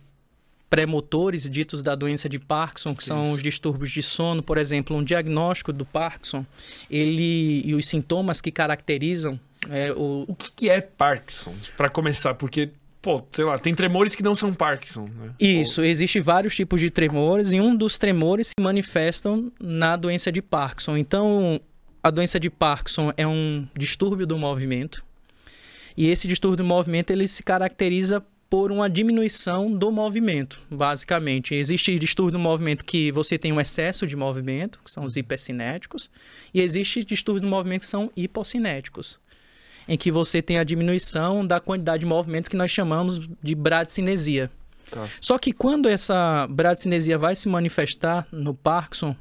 [0.68, 3.36] pré-motores ditos da doença de Parkinson, que, que são isso?
[3.36, 6.46] os distúrbios de sono, por exemplo, um diagnóstico do Parkinson,
[6.90, 9.40] ele e os sintomas que caracterizam
[9.70, 10.26] é, o...
[10.28, 11.54] o que, que é Parkinson?
[11.76, 12.72] Para começar, porque
[13.06, 15.32] pô, sei lá, tem tremores que não são Parkinson, né?
[15.40, 15.86] Isso, Ou...
[15.86, 20.98] existem vários tipos de tremores e um dos tremores se manifestam na doença de Parkinson.
[20.98, 21.62] Então,
[22.02, 25.06] a doença de Parkinson é um distúrbio do movimento.
[25.96, 31.54] E esse distúrbio do movimento ele se caracteriza por uma diminuição do movimento, basicamente.
[31.54, 36.10] Existe distúrbio do movimento que você tem um excesso de movimento, que são os hipercinéticos,
[36.52, 39.20] e existe distúrbio do movimento que são hipocinéticos
[39.88, 44.50] em que você tem a diminuição da quantidade de movimentos que nós chamamos de bradicinesia.
[44.90, 45.08] Tá.
[45.20, 49.16] Só que quando essa bradicinesia vai se manifestar no Parkinson,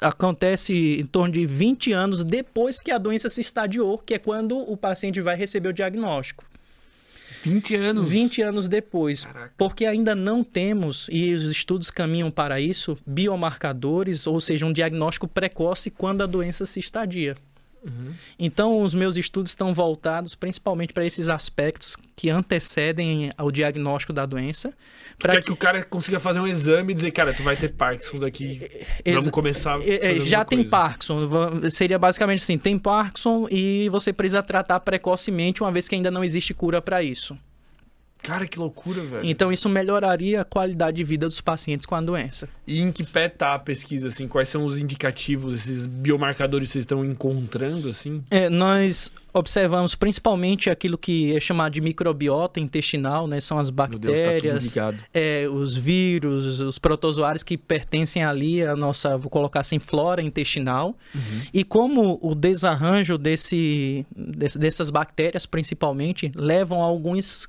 [0.00, 4.58] acontece em torno de 20 anos depois que a doença se estadiou, que é quando
[4.58, 6.44] o paciente vai receber o diagnóstico.
[7.42, 8.08] 20 anos?
[8.08, 9.24] 20 anos depois.
[9.24, 9.52] Caraca.
[9.58, 15.26] Porque ainda não temos, e os estudos caminham para isso, biomarcadores, ou seja, um diagnóstico
[15.26, 17.36] precoce quando a doença se estadia.
[17.84, 18.12] Uhum.
[18.38, 24.24] Então, os meus estudos estão voltados principalmente para esses aspectos que antecedem ao diagnóstico da
[24.24, 24.72] doença.
[25.18, 25.46] Para que...
[25.46, 25.52] que...
[25.52, 28.60] o cara consiga fazer um exame e dizer, cara, tu vai ter Parkinson daqui.
[29.04, 29.76] Exa Vamos começar.
[29.76, 30.70] A Já tem coisa.
[30.70, 31.70] Parkinson.
[31.70, 36.22] Seria basicamente assim: tem Parkinson e você precisa tratar precocemente, uma vez que ainda não
[36.22, 37.36] existe cura para isso.
[38.22, 39.24] Cara, que loucura, velho.
[39.24, 42.48] Então isso melhoraria a qualidade de vida dos pacientes com a doença.
[42.66, 44.28] E em que pé tá a pesquisa, assim?
[44.28, 48.22] Quais são os indicativos, esses biomarcadores que vocês estão encontrando, assim?
[48.30, 53.40] É, nós observamos principalmente aquilo que é chamado de microbiota intestinal, né?
[53.40, 59.16] São as bactérias, Deus, tá é, os vírus, os protozoários que pertencem ali à nossa,
[59.16, 60.96] vou colocar assim, flora intestinal.
[61.14, 61.40] Uhum.
[61.52, 67.48] E como o desarranjo desse, dessas bactérias, principalmente, levam a alguns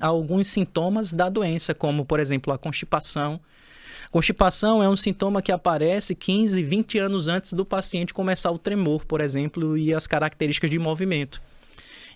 [0.00, 3.40] alguns sintomas da doença, como, por exemplo, a constipação.
[4.10, 9.04] Constipação é um sintoma que aparece 15, 20 anos antes do paciente começar o tremor,
[9.04, 11.42] por exemplo, e as características de movimento.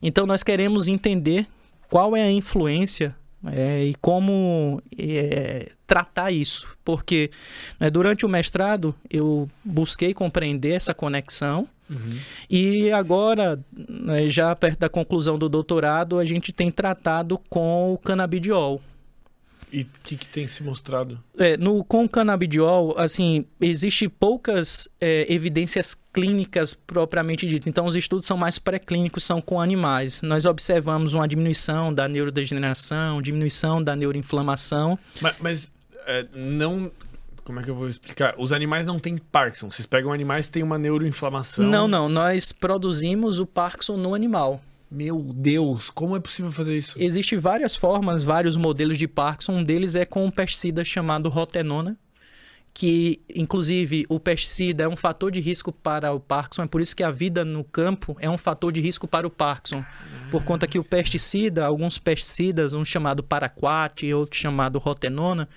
[0.02, 1.46] Então, nós queremos entender
[1.88, 3.14] qual é a influência
[3.46, 7.30] é, e como é, tratar isso, porque
[7.78, 12.18] né, durante o mestrado eu busquei compreender essa conexão uhum.
[12.48, 13.58] e agora,
[13.88, 18.80] né, já perto da conclusão do doutorado, a gente tem tratado com o canabidiol.
[19.72, 21.22] E o que, que, tem se mostrado?
[21.38, 27.68] É, no, com o canabidiol, assim, existe poucas é, evidências clínicas propriamente dito.
[27.68, 30.22] Então, os estudos são mais pré-clínicos, são com animais.
[30.22, 34.98] Nós observamos uma diminuição da neurodegeneração, diminuição da neuroinflamação.
[35.20, 35.72] Mas, mas
[36.06, 36.90] é, não
[37.44, 38.34] como é que eu vou explicar?
[38.38, 39.70] Os animais não têm Parkinson.
[39.70, 41.64] Vocês pegam animais que têm uma neuroinflamação.
[41.64, 42.08] Não, não.
[42.08, 44.60] Nós produzimos o Parkinson no animal.
[44.90, 47.00] Meu Deus, como é possível fazer isso?
[47.00, 49.52] Existem várias formas, vários modelos de Parkinson.
[49.52, 51.96] Um deles é com um pesticida chamado rotenona,
[52.74, 56.96] que inclusive o pesticida é um fator de risco para o Parkinson, é por isso
[56.96, 59.84] que a vida no campo é um fator de risco para o Parkinson.
[60.28, 65.48] Por conta que o pesticida, alguns pesticidas, um chamado paraquat e outro chamado rotenona,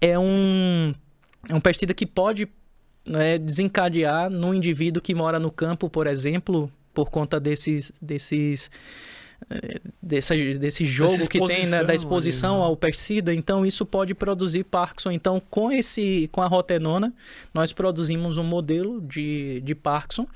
[0.00, 0.92] é um,
[1.48, 2.48] é um pesticida que pode
[3.06, 8.70] né, desencadear no indivíduo que mora no campo, por exemplo, por conta desses, desses
[10.02, 14.64] desse, desse jogo que tem né, da exposição ali, ao persida, então isso pode produzir
[14.64, 15.10] Parkinson.
[15.10, 17.12] Então, com esse com a rotenona,
[17.54, 20.26] nós produzimos um modelo de, de Parkinson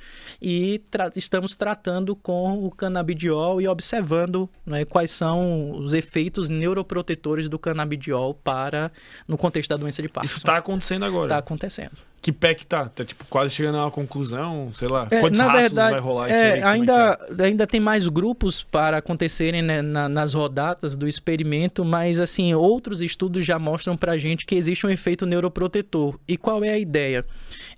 [0.41, 7.49] e tra estamos tratando com o canabidiol e observando né, quais são os efeitos neuroprotetores
[7.49, 8.93] do canabidiol para
[9.27, 10.33] no contexto da doença de Parkinson.
[10.33, 11.27] Isso está acontecendo agora.
[11.27, 11.93] Está acontecendo.
[12.23, 12.89] que pé que tá?
[12.89, 15.09] Tá tipo quase chegando a uma conclusão, sei lá.
[15.11, 16.63] É, quantos na verdade, vai rolar é, isso aí?
[16.63, 22.21] Ainda, é ainda tem mais grupos para acontecerem né, na, nas rodadas do experimento, mas
[22.21, 26.19] assim, outros estudos já mostram pra gente que existe um efeito neuroprotetor.
[26.27, 27.25] E qual é a ideia?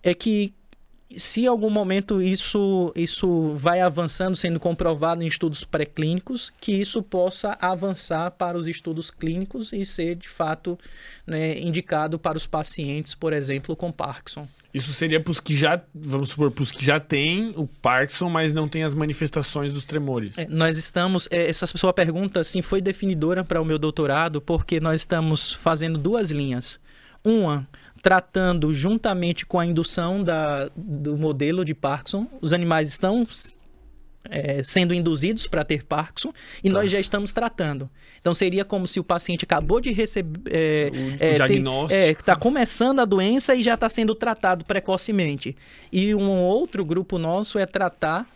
[0.02, 0.54] É que
[1.18, 7.02] se em algum momento isso, isso vai avançando, sendo comprovado em estudos pré-clínicos, que isso
[7.02, 10.78] possa avançar para os estudos clínicos e ser de fato
[11.26, 14.46] né, indicado para os pacientes, por exemplo, com Parkinson.
[14.74, 18.30] Isso seria para os que já, vamos supor, para os que já têm o Parkinson,
[18.30, 20.38] mas não têm as manifestações dos tremores.
[20.38, 24.80] É, nós estamos, é, essa sua pergunta assim foi definidora para o meu doutorado, porque
[24.80, 26.80] nós estamos fazendo duas linhas.
[27.24, 27.68] Uma
[28.02, 32.26] tratando juntamente com a indução da, do modelo de Parkinson.
[32.40, 33.24] Os animais estão
[34.28, 36.74] é, sendo induzidos para ter Parkinson e tá.
[36.74, 37.88] nós já estamos tratando.
[38.20, 40.40] Então seria como se o paciente acabou de receber.
[40.50, 42.20] É, o, é, diagnóstico.
[42.20, 45.56] Está começando a doença e já está sendo tratado precocemente.
[45.92, 48.26] E um outro grupo nosso é tratar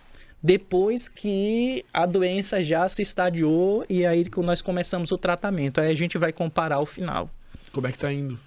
[0.40, 5.80] depois que a doença já se estadiou e aí que nós começamos o tratamento.
[5.80, 7.28] Aí a gente vai comparar o final.
[7.72, 8.38] Como é que está indo?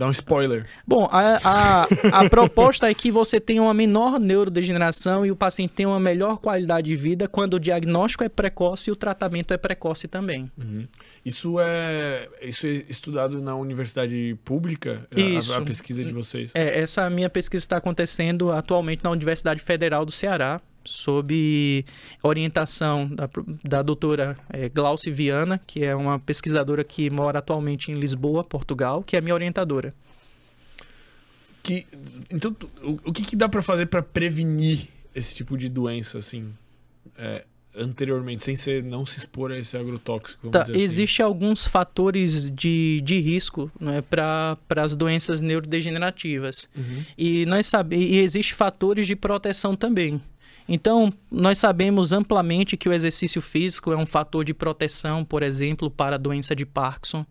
[0.00, 0.64] Dá um spoiler.
[0.86, 5.74] Bom, a, a, a proposta é que você tenha uma menor neurodegeneração e o paciente
[5.74, 9.58] tenha uma melhor qualidade de vida quando o diagnóstico é precoce e o tratamento é
[9.58, 10.50] precoce também.
[10.56, 10.88] Uhum.
[11.22, 15.06] Isso é isso é estudado na universidade pública?
[15.14, 15.52] Isso.
[15.52, 16.50] A, a pesquisa de vocês?
[16.54, 21.84] É, essa minha pesquisa está acontecendo atualmente na Universidade Federal do Ceará, sob
[22.22, 23.28] orientação da,
[23.62, 29.02] da doutora é, Glauci Viana, que é uma pesquisadora que mora atualmente em Lisboa, Portugal,
[29.02, 29.94] que é minha orientadora.
[31.62, 31.86] Que,
[32.30, 36.52] então, o, o que, que dá para fazer para prevenir esse tipo de doença, assim,
[37.18, 37.44] é,
[37.76, 40.48] anteriormente, sem ser não se expor a esse agrotóxico?
[40.48, 40.72] Tá, assim?
[40.72, 46.68] Existem alguns fatores de, de risco né, para as doenças neurodegenerativas.
[46.74, 47.04] Uhum.
[47.16, 50.20] E nós sabemos, e existem fatores de proteção também.
[50.68, 55.90] Então, nós sabemos amplamente que o exercício físico é um fator de proteção, por exemplo,
[55.90, 57.26] para a doença de Parkinson.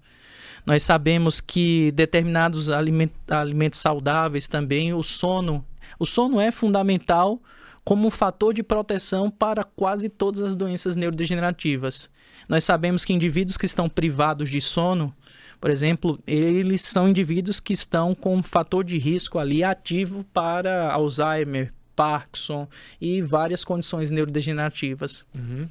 [0.66, 5.66] Nós sabemos que determinados alimentos, saudáveis também, o sono,
[5.98, 7.42] o sono é fundamental
[7.84, 12.10] como um fator de proteção para quase todas as doenças neurodegenerativas.
[12.48, 15.14] Nós sabemos que indivíduos que estão privados de sono,
[15.60, 20.92] por exemplo, eles são indivíduos que estão com um fator de risco ali ativo para
[20.92, 22.66] Alzheimer, Parkinson
[23.02, 25.26] e várias condições neurodegenerativas.
[25.36, 25.68] Uhum.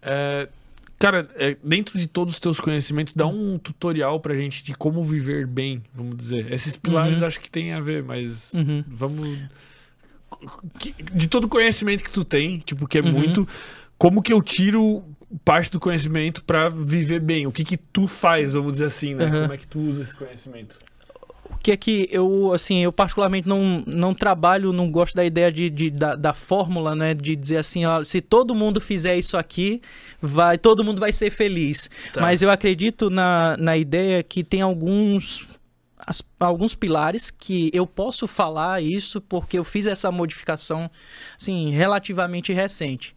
[0.00, 0.48] É,
[0.98, 5.04] cara, é, dentro de todos os teus conhecimentos, dá um tutorial pra gente de como
[5.04, 6.50] viver bem, vamos dizer.
[6.50, 7.26] Esses pilares uhum.
[7.26, 8.82] acho que tem a ver, mas uhum.
[8.88, 9.38] vamos.
[11.12, 13.12] De todo o conhecimento que tu tem, tipo, que é uhum.
[13.12, 13.46] muito,
[13.98, 15.04] como que eu tiro
[15.44, 17.46] parte do conhecimento para viver bem?
[17.46, 19.30] O que que tu faz, vamos dizer assim, né?
[19.30, 20.78] Como é que tu usa esse conhecimento?
[21.56, 25.70] Que é que eu, assim, eu particularmente não, não trabalho, não gosto da ideia de,
[25.70, 27.14] de da, da, fórmula, né?
[27.14, 29.80] De dizer assim, ó, se todo mundo fizer isso aqui,
[30.20, 31.90] vai, todo mundo vai ser feliz.
[32.12, 32.20] Tá.
[32.20, 35.44] Mas eu acredito na, na ideia que tem alguns
[36.06, 40.90] as, alguns pilares que eu posso falar isso porque eu fiz essa modificação
[41.38, 43.14] assim, relativamente recente.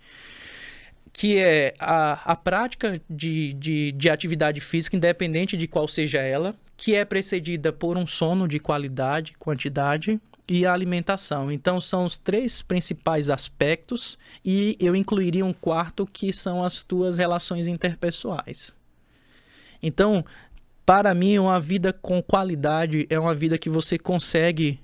[1.11, 6.55] Que é a, a prática de, de, de atividade física, independente de qual seja ela,
[6.79, 11.51] que é precedida por um sono de qualidade, quantidade e a alimentação.
[11.51, 17.17] Então são os três principais aspectos e eu incluiria um quarto que são as tuas
[17.17, 18.77] relações interpessoais.
[19.83, 20.23] Então,
[20.85, 24.79] para mim, uma vida com qualidade é uma vida que você consegue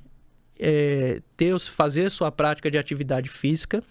[0.60, 3.82] é, ter, fazer sua prática de atividade física,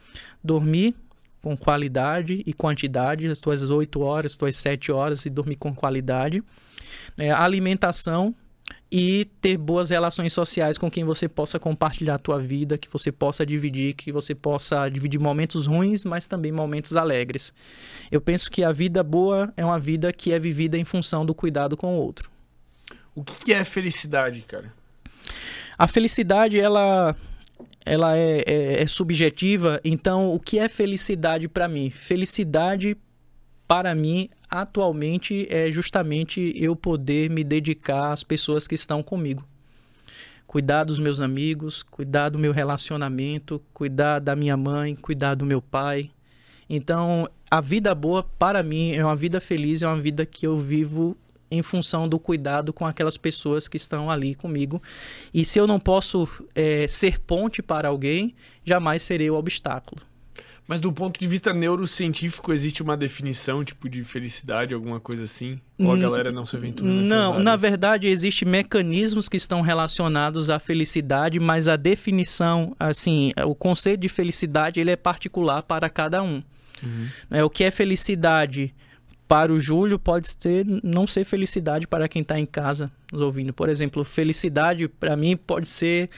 [0.43, 0.95] dormir
[1.41, 5.75] com qualidade e quantidade, as tuas 8 horas, as tuas 7 horas e dormir com
[5.75, 6.43] qualidade
[7.17, 8.35] é, alimentação
[8.91, 13.11] e ter boas relações sociais com quem você possa compartilhar a tua vida, que você
[13.11, 17.53] possa dividir, que você possa dividir momentos ruins, mas também momentos alegres.
[18.11, 21.35] Eu penso que a vida boa é uma vida que é vivida em função do
[21.35, 22.31] cuidado com o outro.
[23.15, 24.73] O que é felicidade, cara?
[25.77, 27.17] A felicidade, ela
[27.85, 29.81] ela é, é, é subjetiva.
[29.85, 31.91] Então, o que é felicidade para mim?
[31.91, 32.97] Felicidade
[33.69, 39.45] para mim atualmente é justamente eu poder me dedicar às pessoas que estão comigo.
[40.47, 45.61] Cuidar dos meus amigos, cuidar do meu relacionamento, cuidar da minha mãe, cuidar do meu
[45.61, 46.11] pai.
[46.69, 50.57] Então, a vida boa para mim é uma vida feliz, é uma vida que eu
[50.57, 51.17] vivo
[51.51, 54.83] em função do cuidado com aquelas pessoas que estão ali comigo.
[55.33, 58.35] E se eu não posso é, ser ponte para alguém,
[58.65, 60.03] jamais serei o obstáculo.
[60.67, 65.61] Mas do ponto de vista neurocientífico, existe uma definição, tipo, de felicidade, alguma coisa assim?
[65.79, 67.45] Ou a galera não se aventura Não, áreas?
[67.45, 74.01] na verdade, existem mecanismos que estão relacionados à felicidade, mas a definição, assim, o conceito
[74.01, 76.43] de felicidade, ele é particular para cada um.
[76.83, 77.09] Uhum.
[77.31, 78.75] É, o que é felicidade
[79.29, 83.53] para o Júlio pode ser não ser felicidade para quem está em casa nos ouvindo.
[83.53, 86.11] Por exemplo, felicidade para mim pode ser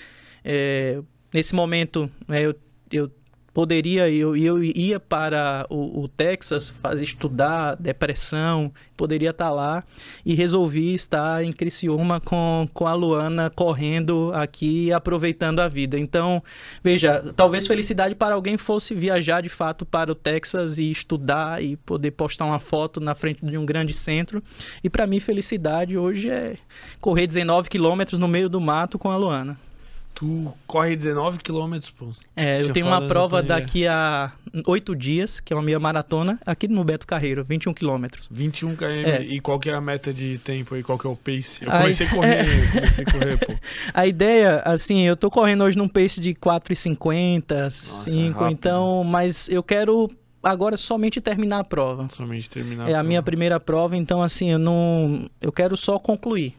[0.44, 1.00] é,
[1.32, 2.54] nesse momento né, eu,
[2.90, 3.10] eu
[3.56, 9.82] poderia eu, eu ia para o, o Texas fazer estudar depressão poderia estar lá
[10.26, 15.98] e resolvi estar em Criciúma com, com a Luana correndo aqui aproveitando a vida.
[15.98, 16.42] Então
[16.84, 21.76] veja talvez felicidade para alguém fosse viajar de fato para o Texas e estudar e
[21.76, 24.42] poder postar uma foto na frente de um grande centro.
[24.84, 26.58] E para mim felicidade hoje é
[27.00, 29.65] correr 19 quilômetros no meio do mato com a Luana
[30.16, 32.08] Tu corre 19 quilômetros, pô.
[32.34, 34.32] é, eu tenho uma prova daqui a
[34.66, 38.26] oito dias, que é uma meia maratona, aqui no Beto Carreiro, 21 quilômetros.
[38.30, 38.84] 21 km.
[38.86, 39.20] É.
[39.20, 40.82] E qual que é a meta de tempo aí?
[40.82, 41.62] Qual que é o pace?
[41.62, 43.52] Eu comecei a correr, eu comecei a correr, pô.
[43.92, 48.52] A ideia, assim, eu tô correndo hoje num pace de 4,50, 5, rápido.
[48.52, 50.10] então, mas eu quero
[50.42, 52.08] agora somente terminar a prova.
[52.16, 52.84] Somente terminar.
[52.84, 53.04] É a prova.
[53.04, 56.54] minha primeira prova, então assim, eu não, eu quero só concluir.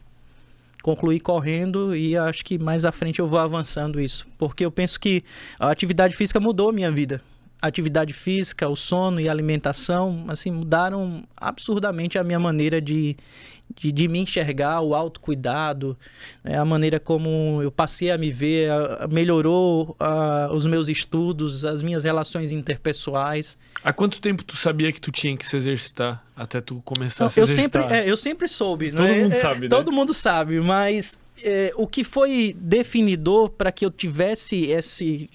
[0.87, 4.97] Concluir correndo e acho que mais à frente eu vou avançando isso, porque eu penso
[4.97, 5.21] que
[5.59, 7.21] a atividade física mudou minha vida.
[7.61, 13.17] A atividade física, o sono e a alimentação, assim, mudaram absurdamente a minha maneira de,
[13.75, 15.97] de, de me enxergar, o autocuidado,
[16.43, 20.89] né, a maneira como eu passei a me ver, a- a- melhorou ah, os meus
[20.89, 23.57] estudos, as minhas relações interpessoais.
[23.83, 27.27] Há quanto tempo tu sabia que tu tinha que se exercitar até tu começar Não,
[27.27, 27.93] a se eu sempre, exercitar?
[28.07, 28.91] é, eu sempre soube.
[28.91, 29.21] Todo né?
[29.23, 29.67] mundo É, sabe, né?
[29.69, 35.29] Todo mundo sabe, mas é, o que foi definidor para que eu tivesse esse,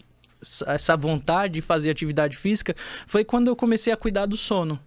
[0.67, 2.75] essa vontade de fazer atividade física
[3.07, 4.81] foi quando eu comecei a cuidar do sono.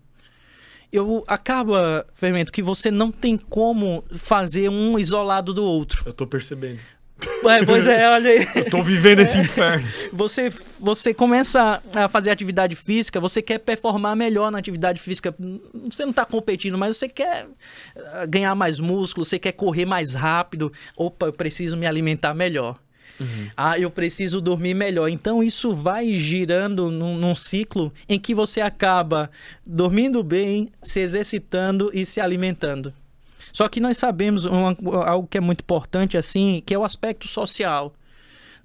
[0.95, 6.03] Eu acaba, Fermento, que você não tem como fazer um isolado do outro.
[6.05, 6.79] Eu tô percebendo.
[7.47, 8.47] É, pois é, olha aí.
[8.55, 9.87] Eu tô vivendo esse inferno.
[10.11, 10.49] Você,
[10.79, 15.33] você começa a fazer atividade física, você quer performar melhor na atividade física.
[15.89, 17.47] Você não está competindo, mas você quer
[18.13, 20.71] ah, ganhar mais músculo, você quer correr mais rápido.
[20.95, 22.77] Opa, eu preciso me alimentar melhor.
[23.55, 25.07] Ah, eu preciso dormir melhor.
[25.07, 29.29] Então isso vai girando num, num ciclo em que você acaba
[29.65, 32.93] dormindo bem, se exercitando e se alimentando.
[33.53, 34.75] Só que nós sabemos uma-
[35.05, 37.93] algo que é muito importante, assim, que é o aspecto social.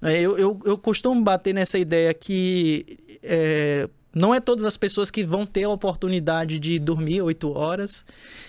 [0.01, 5.09] É, Eu, eu, eu costumo bater nessa ideia que é, não é todas as pessoas
[5.09, 8.03] que vão ter a oportunidade de dormir oito horas,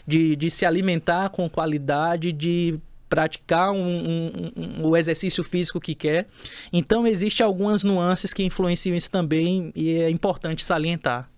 [0.04, 2.76] de, de se alimentar com qualidade, de
[3.12, 6.26] praticar um, um- um- o exercício físico que quer.
[6.72, 11.28] Então, existem algumas nuances que influenciam isso também e é importante salientar.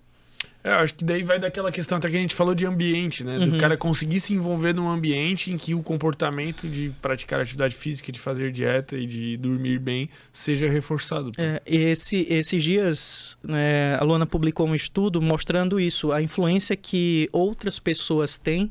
[0.62, 3.24] É, eu acho que daí vai daquela questão até que a gente falou de ambiente,
[3.24, 3.38] né?
[3.40, 3.58] Do Uhum.
[3.58, 8.20] cara conseguir se envolver num ambiente em que o comportamento de praticar atividade física, de
[8.20, 11.32] fazer dieta e de dormir bem seja reforçado.
[11.36, 17.28] É, esse, esses dias, né, a Luana publicou um estudo mostrando isso, a influência que
[17.32, 18.70] outras pessoas têm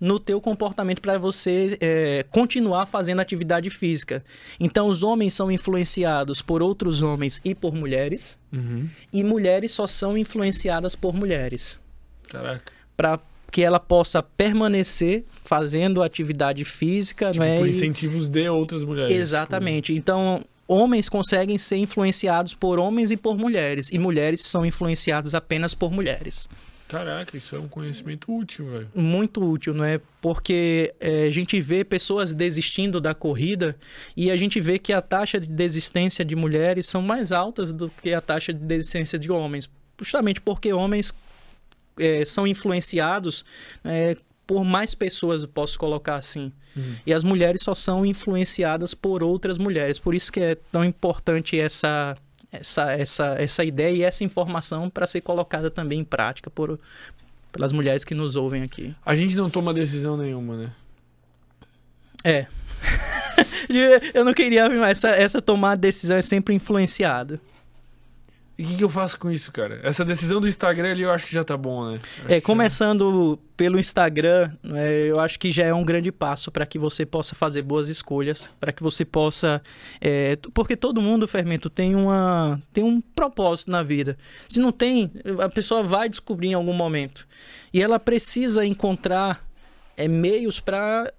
[0.00, 4.24] no teu comportamento para você é, continuar fazendo atividade física.
[4.58, 8.88] Então, os homens são influenciados por outros homens e por mulheres, Uhum.
[9.12, 11.78] e mulheres só são influenciadas por mulheres
[12.28, 12.72] Caraca.
[12.96, 13.20] para
[13.52, 17.58] que ela possa permanecer fazendo atividade física, Tipo, não é?
[17.58, 19.14] por E- incentivos de outras mulheres.
[19.14, 19.92] Exatamente.
[19.92, 25.74] Então, homens conseguem ser influenciados por homens e por mulheres, e mulheres são influenciadas apenas
[25.74, 26.48] por mulheres.
[26.90, 28.90] Caraca, isso é um conhecimento útil, velho.
[28.92, 30.00] Muito útil, não é?
[30.20, 33.76] Porque é, a gente vê pessoas desistindo da corrida
[34.16, 37.88] e a gente vê que a taxa de desistência de mulheres são mais altas do
[38.02, 39.70] que a taxa de desistência de homens.
[40.00, 41.14] Justamente porque homens
[41.96, 43.44] é, são influenciados
[43.84, 46.52] é, por mais pessoas, posso colocar assim.
[46.76, 46.96] Uhum.
[47.06, 50.00] E as mulheres só são influenciadas por outras mulheres.
[50.00, 52.16] Por isso que é tão importante essa,
[52.52, 56.78] essa, essa, essa ideia e essa informação para ser colocada também em prática por,
[57.52, 58.94] pelas mulheres que nos ouvem aqui.
[59.04, 60.72] A gente não toma decisão nenhuma, né?
[62.24, 62.46] É.
[64.14, 67.40] Eu não queria, mas essa, essa tomada de decisão é sempre influenciada.
[68.60, 69.80] E o que, que eu faço com isso, cara?
[69.82, 72.00] Essa decisão do Instagram ali eu acho que já tá bom, né?
[72.18, 76.66] Acho É, começando pelo Instagram, né, eu acho que já é um grande passo para
[76.66, 79.62] que você possa fazer boas escolhas, para que você possa,
[79.98, 84.18] é, porque todo mundo, fermento, tem uma tem um propósito na vida.
[84.46, 85.10] Se não tem,
[85.42, 87.26] a pessoa vai descobrir em algum momento
[87.72, 89.42] e ela precisa encontrar
[89.96, 91.14] é, meios para é,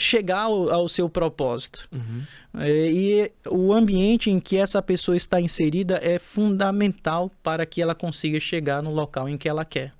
[0.00, 1.88] chegar ao, ao, seu propósito.
[1.92, 2.22] Uhum.
[2.58, 7.94] É, e o ambiente em que essa pessoa está inserida é fundamental para que ela
[7.94, 9.92] consiga chegar no local em que ela quer.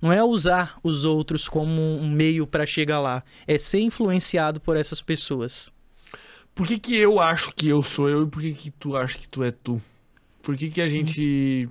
[0.00, 4.76] Não é usar os outros como um meio para chegar lá, é ser influenciado por
[4.76, 5.70] essas pessoas.
[6.54, 9.18] Por que, que eu acho que eu sou eu e por que, que tu acha
[9.18, 9.80] que tu é tu?
[10.42, 11.68] Por que, que a gente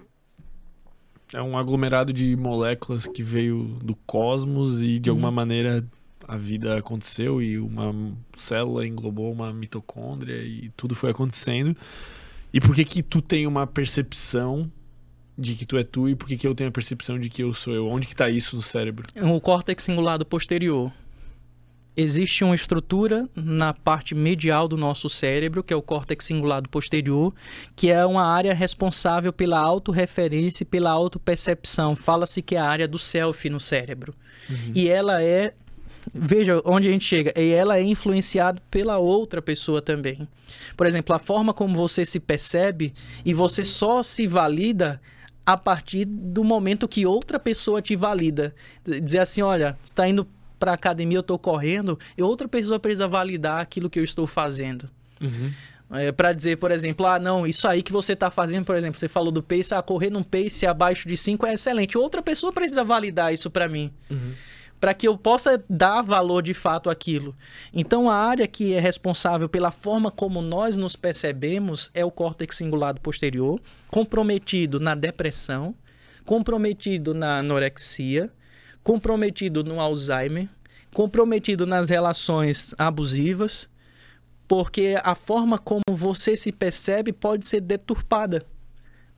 [1.33, 5.35] é um aglomerado de moléculas que veio do cosmos e de alguma uhum.
[5.35, 5.85] maneira
[6.27, 7.93] a vida aconteceu e uma
[8.35, 11.75] célula englobou uma mitocôndria e tudo foi acontecendo.
[12.53, 14.71] E por que que tu tem uma percepção
[15.37, 17.43] de que tu é tu e por que que eu tenho a percepção de que
[17.43, 17.87] eu sou eu?
[17.87, 19.07] Onde que tá isso no cérebro?
[19.21, 20.91] O córtex cingulado posterior.
[21.97, 27.33] Existe uma estrutura na parte medial do nosso cérebro, que é o córtex cingulado posterior,
[27.73, 31.95] que é uma área responsável pela autorreferência e pela autopercepção.
[31.95, 34.13] Fala-se que é a área do self no cérebro.
[34.49, 34.73] Uhum.
[34.75, 35.53] E ela é
[36.13, 37.33] veja onde a gente chega.
[37.39, 40.27] E ela é influenciada pela outra pessoa também.
[40.75, 45.01] Por exemplo, a forma como você se percebe e você só se valida
[45.45, 48.53] a partir do momento que outra pessoa te valida.
[48.83, 50.27] Dizer assim, olha, está indo
[50.59, 54.89] para academia, eu estou correndo, e outra pessoa precisa validar aquilo que eu estou fazendo.
[55.21, 55.51] Uhum.
[55.91, 58.99] É, para dizer, por exemplo, ah, não, isso aí que você está fazendo, por exemplo,
[58.99, 61.95] você falou do pace, ah, correr num pace abaixo de 5 é excelente.
[61.95, 63.91] Outra pessoa precisa validar isso para mim.
[64.09, 64.33] Uhum
[64.79, 67.35] para que eu possa dar valor de fato àquilo.
[67.73, 72.57] Então, a área que é responsável pela forma como nós nos percebemos é o córtex
[72.57, 75.75] cingulado posterior, comprometido na depressão,
[76.25, 78.31] comprometido na anorexia,
[78.83, 80.47] comprometido no Alzheimer,
[80.93, 83.69] comprometido nas relações abusivas,
[84.47, 88.45] porque a forma como você se percebe pode ser deturpada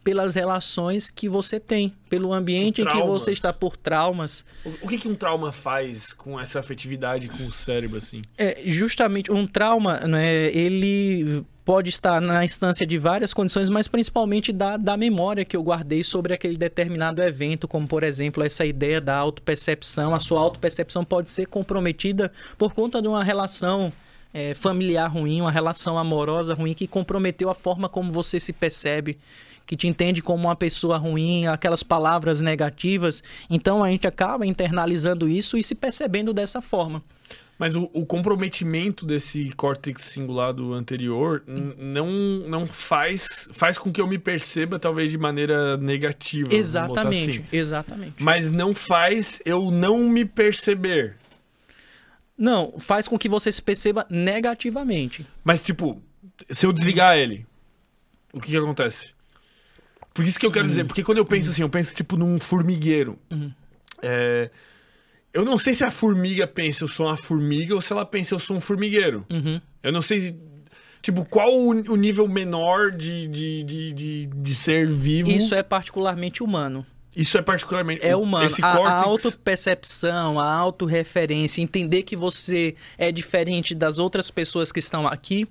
[0.08, 4.46] pelas relações que você tem, pelo ambiente em que você está por traumas.
[4.82, 8.22] O que, que um trauma faz com essa afetividade com o cérebro assim?
[8.38, 10.46] É justamente um trauma, né?
[10.56, 15.62] Ele pode estar na instância de várias condições, mas principalmente da, da memória que eu
[15.62, 20.16] guardei sobre aquele determinado evento, como por exemplo essa ideia da autopercepção.
[20.16, 23.92] A sua autopercepção pode ser comprometida por conta de uma relação
[24.34, 29.18] é, familiar ruim, uma relação amorosa ruim que comprometeu a forma como você se percebe
[29.68, 33.22] que te entende como uma pessoa ruim, aquelas palavras negativas.
[33.50, 37.04] Então a gente acaba internalizando isso e se percebendo dessa forma.
[37.60, 42.08] Mas o, o comprometimento desse córtex cingulado anterior não,
[42.48, 46.54] não faz faz com que eu me perceba talvez de maneira negativa.
[46.54, 47.46] Exatamente, assim.
[47.52, 48.24] exatamente.
[48.24, 51.16] Mas não faz eu não me perceber.
[52.38, 55.26] Não, faz com que você se perceba negativamente.
[55.44, 56.00] Mas tipo,
[56.52, 57.46] se eu desligar ele,
[58.32, 59.17] o que, que acontece?
[60.18, 60.72] Por isso que eu quero uhum.
[60.72, 63.20] dizer, porque quando eu penso assim, eu penso tipo num formigueiro.
[63.30, 63.54] Uhum.
[64.02, 64.50] É,
[65.32, 68.34] eu não sei se a formiga pensa eu sou uma formiga ou se ela pensa
[68.34, 69.28] eu sou um formigueiro.
[69.32, 69.62] Uhum.
[69.84, 70.36] Eu não sei se.
[71.04, 75.30] Tipo, qual o, o nível menor de, de, de, de, de ser vivo?
[75.30, 76.84] Isso é particularmente humano.
[77.16, 78.04] Isso é particularmente.
[78.04, 78.48] É humano.
[78.48, 78.90] Esse a, córtex...
[78.90, 85.48] a autopercepção, a autorreferência, entender que você é diferente das outras pessoas que estão aqui,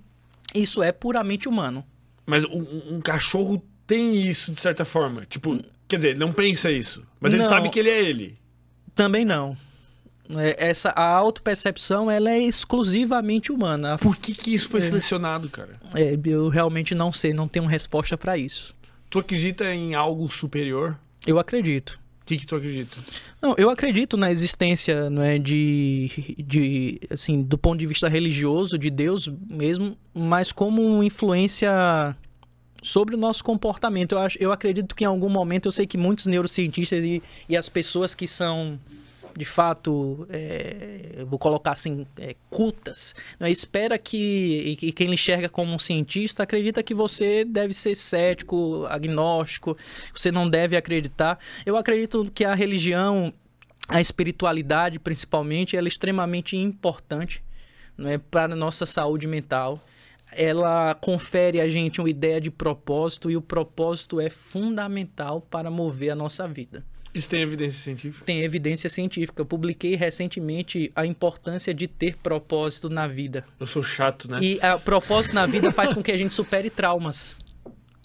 [0.53, 1.85] isso é puramente humano.
[2.27, 5.27] Mas um, um cachorro tem isso de certa forma.
[5.27, 8.39] Tipo, quer dizer, ele não pensa isso, mas não, ele sabe que ele é ele.
[8.95, 9.57] Também não.
[10.31, 13.97] É, essa a autopercepção ela é exclusivamente humana.
[13.99, 15.79] Por que, que isso foi é, selecionado, cara?
[15.95, 18.75] É, eu realmente não sei, não tenho resposta para isso.
[19.09, 20.99] Tu acredita em algo superior?
[21.27, 22.01] Eu acredito.
[22.23, 22.97] O que, que tu acredita?
[23.41, 28.77] Não, eu acredito na existência, não é de, de, assim, do ponto de vista religioso
[28.77, 32.17] de Deus mesmo, mas como influência
[32.87, 34.13] sobre o nosso comportamento.
[34.13, 37.57] Eu, acho, eu acredito que em algum momento, eu sei que muitos neurocientistas e, e
[37.57, 38.79] as pessoas que são
[39.37, 43.51] de fato, é, vou colocar assim, é, cultas, né?
[43.51, 48.87] espera que e, quem lhe enxerga como um cientista acredita que você deve ser cético,
[48.89, 49.77] agnóstico,
[50.15, 51.39] você não deve acreditar.
[51.67, 53.31] Eu acredito que a religião,
[53.87, 57.45] a espiritualidade principalmente, ela é extremamente importante
[58.05, 59.83] é para a nossa saúde mental
[60.33, 66.11] ela confere a gente uma ideia de propósito e o propósito é fundamental para mover
[66.11, 66.85] a nossa vida.
[67.15, 68.27] Isso tem evidência científica?
[68.27, 69.41] Tem evidência científica.
[69.41, 73.47] Eu publiquei recentemente a importância de ter propósito na vida.
[73.59, 74.39] Eu sou chato, né?
[74.43, 77.39] E o propósito na vida faz com que a gente supere traumas.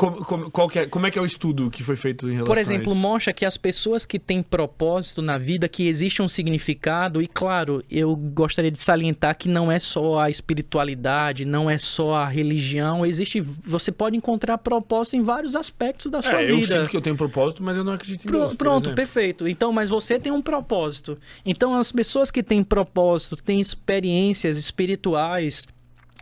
[0.02, 2.48] Como, como, qual é, como é que é o estudo que foi feito em relação
[2.48, 7.22] Por exemplo, mostra que as pessoas que têm propósito na vida, que existe um significado,
[7.22, 12.16] e claro, eu gostaria de salientar que não é só a espiritualidade, não é só
[12.16, 13.42] a religião, existe.
[13.42, 16.58] Você pode encontrar propósito em vários aspectos da sua é, vida.
[16.58, 18.56] Eu sinto que eu tenho propósito, mas eu não acredito em Pro, Deus.
[18.56, 19.48] Pronto, perfeito.
[19.48, 21.16] Então, mas você tem um propósito.
[21.46, 25.68] Então, as pessoas que têm propósito, têm experiências espirituais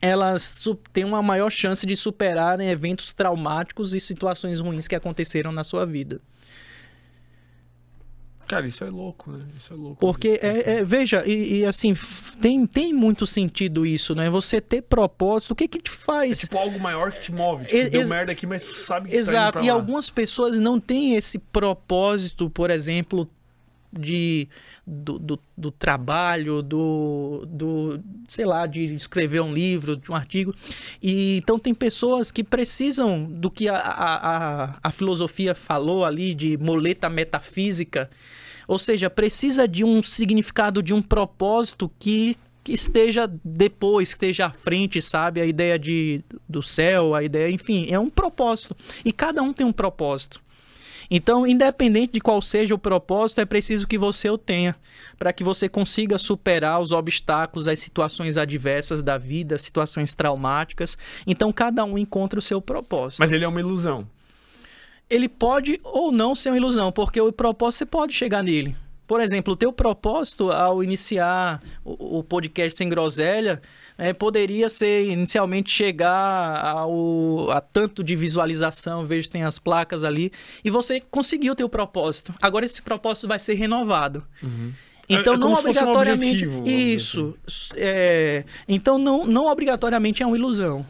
[0.01, 0.63] elas
[0.93, 5.85] têm uma maior chance de superarem eventos traumáticos e situações ruins que aconteceram na sua
[5.85, 6.21] vida.
[8.49, 9.45] Cara, isso é louco, né?
[9.55, 9.97] Isso é louco.
[9.97, 11.93] Porque, é, é, veja, e, e, assim,
[12.41, 14.27] tem, tem muito sentido isso, né?
[14.27, 16.31] Você ter propósito, o que que te faz?
[16.31, 17.65] É tipo algo maior que te move.
[17.65, 19.59] Tipo, Ex deu merda aqui, mas tu sabe que Exato.
[19.59, 23.29] Tá e algumas pessoas não têm esse propósito, por exemplo,
[23.93, 24.47] de
[24.85, 30.53] do, do, do, trabalho, do, do, sei lá, de escrever um livro, de um artigo.
[31.01, 36.57] E então tem pessoas que precisam do que a, a, a filosofia falou ali de
[36.57, 38.09] moleta metafísica,
[38.67, 44.45] ou seja, precisa de um significado, de um propósito que que esteja depois, que esteja
[44.47, 45.41] à frente, sabe?
[45.41, 48.75] A ideia de, do céu, a ideia, enfim, é um propósito.
[49.03, 50.39] E cada um tem um propósito.
[51.11, 54.75] Então, independente de qual seja o propósito, é preciso que você o tenha,
[55.17, 60.97] para que você consiga superar os obstáculos, as situações adversas da vida, situações traumáticas.
[61.25, 63.19] Então, cada um encontra o seu propósito.
[63.19, 64.07] Mas ele é uma ilusão.
[65.09, 68.75] Ele pode ou não ser uma ilusão, porque o propósito você pode chegar nele.
[69.09, 73.59] Por exemplo, o teu propósito ao iniciar o, podcast Sem Groselha
[73.99, 80.31] é, poderia ser inicialmente chegar ao, a tanto de visualização, vejo tem as placas ali,
[80.63, 82.33] e você conseguiu o teu propósito.
[82.41, 84.23] Agora esse propósito vai ser renovado.
[84.41, 84.71] Uhum.
[85.09, 87.37] Então é, é não obrigatoriamente um objetivo, isso.
[87.45, 87.69] Assim.
[87.75, 90.85] É, então não, não obrigatoriamente é uma ilusão.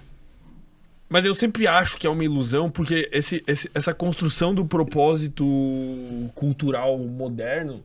[1.10, 5.44] Mas eu sempre acho que é uma ilusão, porque esse, esse, essa construção do propósito
[6.36, 7.84] cultural moderno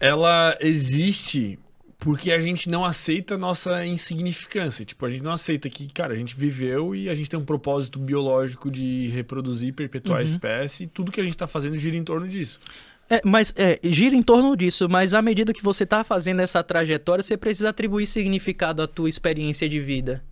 [0.00, 1.58] ela existe
[2.04, 4.84] porque a gente não aceita a nossa insignificância.
[4.84, 7.44] Tipo, a gente não aceita que, cara, a gente viveu e a gente tem um
[7.46, 10.20] propósito biológico de reproduzir, perpetuar uhum.
[10.20, 12.60] a espécie e tudo que a gente está fazendo gira em torno disso.
[13.08, 16.62] É, mas é, gira em torno disso, mas à medida que você está fazendo essa
[16.62, 20.22] trajetória, você precisa atribuir significado à tua experiência de vida.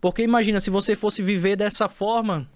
[0.00, 2.48] Porque imagina, se você fosse viver dessa forma,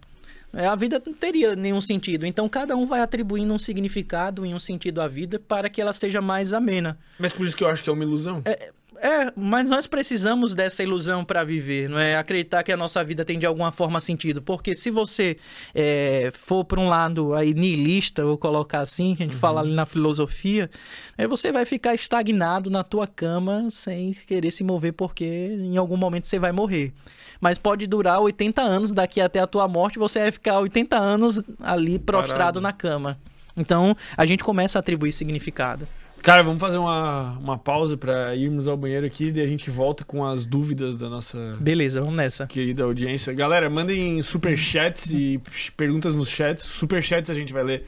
[0.52, 2.26] a vida não teria nenhum sentido.
[2.26, 5.92] Então cada um vai atribuindo um significado e um sentido à vida para que ela
[5.92, 6.98] seja mais amena.
[7.18, 8.42] Mas por isso que eu acho que é uma ilusão.
[8.44, 12.16] É, é, mas nós precisamos dessa ilusão para viver, não é?
[12.16, 14.42] Acreditar que a nossa vida tem de alguma forma sentido.
[14.42, 15.36] Porque se você
[15.74, 19.40] é, for para um lado aí niilista, vou colocar assim, que a gente uhum.
[19.40, 20.70] fala ali na filosofia,
[21.16, 25.96] é, você vai ficar estagnado na tua cama sem querer se mover, porque em algum
[25.96, 26.92] momento você vai morrer.
[27.40, 31.42] Mas pode durar 80 anos, daqui até a tua morte, você vai ficar 80 anos
[31.60, 32.60] ali prostrado Parado.
[32.60, 33.18] na cama.
[33.56, 35.88] Então, a gente começa a atribuir significado.
[36.26, 40.04] Cara, vamos fazer uma, uma pausa para irmos ao banheiro aqui e a gente volta
[40.04, 41.56] com as dúvidas da nossa.
[41.60, 42.48] Beleza, vamos nessa.
[42.48, 43.32] Querida audiência.
[43.32, 45.40] Galera, mandem superchats e
[45.76, 46.64] perguntas nos chats.
[46.64, 47.86] Superchats a gente vai ler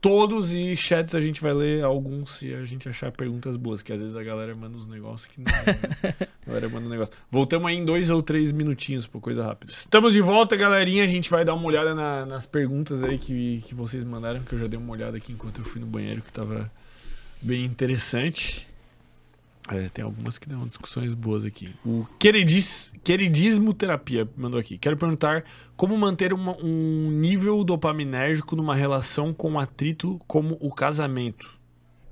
[0.00, 3.92] todos e chats a gente vai ler alguns se a gente achar perguntas boas, que
[3.92, 5.52] às vezes a galera manda uns negócios que não.
[6.42, 7.14] a galera manda um negócio.
[7.30, 9.70] Voltamos aí em dois ou três minutinhos, por coisa rápida.
[9.70, 11.04] Estamos de volta, galerinha.
[11.04, 14.54] A gente vai dar uma olhada na, nas perguntas aí que, que vocês mandaram, que
[14.54, 16.68] eu já dei uma olhada aqui enquanto eu fui no banheiro, que tava
[17.40, 18.66] bem interessante.
[19.68, 21.74] É, tem algumas que dão discussões boas aqui.
[21.84, 24.78] O queridis, Queridismo Terapia mandou aqui.
[24.78, 25.44] Quero perguntar
[25.76, 31.52] como manter uma, um nível dopaminérgico numa relação com atrito como o casamento.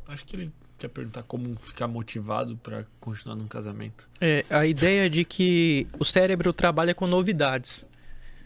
[0.09, 4.09] Acho que ele quer perguntar como ficar motivado para continuar num casamento.
[4.20, 7.86] É, a ideia de que o cérebro trabalha com novidades.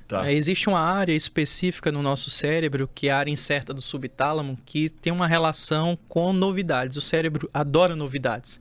[0.08, 0.26] Tá.
[0.26, 4.58] É, existe uma área específica no nosso cérebro, que é a área incerta do subtálamo,
[4.64, 6.96] que tem uma relação com novidades.
[6.96, 8.58] O cérebro adora novidades.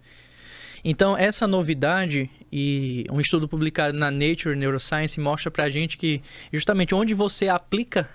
[0.83, 6.21] Então, essa novidade, e um estudo publicado na Nature Neuroscience mostra pra gente que
[6.51, 8.09] justamente onde você aplica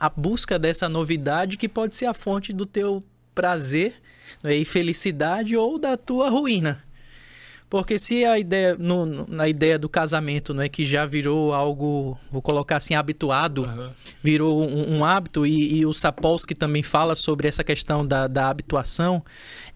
[0.00, 3.02] a busca dessa novidade, que pode ser a fonte do teu
[3.34, 4.00] prazer
[4.42, 6.80] né, e felicidade ou da tua ruína.
[7.70, 12.18] Porque se a ideia, no, na ideia do casamento, não é que já virou algo,
[12.32, 13.90] vou colocar assim, habituado, uhum.
[14.22, 18.48] virou um, um hábito, e, e, o Sapolsky também fala sobre essa questão da, da
[18.48, 19.22] habituação,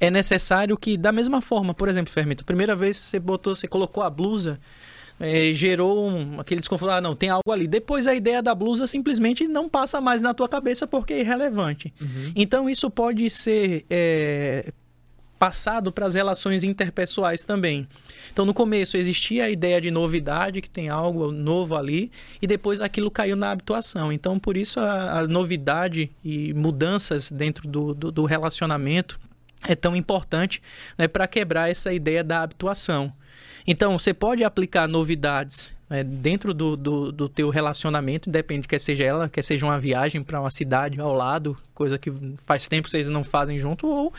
[0.01, 3.55] é necessário que, da mesma forma, por exemplo, Fermento, a primeira vez que você botou,
[3.55, 4.59] você colocou a blusa,
[5.21, 7.69] é, gerou um, aquele desconforto, ah, não, tem algo ali.
[7.69, 11.93] Depois a ideia da blusa simplesmente não passa mais na tua cabeça porque é irrelevante.
[12.01, 12.33] Uhum.
[12.35, 14.73] Então isso pode ser é,
[15.43, 17.89] passado para as relações interpessoais também.
[18.33, 22.81] Então, no começo existia a ideia de novidade, que tem algo novo ali, e depois
[22.81, 24.13] aquilo caiu na habituação.
[24.13, 29.19] Então, por isso a, a novidade e mudanças dentro do, do, do relacionamento
[29.65, 30.63] é tão importante
[30.97, 33.13] né, para quebrar essa ideia da habituação.
[33.67, 39.05] Então, você pode aplicar novidades é, dentro do, do, do, teu relacionamento, independe quer seja
[39.05, 42.11] ela, quer seja uma viagem para uma cidade ao lado, coisa que
[42.47, 44.11] faz tempo vocês não fazem junto, ou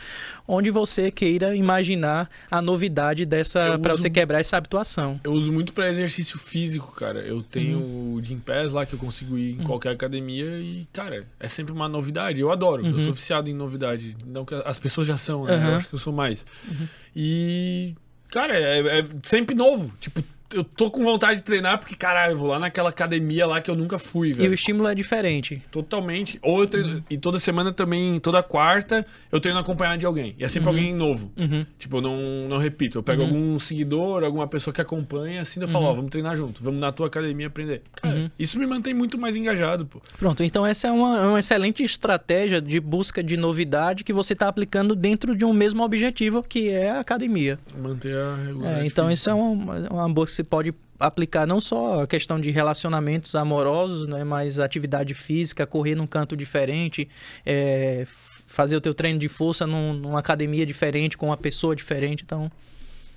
[0.46, 5.20] onde você queira imaginar a novidade dessa para você quebrar essa habituação.
[5.24, 7.18] Eu uso muito para exercício físico, cara.
[7.20, 8.14] Eu tenho uhum.
[8.14, 9.64] o Gym Pass lá que eu consigo ir em uhum.
[9.64, 12.40] qualquer academia e, cara, é sempre uma novidade.
[12.40, 12.90] Eu adoro, uhum.
[12.90, 14.16] eu sou viciado em novidade.
[14.24, 15.60] Não que as pessoas já são, né?
[15.70, 16.46] Eu acho que eu sou mais.
[16.68, 16.86] Uhum.
[17.16, 17.94] E
[18.34, 19.96] Cara, é, é, sempre novo.
[20.00, 20.20] Tipo,
[20.54, 23.70] eu tô com vontade de treinar porque, caralho, eu vou lá naquela academia lá que
[23.70, 24.46] eu nunca fui, velho.
[24.46, 25.62] E o estímulo é diferente.
[25.70, 26.38] Totalmente.
[26.42, 26.94] Ou eu treino.
[26.94, 27.02] Uhum.
[27.10, 30.34] E toda semana também, toda quarta, eu treino acompanhado de alguém.
[30.38, 30.76] E é sempre uhum.
[30.76, 31.32] alguém novo.
[31.36, 31.66] Uhum.
[31.78, 32.98] Tipo, eu não, não repito.
[32.98, 33.28] Eu pego uhum.
[33.28, 36.80] algum seguidor, alguma pessoa que acompanha, assim, eu falo, ó, oh, vamos treinar junto, vamos
[36.80, 37.82] na tua academia aprender.
[37.96, 38.30] Cara, uhum.
[38.38, 40.00] isso me mantém muito mais engajado, pô.
[40.18, 44.48] Pronto, então essa é uma, uma excelente estratégia de busca de novidade que você tá
[44.48, 47.58] aplicando dentro de um mesmo objetivo, que é a academia.
[47.76, 48.84] Manter a regularidade.
[48.84, 53.34] É, então, isso é uma, uma boa pode aplicar não só a questão de relacionamentos
[53.34, 57.08] amorosos, né, mas atividade física, correr num canto diferente,
[57.44, 58.06] é,
[58.46, 62.22] fazer o teu treino de força num, numa academia diferente, com uma pessoa diferente.
[62.24, 62.50] Então,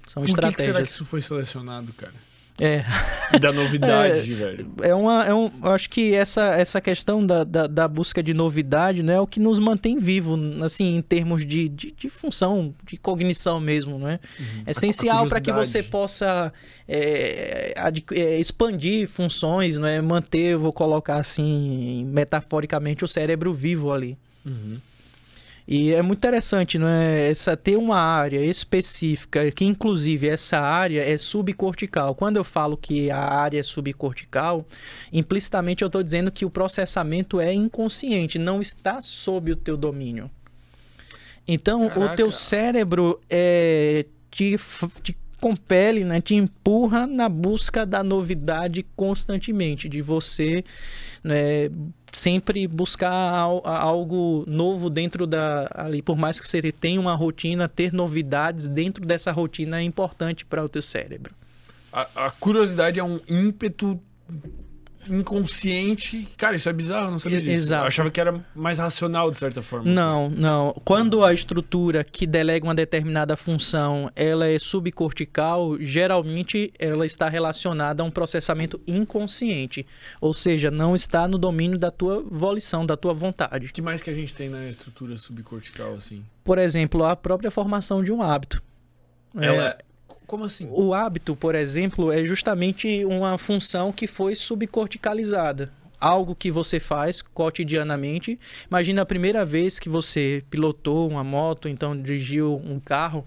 [0.09, 0.53] são Por estratégias.
[0.53, 2.13] Por que, será que isso foi selecionado, cara?
[2.59, 2.83] É.
[3.41, 4.71] Da novidade, é, velho.
[4.81, 8.33] É uma, é um, eu acho que essa, essa questão da, da, da, busca de
[8.33, 12.73] novidade né, é o que nos mantém vivo, assim, em termos de, de, de função,
[12.85, 14.21] de cognição mesmo, né?
[14.39, 14.63] Uhum.
[14.65, 16.53] É essencial para que você possa
[16.87, 17.73] é,
[18.11, 19.99] é, expandir funções, né?
[19.99, 24.17] manter, vou colocar assim, metaforicamente, o cérebro vivo ali.
[24.45, 24.77] Uhum.
[25.67, 27.29] E é muito interessante, não é?
[27.29, 32.15] Essa ter uma área específica, que inclusive essa área é subcortical.
[32.15, 34.65] Quando eu falo que a área é subcortical,
[35.11, 40.31] implicitamente eu estou dizendo que o processamento é inconsciente, não está sob o teu domínio.
[41.45, 42.13] Então, Caraca.
[42.13, 44.57] o teu cérebro é, te,
[45.03, 50.63] te compele, né, te empurra na busca da novidade constantemente, de você
[51.23, 51.69] né,
[52.11, 56.01] sempre buscar algo novo dentro da ali.
[56.01, 60.63] Por mais que você tenha uma rotina ter novidades dentro dessa rotina é importante para
[60.63, 61.33] o teu cérebro.
[61.91, 63.99] A, a curiosidade é um ímpeto
[65.09, 66.27] inconsciente.
[66.37, 67.53] Cara, isso é bizarro, não sabia disso.
[67.53, 67.83] Exato.
[67.83, 69.89] Eu achava que era mais racional, de certa forma.
[69.89, 70.73] Não, não.
[70.85, 78.03] Quando a estrutura que delega uma determinada função, ela é subcortical, geralmente ela está relacionada
[78.03, 79.85] a um processamento inconsciente.
[80.21, 83.67] Ou seja, não está no domínio da tua volição, da tua vontade.
[83.67, 86.23] O que mais que a gente tem na estrutura subcortical, assim?
[86.43, 88.61] Por exemplo, a própria formação de um hábito.
[89.35, 89.77] Ela, é,
[90.27, 90.67] como assim?
[90.69, 95.71] O hábito, por exemplo, é justamente uma função que foi subcorticalizada.
[95.99, 98.37] Algo que você faz cotidianamente.
[98.69, 103.25] Imagina a primeira vez que você pilotou uma moto, então dirigiu um carro.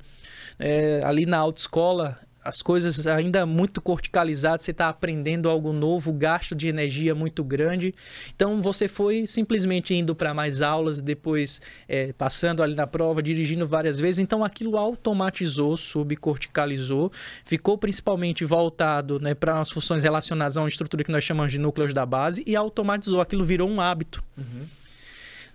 [0.58, 6.54] É, ali na autoescola, as coisas ainda muito corticalizadas, você está aprendendo algo novo, gasto
[6.54, 7.94] de energia muito grande.
[8.34, 13.66] Então você foi simplesmente indo para mais aulas, depois é, passando ali na prova, dirigindo
[13.66, 14.18] várias vezes.
[14.18, 17.12] Então aquilo automatizou, subcorticalizou,
[17.44, 21.58] ficou principalmente voltado né, para as funções relacionadas a uma estrutura que nós chamamos de
[21.58, 23.20] núcleos da base e automatizou.
[23.20, 24.24] Aquilo virou um hábito.
[24.38, 24.79] Uhum.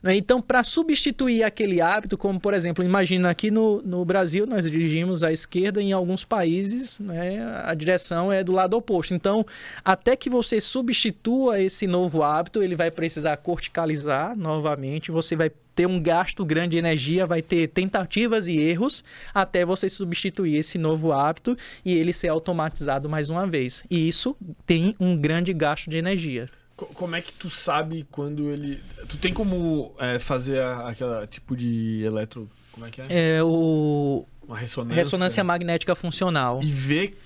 [0.05, 0.15] Né?
[0.15, 5.23] Então, para substituir aquele hábito, como por exemplo, imagina aqui no, no Brasil, nós dirigimos
[5.23, 9.15] à esquerda, em alguns países né, a direção é do lado oposto.
[9.15, 9.43] Então,
[9.83, 15.87] até que você substitua esse novo hábito, ele vai precisar corticalizar novamente, você vai ter
[15.87, 19.03] um gasto grande de energia, vai ter tentativas e erros
[19.33, 23.83] até você substituir esse novo hábito e ele ser automatizado mais uma vez.
[23.89, 24.37] E isso
[24.67, 26.47] tem um grande gasto de energia.
[26.75, 28.83] Como é que tu sabe quando ele.
[29.07, 32.49] Tu tem como é, fazer a, aquela tipo de eletro.
[32.71, 33.37] Como é que é?
[33.37, 34.25] É o.
[34.45, 34.95] Uma ressonância.
[35.03, 36.59] Ressonância magnética funcional.
[36.61, 37.17] E ver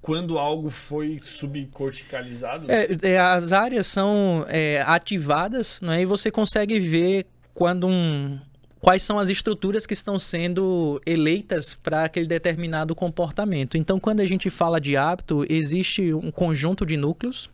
[0.00, 2.70] quando algo foi subcorticalizado?
[2.70, 8.38] É, é, as áreas são é, ativadas né, e você consegue ver quando um,
[8.80, 13.76] quais são as estruturas que estão sendo eleitas para aquele determinado comportamento.
[13.76, 17.50] Então, quando a gente fala de hábito, existe um conjunto de núcleos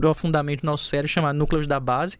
[0.00, 2.18] profundamente no nosso cérebro, chamado núcleos da base,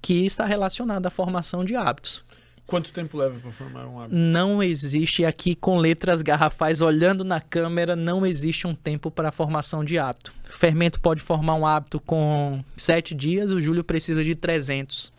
[0.00, 2.24] que está relacionado à formação de hábitos.
[2.66, 4.14] Quanto tempo leva para formar um hábito?
[4.14, 9.32] Não existe aqui com letras garrafais olhando na câmera, não existe um tempo para a
[9.32, 10.34] formação de hábito.
[10.46, 15.10] O fermento pode formar um hábito com sete dias, o Júlio precisa de 300.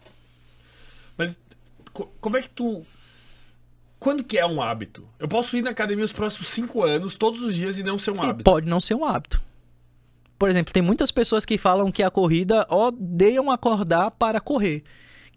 [1.17, 1.39] Mas
[2.21, 2.85] como é que tu
[3.99, 5.05] quando que é um hábito?
[5.19, 8.11] Eu posso ir na academia os próximos cinco anos, todos os dias, e não ser
[8.11, 8.41] um hábito.
[8.41, 9.41] E pode não ser um hábito.
[10.39, 14.83] Por exemplo, tem muitas pessoas que falam que a corrida odeiam acordar para correr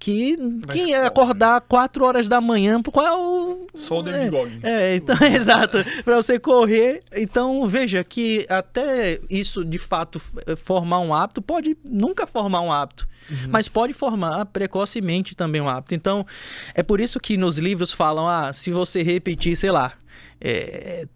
[0.03, 0.37] que
[0.73, 3.69] quem é acordar 4 horas da manhã, qual é o.
[3.77, 4.65] Só o David é, Goggins.
[4.65, 5.79] É, então, exato.
[6.05, 7.05] para você correr.
[7.15, 10.21] Então, veja que até isso, de fato,
[10.57, 13.49] formar um hábito, pode nunca formar um hábito, uhum.
[13.51, 15.95] mas pode formar precocemente também um hábito.
[15.95, 16.27] Então,
[16.75, 19.93] é por isso que nos livros falam: ah, se você repetir, sei lá.
[20.41, 21.07] É,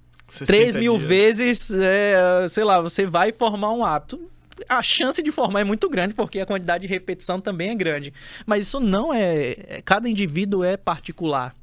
[0.45, 1.09] 3 mil dias.
[1.09, 4.21] vezes, é, sei lá, você vai formar um hábito
[4.69, 8.13] a chance de formar é muito grande, porque a quantidade de repetição também é grande.
[8.47, 9.51] Mas isso não é.
[9.69, 11.55] é cada indivíduo é particular.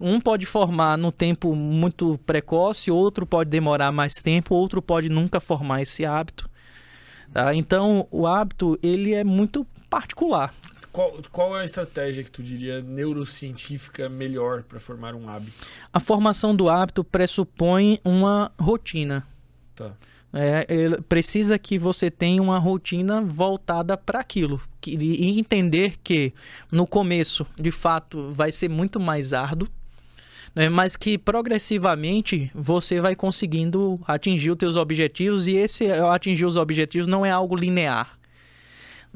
[0.00, 5.38] Um pode formar no tempo muito precoce, outro pode demorar mais tempo, outro pode nunca
[5.38, 6.50] formar esse hábito.
[7.32, 7.54] Tá?
[7.54, 10.52] Então, o hábito ele é muito particular.
[10.92, 15.66] Qual, qual é a estratégia que tu diria neurocientífica melhor para formar um hábito?
[15.90, 19.26] A formação do hábito pressupõe uma rotina.
[19.74, 19.94] Tá.
[20.34, 20.66] É,
[21.08, 24.60] precisa que você tenha uma rotina voltada para aquilo.
[24.80, 26.32] Que, e entender que
[26.70, 29.68] no começo, de fato, vai ser muito mais árduo,
[30.54, 36.56] né, mas que progressivamente você vai conseguindo atingir os teus objetivos e esse atingir os
[36.56, 38.12] objetivos não é algo linear.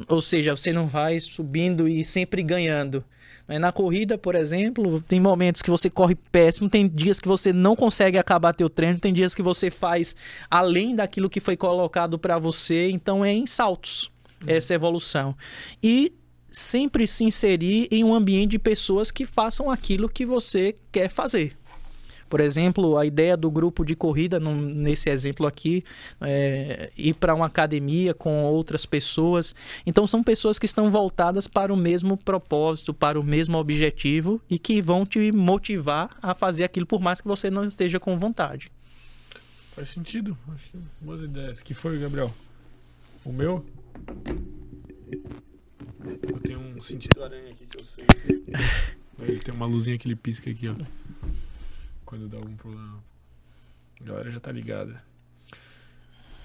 [0.08, 3.04] Ou seja, você não vai subindo e sempre ganhando.
[3.48, 7.76] Na corrida, por exemplo, tem momentos que você corre péssimo, tem dias que você não
[7.76, 10.16] consegue acabar teu treino, tem dias que você faz
[10.50, 14.10] além daquilo que foi colocado para você, então é em saltos
[14.42, 14.48] uhum.
[14.48, 15.36] essa evolução.
[15.80, 16.12] E
[16.50, 21.56] sempre se inserir em um ambiente de pessoas que façam aquilo que você quer fazer.
[22.28, 25.84] Por exemplo, a ideia do grupo de corrida, nesse exemplo aqui,
[26.20, 29.54] é ir para uma academia com outras pessoas.
[29.86, 34.58] Então, são pessoas que estão voltadas para o mesmo propósito, para o mesmo objetivo e
[34.58, 38.70] que vão te motivar a fazer aquilo, por mais que você não esteja com vontade.
[39.74, 40.36] Faz sentido.
[40.54, 41.62] Acho que boas ideias.
[41.62, 42.32] que foi, Gabriel?
[43.24, 43.64] O meu?
[46.22, 48.04] Eu tenho um sentido aranha aqui que eu sei.
[49.18, 50.74] Ele tem uma luzinha que ele pisca aqui, ó
[52.06, 53.04] quando dá algum problema.
[54.00, 55.02] A galera já tá ligada.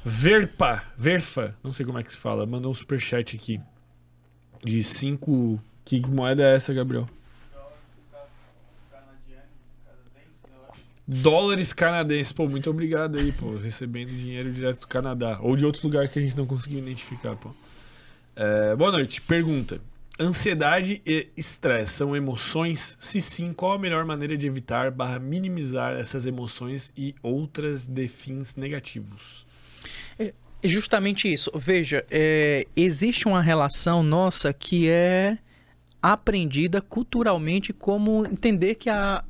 [0.04, 3.62] Verpa, Verfa, não sei como é que se fala, mandou um superchat aqui.
[4.64, 5.62] De 5.
[5.86, 7.08] Que moeda é essa, Gabriel?
[11.08, 12.32] Dólares canadenses.
[12.32, 13.58] Pô, muito obrigado aí, pô.
[13.58, 15.40] Recebendo dinheiro direto do Canadá.
[15.42, 17.54] Ou de outro lugar que a gente não conseguiu identificar, pô.
[18.36, 19.20] É, boa noite.
[19.22, 19.82] Pergunta.
[20.20, 22.98] Ansiedade e estresse são emoções?
[23.00, 28.56] Se sim, qual a melhor maneira de evitar barra minimizar essas emoções e outras defins
[28.56, 29.48] negativos?
[30.20, 30.34] É
[30.64, 31.52] justamente isso.
[31.56, 35.38] Veja, é, existe uma relação nossa que é
[36.02, 39.24] aprendida culturalmente como entender que a,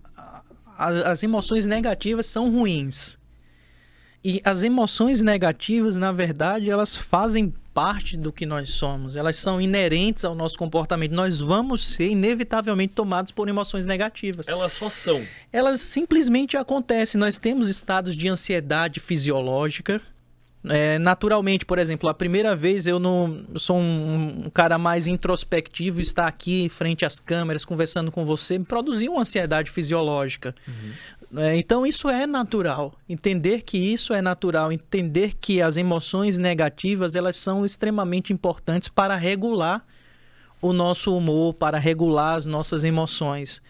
[0.78, 3.18] a, as emoções negativas são ruins.
[4.24, 9.62] E as emoções negativas, na verdade, elas fazem parte do que nós somos, elas são
[9.62, 11.14] inerentes ao nosso comportamento.
[11.14, 14.48] Nós vamos ser inevitavelmente tomados por emoções negativas.
[14.48, 15.26] Elas só são.
[15.52, 17.20] Elas simplesmente acontecem.
[17.20, 20.02] Nós temos estados de ansiedade fisiológica.
[20.64, 25.08] É, naturalmente, por exemplo, a primeira vez eu não eu sou um, um, cara mais
[25.08, 30.54] introspectivo, estar aqui frente às câmeras conversando com você me produziu uma ansiedade fisiológica.
[30.68, 30.92] Uhum.
[31.36, 32.94] É, então isso é natural.
[33.08, 39.16] Entender que isso é natural, entender que as emoções negativas elas são extremamente importantes para
[39.16, 39.86] regular
[40.62, 43.62] o nosso humor, para regular as nossas emoções.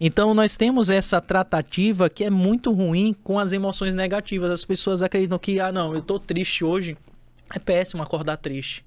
[0.00, 4.50] Então nós temos essa tratativa que é muito ruim com as emoções negativas.
[4.50, 6.96] As pessoas acreditam que ah não, eu estou triste hoje,
[7.54, 8.84] é péssimo acordar triste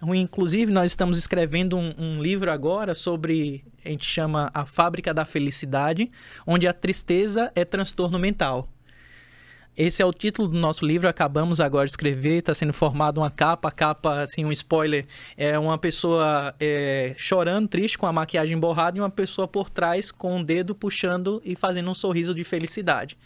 [0.00, 0.20] ruim.
[0.20, 5.24] Inclusive, nós estamos escrevendo um, um, livro agora sobre, a gente chama A Fábrica da
[5.24, 6.10] Felicidade,
[6.46, 8.68] onde a tristeza é transtorno mental.
[9.76, 13.30] Esse é o título do nosso livro, acabamos agora de escrever, está sendo formada uma
[13.30, 15.06] capa, capa, assim, um spoiler,
[15.36, 20.10] é uma pessoa é, chorando, triste, com a maquiagem borrada, e uma pessoa por trás
[20.10, 23.16] com o um dedo puxando e fazendo um sorriso de felicidade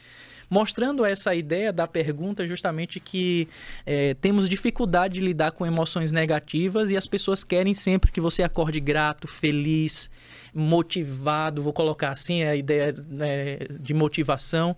[0.53, 3.49] mostrando essa ideia da pergunta justamente que
[3.87, 8.43] é, temos dificuldade de lidar com emoções negativas e as pessoas querem sempre que você
[8.43, 10.11] acorde grato, feliz,
[10.55, 14.77] motivado, vou colocar assim a ideia né, de motivação.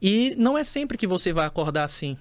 [0.00, 2.16] E não é sempre que você vai acordar assim.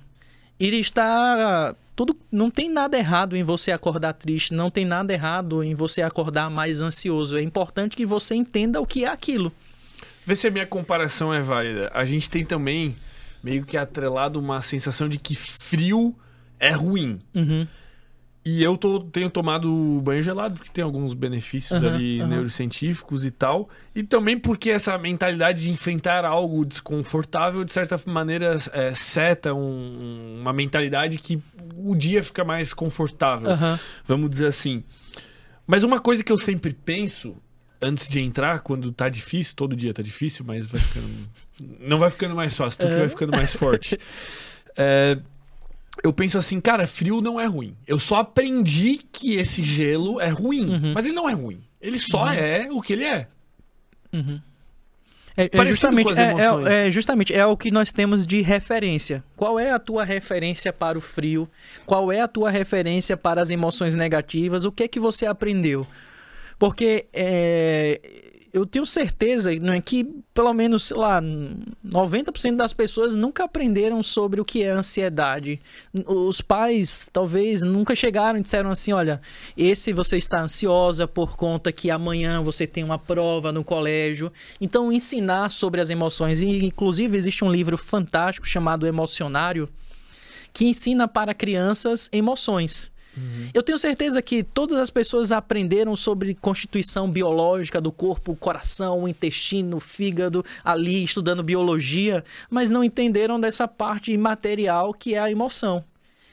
[0.60, 5.64] E está tudo não tem nada errado em você acordar triste, não tem nada errado
[5.64, 7.38] em você acordar mais ansioso.
[7.38, 9.54] É importante que você entenda o que é aquilo.
[10.30, 11.90] Vê se a minha comparação é válida.
[11.92, 12.96] A gente tem também
[13.44, 16.16] meio que atrelado uma sensação de que frio
[16.60, 17.18] é ruim.
[17.34, 17.66] Uhum.
[18.46, 22.30] E eu tô, tenho tomado banho gelado porque tem alguns benefícios Aham, ali aham.
[22.30, 23.70] neurocientíficos e tal.
[23.96, 30.42] E também porque essa mentalidade de enfrentar algo desconfortável, de certa maneira, é, seta um-
[30.42, 31.42] uma mentalidade que
[31.76, 33.50] o dia fica mais confortável.
[34.08, 34.84] Vamos dizer assim.
[35.66, 37.36] Mas uma coisa que eu sempre penso
[37.82, 41.08] antes de entrar, quando tá difícil, todo dia tá difícil, mas vai ficando.
[41.80, 43.00] não vai ficando mais fácil, tu que É.
[43.00, 43.98] vai ficando mais forte.
[44.82, 45.18] É,
[46.04, 47.76] eu penso assim, cara, frio não é ruim.
[47.86, 50.94] Eu só aprendi que esse gelo é ruim, Uhum.
[50.94, 51.62] mas ele não é ruim.
[51.82, 53.28] Ele só é o que ele é.
[55.36, 56.68] É, é Parecido justamente, é- emoções.
[56.68, 59.24] É, é justamente é o que nós temos de referência.
[59.36, 61.50] Qual é a tua referência para o frio?
[61.86, 64.66] Qual é a tua referência para as emoções negativas?
[64.66, 65.86] O que é que você aprendeu?
[66.60, 68.02] Porque é,
[68.52, 70.04] eu tenho certeza não é, que,
[70.34, 75.60] pelo menos, sei lá, 90% das pessoas nunca aprenderam sobre o que é ansiedade.
[76.06, 79.22] Os pais, talvez, nunca chegaram e disseram assim: olha,
[79.56, 84.32] esse você está ansiosa por conta que amanhã você tem uma prova no colégio.
[84.60, 86.42] Então, ensinar sobre as emoções.
[86.42, 89.70] E, inclusive, existe um livro fantástico chamado Emocionário
[90.52, 92.92] que ensina para crianças emoções.
[93.54, 99.80] Eu tenho certeza que todas as pessoas aprenderam sobre constituição biológica do corpo, coração, intestino,
[99.80, 105.84] fígado, ali estudando biologia, mas não entenderam dessa parte imaterial que é a emoção.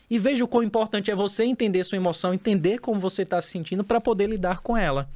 [0.09, 3.51] E veja o quão importante é você entender sua emoção, entender como você está se
[3.51, 5.09] sentindo para poder lidar com ela.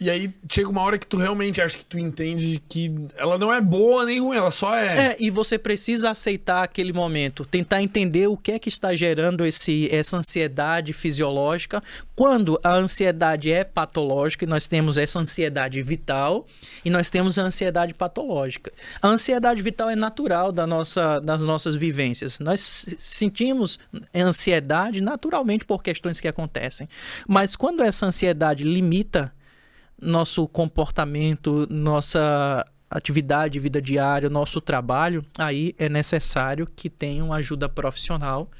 [0.00, 3.52] E aí chega uma hora que tu realmente acha que tu entende que ela não
[3.52, 5.08] é boa nem ruim, ela só é.
[5.08, 9.44] É, e você precisa aceitar aquele momento, tentar entender o que é que está gerando
[9.44, 11.82] esse, essa ansiedade fisiológica.
[12.14, 16.46] Quando a ansiedade é patológica, e nós temos essa ansiedade vital
[16.84, 18.72] e nós temos a ansiedade patológica.
[19.02, 22.38] A ansiedade vital é natural da nossa, das nossas vivências.
[22.38, 23.80] Nós sentimos
[24.14, 26.88] ansiedade naturalmente por questões que acontecem.
[27.26, 29.32] Mas quando essa ansiedade limita
[30.00, 37.68] nosso comportamento, nossa atividade, vida diária, nosso trabalho, aí é necessário que tenha uma ajuda
[37.68, 38.50] profissional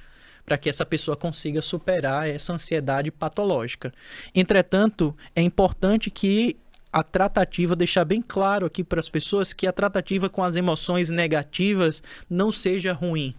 [0.44, 3.92] para que essa pessoa consiga superar essa ansiedade patológica.
[4.34, 6.56] Entretanto, é importante que
[6.90, 11.10] a tratativa deixar bem claro aqui para as pessoas que a tratativa com as emoções
[11.10, 13.34] negativas não seja ruim.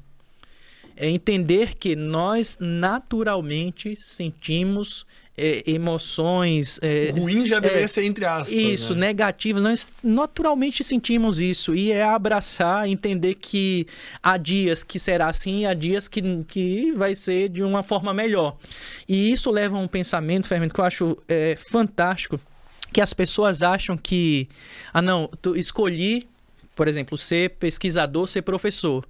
[0.96, 5.06] É entender que nós naturalmente sentimos
[5.40, 8.52] é, emoções, é, Ruim já deveria é, ser entre aspas.
[8.52, 9.07] isso, né?
[9.07, 9.61] negativo.
[9.61, 11.74] Nós naturalmente sentimos isso.
[11.74, 13.88] E é abraçar, entender que
[14.22, 18.57] há dias que será assim, há dias que, que vai ser de uma forma melhor.
[19.07, 22.40] E isso leva a um pensamento, Fermento, que eu acho é, fantástico.
[22.91, 24.49] Que as pessoas acham que,
[24.91, 26.28] ah, não, tu escolhi,
[26.76, 29.06] por exemplo, ser pesquisador, ser professor.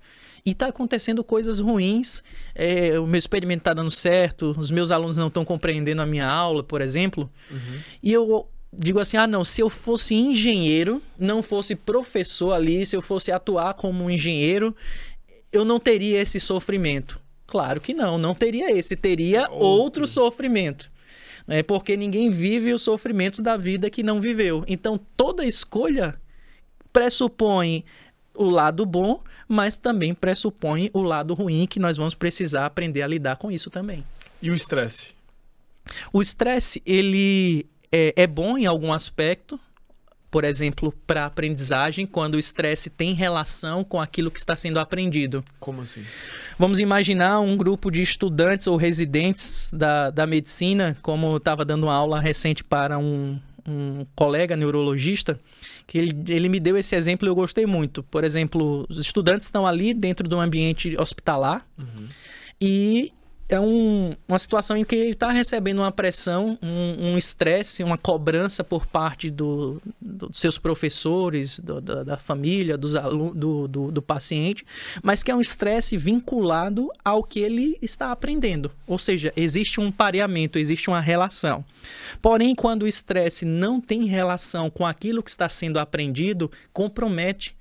[0.45, 2.23] E está acontecendo coisas ruins,
[2.55, 6.27] é, o meu experimento está dando certo, os meus alunos não estão compreendendo a minha
[6.27, 7.29] aula, por exemplo.
[8.01, 12.95] E eu digo assim: ah, não, se eu fosse engenheiro, não fosse professor ali, se
[12.95, 14.75] eu fosse atuar como um engenheiro,
[15.51, 17.19] eu não teria esse sofrimento.
[17.45, 19.65] Claro que não, não teria esse, teria Outro.
[19.65, 20.91] outro sofrimento.
[21.47, 24.63] É porque ninguém vive o sofrimento da vida que não viveu.
[24.67, 26.21] Então toda escolha
[26.93, 27.83] pressupõe
[28.39, 33.07] o lado bom, mas também pressupõe o lado ruim que nós vamos precisar aprender a
[33.07, 34.05] lidar com isso também.
[34.41, 35.09] E o estresse?
[36.13, 39.59] O estresse, ele é, é bom em algum aspecto,
[40.31, 45.43] por exemplo, para aprendizagem, quando o estresse tem relação com aquilo que está sendo aprendido.
[45.59, 46.05] Como assim?
[46.57, 51.83] Vamos imaginar um grupo de estudantes ou residentes da, da medicina, como eu estava dando
[51.87, 55.39] uma aula recente para um, um colega neurologista,
[55.87, 58.01] que ele, ele me deu esse exemplo e eu gostei muito.
[58.03, 61.65] Por exemplo, os estudantes estão ali dentro de um ambiente hospitalar
[62.61, 63.11] e
[63.47, 67.97] é um- uma situação em que ele está recebendo uma pressão, um um estresse, uma
[67.97, 69.81] cobrança por parte do-
[70.27, 74.65] dos seus professores, do- da, da família, dos do, do, do paciente,
[75.01, 78.71] mas que é um estresse vinculado ao que ele está aprendendo.
[78.85, 81.63] Ou seja, existe um pareamento, existe uma relação.
[82.21, 87.55] Porém, quando o estresse não tem relação com aquilo que está sendo aprendido, compromete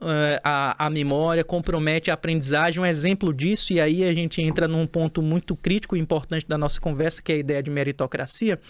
[0.00, 2.80] eh, a, a memória, compromete a aprendizagem.
[2.80, 6.58] Um exemplo disso, e aí a gente entra num ponto muito crítico e importante da
[6.58, 8.60] nossa conversa, que é a ideia de meritocracia,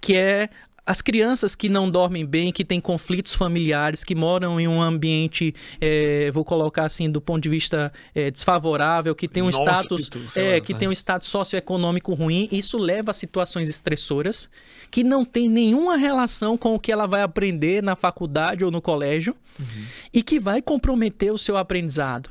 [0.00, 0.50] que é
[0.88, 5.54] as crianças que não dormem bem, que têm conflitos familiares, que moram em um ambiente,
[5.82, 10.34] eh, vou colocar assim, do ponto de vista eh, desfavorável, que tem um Inóspito, status,
[10.34, 10.78] é, lá, que né?
[10.78, 14.48] tem um status socioeconômico ruim, isso leva a situações estressoras
[14.90, 18.80] que não tem nenhuma relação com o que ela vai aprender na faculdade ou no
[18.80, 19.36] colégio
[20.14, 22.30] e que vai comprometer o seu aprendizado.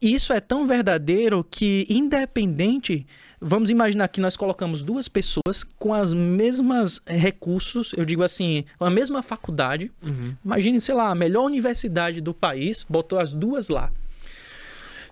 [0.00, 3.06] Isso é tão verdadeiro que, independente
[3.42, 8.88] vamos imaginar que nós colocamos duas pessoas com as mesmas recursos, eu digo assim, a
[8.88, 9.90] mesma faculdade.
[10.00, 10.34] Uhum.
[10.44, 13.90] Imagine, sei lá, a melhor universidade do país, botou as duas lá.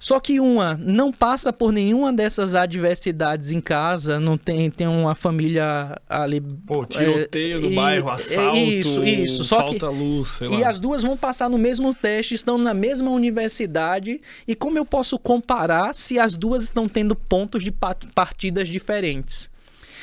[0.00, 5.14] Só que uma não passa por nenhuma dessas adversidades em casa, não tem, tem uma
[5.14, 6.40] família ali.
[6.40, 9.44] Pô, tiroteio é, no e, bairro, é assalto, é isso, isso.
[9.44, 10.56] Só falta que, luz, sei lá.
[10.56, 14.22] E as duas vão passar no mesmo teste, estão na mesma universidade.
[14.48, 19.50] E como eu posso comparar se as duas estão tendo pontos de partidas diferentes?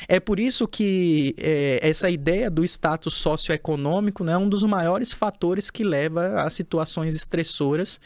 [0.08, 5.14] É por isso que é, essa ideia do status socioeconômico né, é um dos maiores
[5.14, 8.00] fatores que leva a situações estressoras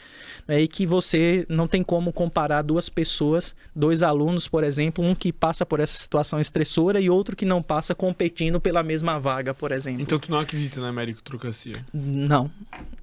[0.46, 5.14] né, e que você não tem como comparar duas pessoas, dois alunos, por exemplo, um
[5.14, 9.52] que passa por essa situação estressora e outro que não passa competindo pela mesma vaga,
[9.52, 10.02] por exemplo.
[10.02, 11.84] Então tu não acredita na meritocracia?
[11.92, 12.50] Não.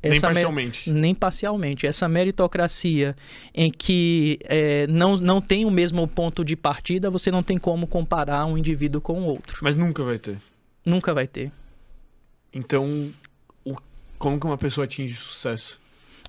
[0.02, 0.90] Essa nem parcialmente?
[0.90, 1.88] Nem parcialmente.
[1.88, 3.16] Essa meritocracia
[3.53, 7.86] em que é, não, não tem o mesmo ponto de partida, você não tem como
[7.86, 9.60] comparar um indivíduo indivíduo com o outro.
[9.61, 10.38] Mas nunca vai ter.
[10.85, 11.51] Nunca vai ter.
[12.53, 13.11] Então,
[13.65, 13.76] o,
[14.18, 15.80] como que uma pessoa atinge sucesso?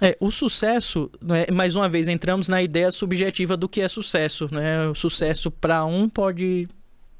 [0.01, 4.49] É, o sucesso, né, mais uma vez, entramos na ideia subjetiva do que é sucesso.
[4.53, 4.89] Né?
[4.89, 6.69] O sucesso para um pode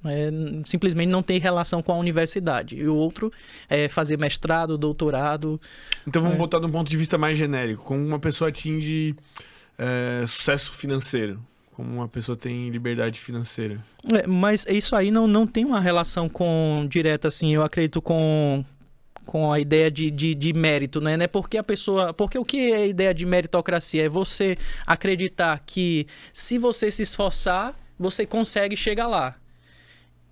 [0.05, 0.31] é,
[0.65, 2.77] simplesmente não ter relação com a universidade.
[2.77, 3.33] E o outro
[3.69, 5.61] é fazer mestrado, doutorado.
[6.07, 6.39] Então vamos é...
[6.39, 7.85] botar de um ponto de vista mais genérico.
[7.85, 9.15] Como uma pessoa atinge
[9.79, 11.41] é, sucesso financeiro?
[11.81, 13.79] Como uma pessoa tem liberdade financeira.
[14.13, 18.63] É, mas isso aí não, não tem uma relação com direta, assim, eu acredito com
[19.25, 21.17] com a ideia de, de, de, mérito, né?
[21.17, 21.29] né?
[21.29, 22.13] Porque a pessoa.
[22.13, 24.05] Porque o que é a ideia de meritocracia?
[24.05, 29.37] É você acreditar que se você se esforçar, você consegue chegar lá.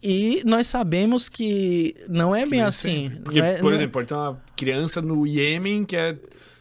[0.02, 3.12] E nós sabemos que não é bem assim.
[3.22, 6.16] Porque, é, por exemplo, pode ter uma criança no Iêmen que é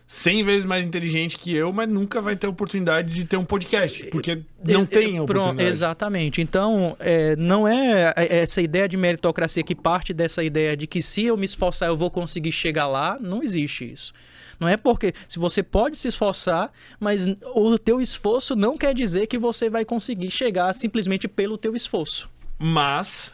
[0.08, 4.10] 100 vezes mais inteligente que eu, mas nunca vai ter oportunidade de ter um podcast,
[4.10, 5.70] porque não tem oportunidade.
[5.70, 6.42] Exatamente.
[6.42, 11.02] Então, é, não é, é essa ideia de meritocracia que parte dessa ideia de que
[11.02, 14.14] se eu me esforçar eu vou conseguir chegar lá, não existe isso.
[14.58, 19.28] Não é porque se você pode se esforçar, mas o teu esforço não quer dizer
[19.28, 22.30] que você vai conseguir chegar simplesmente pelo teu esforço.
[22.58, 23.32] Mas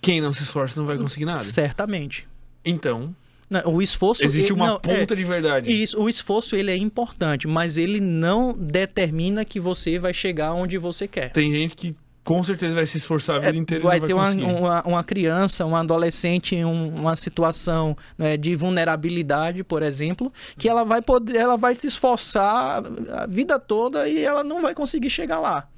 [0.00, 1.38] quem não se esforça não vai conseguir nada.
[1.38, 2.28] Certamente.
[2.64, 3.14] Então,
[3.48, 5.70] não, o esforço existe uma não, ponta é, de verdade.
[5.70, 10.76] Isso, o esforço ele é importante, mas ele não determina que você vai chegar onde
[10.78, 11.30] você quer.
[11.30, 11.94] Tem gente que
[12.24, 15.04] com certeza vai se esforçar a vida é, inteira vai, vai ter uma, uma, uma,
[15.04, 21.00] criança, um adolescente em um, uma situação né, de vulnerabilidade, por exemplo, que ela vai
[21.00, 22.82] poder, ela vai se esforçar
[23.12, 25.68] a vida toda e ela não vai conseguir chegar lá.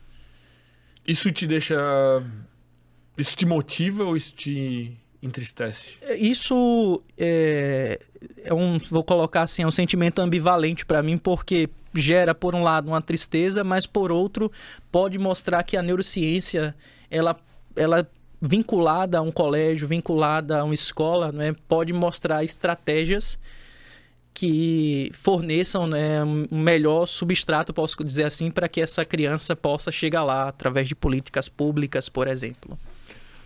[1.07, 1.77] Isso te deixa,
[3.19, 5.95] isso te motiva ou isso te entristece?
[6.01, 8.01] É, isso é,
[8.45, 12.63] é um, vou colocar assim, é um sentimento ambivalente para mim, porque gera, por um
[12.63, 14.51] lado, uma tristeza, mas por outro,
[14.91, 16.75] pode mostrar que a neurociência,
[17.11, 17.37] ela,
[17.75, 18.09] ela
[18.41, 23.39] vinculada a um colégio, vinculada a uma escola, né, pode mostrar estratégias
[24.33, 30.23] que forneçam né, um melhor substrato, posso dizer assim, para que essa criança possa chegar
[30.23, 32.79] lá através de políticas públicas, por exemplo.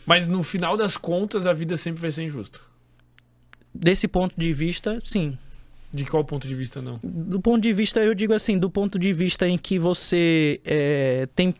[0.06, 2.58] Mas no final das contas, a vida sempre vai ser injusta.
[3.74, 5.38] Desse ponto de vista, sim.
[5.92, 6.98] De qual ponto de vista, não?
[7.02, 11.28] Do ponto de vista, eu digo assim, do ponto de vista em que você é,
[11.34, 11.54] tem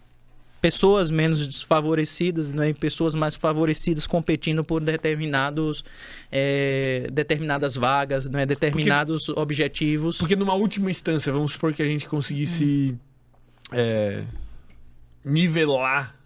[0.63, 5.85] pessoas menos desfavorecidas, né, pessoas mais favorecidas competindo por determinados,
[6.31, 10.19] é, determinadas vagas, né, determinados porque, objetivos.
[10.19, 12.99] Porque numa última instância, vamos supor que a gente conseguisse hum.
[13.73, 14.23] é,
[15.25, 16.22] nivelar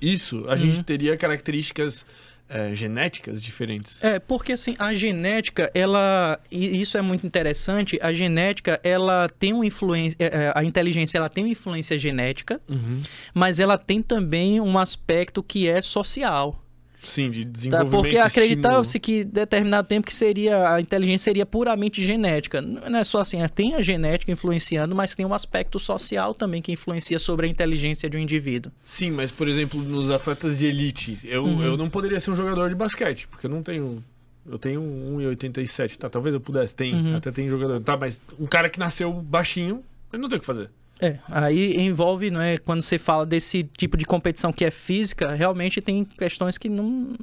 [0.00, 0.56] isso, a uhum.
[0.56, 2.04] gente teria características
[2.48, 4.02] é, genéticas diferentes.
[4.02, 6.40] É, porque assim, a genética, ela.
[6.50, 10.16] E isso é muito interessante, a genética, ela tem uma influência.
[10.18, 13.02] É, é, a inteligência ela tem uma influência genética, uhum.
[13.34, 16.64] mas ela tem também um aspecto que é social.
[17.02, 17.92] Sim, de tá, desenvolvimento.
[17.92, 17.98] Tá?
[17.98, 22.60] Porque acreditava-se que determinado tempo que seria a inteligência seria puramente genética.
[22.60, 26.60] Não é só assim, é, tem a genética influenciando, mas tem um aspecto social também
[26.60, 28.72] que influencia sobre a inteligência de um indivíduo.
[28.84, 31.62] Sim, mas por exemplo, nos atletas de elite, eu, uhum.
[31.62, 34.02] eu não poderia ser um jogador de basquete, porque eu não tenho
[34.50, 36.08] eu tenho 1,87, tá?
[36.08, 37.16] Talvez eu pudesse, tem, uhum.
[37.16, 37.80] até tem jogador.
[37.80, 40.70] Tá, mas um cara que nasceu baixinho, ele não tem o que fazer.
[41.00, 45.32] É, aí envolve, não é, quando você fala desse tipo de competição que é física,
[45.32, 47.14] realmente tem questões que não,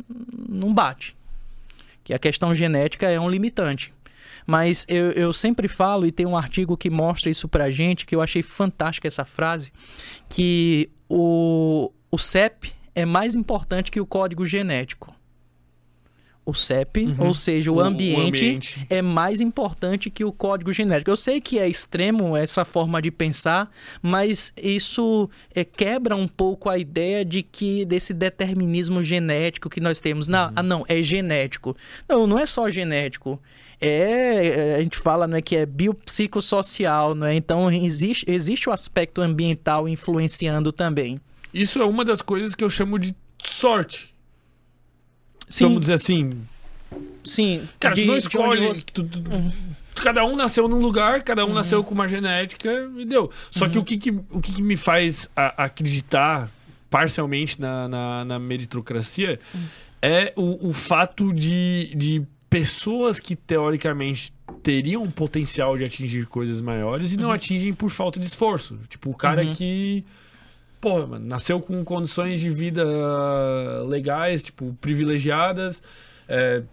[0.48, 1.16] não bate.
[2.04, 3.94] Que a questão genética é um limitante.
[4.48, 8.16] Mas eu, eu sempre falo, e tem um artigo que mostra isso pra gente, que
[8.16, 9.74] eu achei fantástica essa frase,
[10.30, 15.14] que o, o CEP é mais importante que o código genético.
[16.46, 17.28] O CEP, uhum.
[17.28, 21.10] ou seja, o, o, ambiente o, ambiente é mais importante que o código genético.
[21.10, 23.70] Eu sei que é extremo essa forma de pensar,
[24.02, 30.00] mas isso é, quebra um pouco a ideia de que desse determinismo genético que nós
[30.00, 30.28] temos.
[30.28, 30.54] Não, uhum.
[30.56, 31.76] ah, não, é genético.
[32.08, 33.42] Não, não é só genético.
[33.82, 37.34] É, é a gente fala não é que é biopsicossocial, não é?
[37.34, 41.20] Então existe, existe o aspecto ambiental influenciando também.
[41.52, 44.15] Isso é uma das coisas que eu chamo de sorte
[45.48, 45.66] Sim.
[45.66, 46.32] Vamos dizer assim.
[47.24, 47.68] Sim.
[47.80, 48.68] Cara, de, tu não escolhe.
[48.68, 48.84] Você...
[48.94, 49.52] Tu, tu, uhum.
[49.96, 51.54] Cada um nasceu num lugar, cada um uhum.
[51.56, 53.32] nasceu com uma genética e deu.
[53.50, 53.72] Só uhum.
[53.72, 56.50] que o que, que o que, que me faz a, acreditar
[56.90, 59.62] parcialmente na, na, na meritocracia uhum.
[60.02, 66.62] é o, o fato de, de pessoas que teoricamente teriam um potencial de atingir coisas
[66.62, 67.34] maiores e não uhum.
[67.34, 68.78] atingem por falta de esforço.
[68.90, 70.04] Tipo, o cara que
[70.80, 72.84] porra, mano, nasceu com condições de vida
[73.88, 75.82] legais, tipo, privilegiadas,
[76.28, 76.64] é,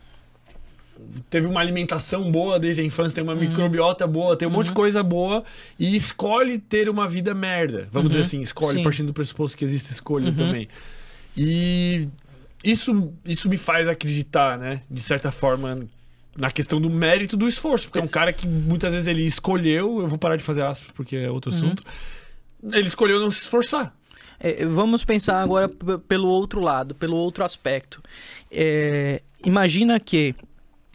[1.30, 3.40] teve uma alimentação boa desde a infância, tem uma uhum.
[3.40, 4.58] microbiota boa, tem um uhum.
[4.58, 4.76] monte de uhum.
[4.76, 5.44] coisa boa
[5.78, 7.88] e escolhe ter uma vida merda.
[7.90, 8.08] Vamos uhum.
[8.08, 8.82] dizer assim, escolhe, Sim.
[8.82, 10.34] partindo do pressuposto que existe escolha uhum.
[10.36, 10.68] também.
[11.36, 12.08] E
[12.62, 15.86] isso, isso me faz acreditar, né, de certa forma,
[16.36, 20.00] na questão do mérito do esforço, porque é um cara que muitas vezes ele escolheu,
[20.00, 21.56] eu vou parar de fazer aspas porque é outro uhum.
[21.56, 21.82] assunto,
[22.62, 23.94] ele escolheu não se esforçar.
[24.38, 25.68] É, vamos pensar agora
[26.08, 28.02] pelo outro lado, pelo outro aspecto.
[28.50, 30.34] É, imagina que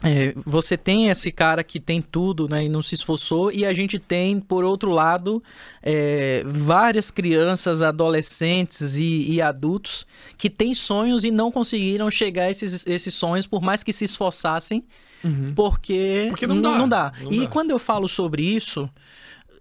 [0.04, 3.72] é, você tem esse cara que tem tudo né, e não se esforçou, e a
[3.72, 5.42] gente tem, por outro lado,
[5.82, 12.50] é, várias crianças, adolescentes e, e, adultos que têm sonhos e não conseguiram chegar a
[12.50, 14.84] esses, esses sonhos, por mais que se esforçassem,
[15.24, 15.52] uhum.
[15.56, 16.78] porque, porque não, dá.
[16.78, 17.12] Não dá.
[17.20, 17.46] Não e dá.
[17.48, 18.88] quando eu falo sobre isso,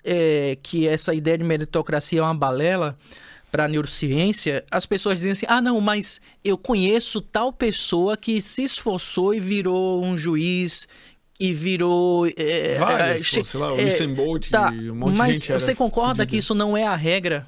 [0.08, 2.98] é, que essa ideia de meritocracia é uma balela
[3.52, 8.42] para a neurociência, as pessoas dizem assim: ah, não, mas eu conheço tal pessoa que
[8.42, 10.88] se esforçou e virou um juiz.
[11.40, 12.26] E virou.
[12.36, 15.54] É, Vários, é, pô, sei lá, o Usain Bolt, tá, um monte mas de gente.
[15.54, 17.48] Mas você concorda que isso não é a regra?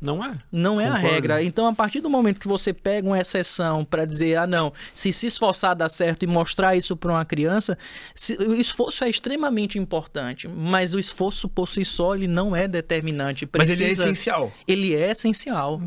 [0.00, 0.32] Não é.
[0.50, 1.06] Não é Concordo.
[1.06, 1.42] a regra.
[1.42, 5.12] Então, a partir do momento que você pega uma exceção para dizer, ah, não, se
[5.12, 7.76] se esforçar dá certo e mostrar isso para uma criança,
[8.14, 12.68] se, o esforço é extremamente importante, mas o esforço por si só ele não é
[12.68, 13.44] determinante.
[13.44, 14.52] Precisa, mas ele é essencial.
[14.66, 15.82] Ele é essencial.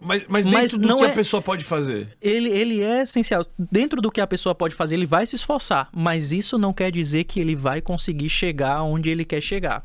[0.00, 2.08] Mas, mas dentro mas do que é, a pessoa pode fazer?
[2.20, 3.46] Ele, ele é essencial.
[3.58, 5.88] Dentro do que a pessoa pode fazer, ele vai se esforçar.
[5.92, 9.84] Mas isso não quer dizer que ele vai conseguir chegar onde ele quer chegar.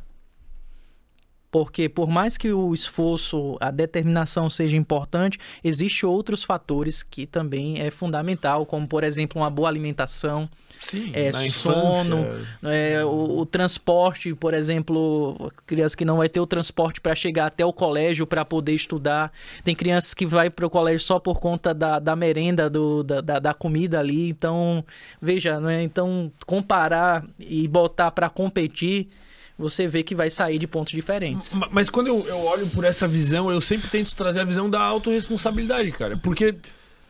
[1.57, 7.81] Porque por mais que o esforço, a determinação seja importante, existem outros fatores que também
[7.81, 10.47] é fundamental, como por exemplo uma boa alimentação,
[10.79, 12.27] Sim, é, sono,
[12.61, 17.47] é, o, o, transporte, por exemplo, criança que não vai ter o transporte para chegar
[17.47, 19.31] até o colégio para poder estudar.
[19.63, 23.19] Tem crianças que vai para o colégio só por conta da, da merenda, do, da,
[23.19, 24.29] da, da comida ali.
[24.29, 24.85] Então,
[25.19, 25.81] veja, né?
[25.81, 29.09] então comparar e botar para competir
[29.57, 31.57] você vê que vai sair de pontos diferentes.
[31.71, 34.79] Mas quando eu, eu olho por essa visão, eu sempre tento trazer a visão da
[34.81, 36.17] autorresponsabilidade, cara.
[36.17, 36.55] Porque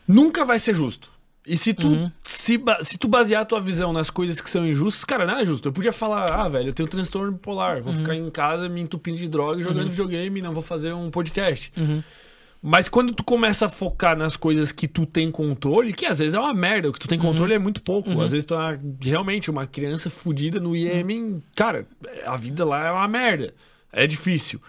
[0.07, 1.11] nunca vai ser justo.
[1.45, 2.11] E se tu, uhum.
[2.23, 5.45] se, se tu basear a tua visão nas coisas que são injustas, cara, não é
[5.45, 5.69] justo.
[5.69, 7.99] Eu podia falar, ah, velho, eu tenho transtorno bipolar, vou uhum.
[7.99, 9.89] ficar em casa me entupindo de droga, jogando uhum.
[9.89, 11.71] videogame, não vou fazer um podcast.
[12.61, 12.69] Uhum.
[12.69, 16.33] Mas quando tu começa a focar nas coisas que tu tem controle, que às vezes
[16.33, 17.59] é uma merda, o que tu tem controle uhum.
[17.59, 18.09] é muito pouco.
[18.09, 18.21] Uhum.
[18.21, 21.41] Às vezes tu é realmente uma criança fodida no IEM, uhum.
[21.55, 21.87] cara,
[22.25, 23.53] a vida lá é uma merda.
[23.91, 24.61] É difícil.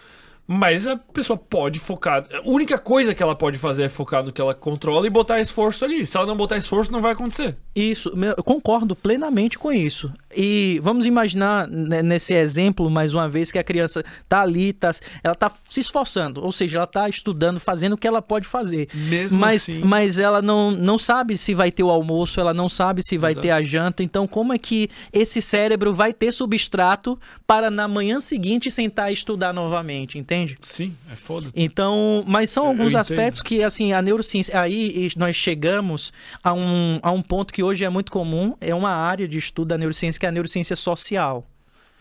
[0.51, 2.25] Mas a pessoa pode focar.
[2.33, 5.39] A única coisa que ela pode fazer é focar no que ela controla e botar
[5.39, 6.07] esforço ali.
[6.07, 7.55] Se ela não botar esforço, não vai acontecer.
[7.75, 10.11] Isso, eu concordo plenamente com isso.
[10.35, 14.91] E vamos imaginar né, nesse exemplo, mais uma vez, que a criança tá ali, tá,
[15.23, 18.89] ela tá se esforçando, ou seja, ela tá estudando, fazendo o que ela pode fazer.
[18.91, 19.83] Mesmo mas, assim.
[19.83, 23.33] Mas ela não, não sabe se vai ter o almoço, ela não sabe se vai
[23.33, 23.43] Exato.
[23.43, 24.01] ter a janta.
[24.01, 29.13] Então, como é que esse cérebro vai ter substrato para na manhã seguinte sentar e
[29.13, 30.38] estudar novamente, entende?
[30.43, 30.57] Entende?
[30.61, 31.49] Sim, é foda.
[31.55, 34.59] Então, mas são alguns aspectos que, assim, a neurociência.
[34.59, 36.13] Aí nós chegamos
[36.43, 39.69] a um, a um ponto que hoje é muito comum, é uma área de estudo
[39.69, 41.45] da neurociência, que é a neurociência social.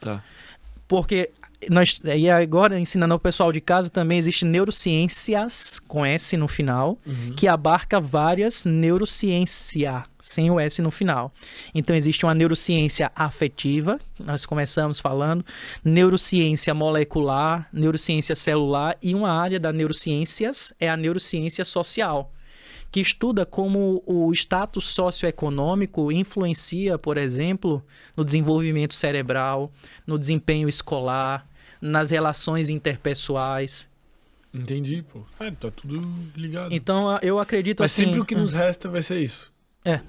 [0.01, 0.23] Tá.
[0.87, 1.31] Porque
[1.69, 6.99] nós, e agora, ensinando ao pessoal de casa, também existe neurociências, com S no final,
[7.05, 7.33] uhum.
[7.35, 11.33] que abarca várias neurociência, sem o S no final.
[11.75, 15.45] Então, existe uma neurociência afetiva, nós começamos falando,
[15.85, 22.33] neurociência molecular, neurociência celular, e uma área da neurociências é a neurociência social
[22.91, 27.83] que estuda como o status socioeconômico influencia, por exemplo,
[28.17, 29.71] no desenvolvimento cerebral,
[30.07, 31.47] no desempenho escolar,
[31.81, 33.89] nas relações interpessoais.
[34.53, 35.23] Entendi, pô.
[35.39, 36.01] É, tá tudo
[36.37, 36.73] ligado.
[36.73, 38.07] Então, eu acredito Mas assim...
[38.07, 38.57] sempre o que nos hum.
[38.57, 39.53] resta vai ser isso.
[39.85, 40.01] É.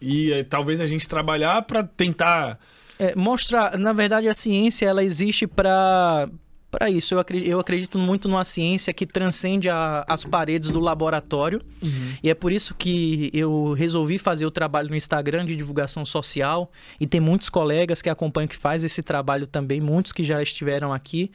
[0.00, 2.58] e é, talvez a gente trabalhar para tentar
[2.98, 6.28] é, mostrar, na verdade, a ciência ela existe para
[6.70, 7.14] para isso.
[7.14, 11.60] Eu acredito, eu acredito muito numa ciência que transcende a, as paredes do laboratório.
[11.82, 12.12] Uhum.
[12.22, 16.70] E é por isso que eu resolvi fazer o trabalho no Instagram de divulgação social.
[17.00, 20.92] E tem muitos colegas que acompanham que faz esse trabalho também, muitos que já estiveram
[20.92, 21.30] aqui,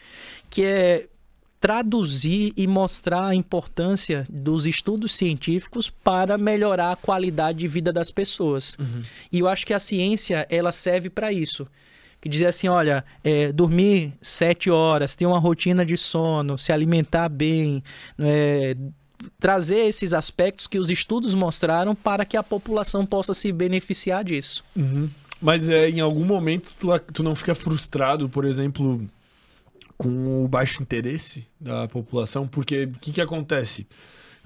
[0.49, 1.07] que é
[1.59, 8.11] traduzir e mostrar a importância dos estudos científicos para melhorar a qualidade de vida das
[8.11, 8.77] pessoas.
[8.79, 9.01] Uhum.
[9.31, 11.67] E eu acho que a ciência ela serve para isso
[12.25, 17.29] que dizer assim, olha, é, dormir sete horas, ter uma rotina de sono, se alimentar
[17.29, 17.83] bem,
[18.17, 18.75] é,
[19.39, 24.65] trazer esses aspectos que os estudos mostraram para que a população possa se beneficiar disso.
[24.75, 25.07] Uhum.
[25.39, 29.05] Mas é, em algum momento tu, tu não fica frustrado, por exemplo,
[29.95, 33.85] com o baixo interesse da população, porque o que, que acontece?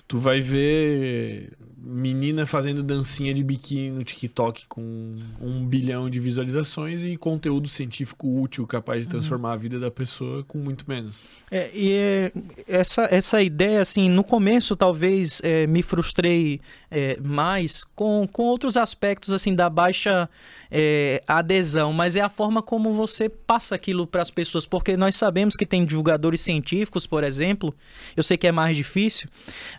[0.05, 7.03] Tu vai ver menina fazendo dancinha de biquíni no TikTok com um bilhão de visualizações
[7.03, 9.19] e conteúdo científico útil capaz de uhum.
[9.19, 9.53] transformar uhum.
[9.53, 11.25] a vida da pessoa com muito menos.
[11.49, 12.31] É, e é,
[12.67, 16.59] essa, essa ideia, assim, no começo talvez é, me frustrei
[16.91, 20.29] é, mais com, com outros aspectos, assim, da baixa
[20.71, 25.15] é, adesão, mas é a forma como você passa aquilo para as pessoas, porque nós
[25.15, 27.73] sabemos que tem divulgadores científicos, por exemplo,
[28.15, 29.29] eu sei que é mais difícil,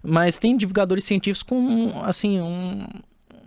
[0.03, 2.87] mas tem divulgadores científicos com assim, um,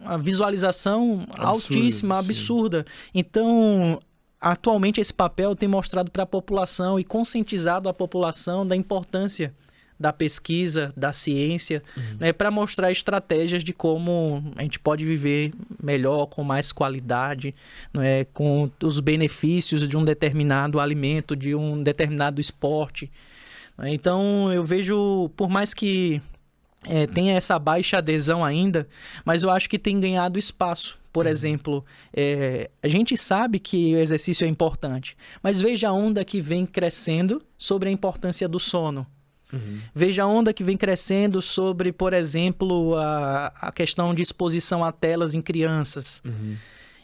[0.01, 2.85] uma visualização Absurdo, altíssima, absurda.
[2.87, 3.09] Sim.
[3.15, 3.99] Então,
[4.39, 9.53] atualmente esse papel tem mostrado para a população e conscientizado a população da importância
[9.99, 12.17] da pesquisa, da ciência, uhum.
[12.19, 17.55] né, para mostrar estratégias de como a gente pode viver melhor, com mais qualidade,
[17.93, 23.09] né, com os benefícios de um determinado alimento, de um determinado esporte.
[23.85, 26.21] Então, eu vejo, por mais que
[26.85, 28.87] é, tem essa baixa adesão ainda,
[29.25, 30.99] mas eu acho que tem ganhado espaço.
[31.11, 31.31] Por uhum.
[31.31, 36.41] exemplo, é, a gente sabe que o exercício é importante, mas veja a onda que
[36.41, 39.05] vem crescendo sobre a importância do sono.
[39.51, 39.79] Uhum.
[39.93, 44.91] Veja a onda que vem crescendo sobre, por exemplo, a, a questão de exposição a
[44.91, 46.21] telas em crianças.
[46.25, 46.55] Uhum.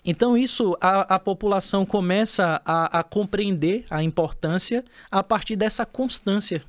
[0.03, 6.63] Então, isso a, a população começa a, a compreender a importância a partir dessa constância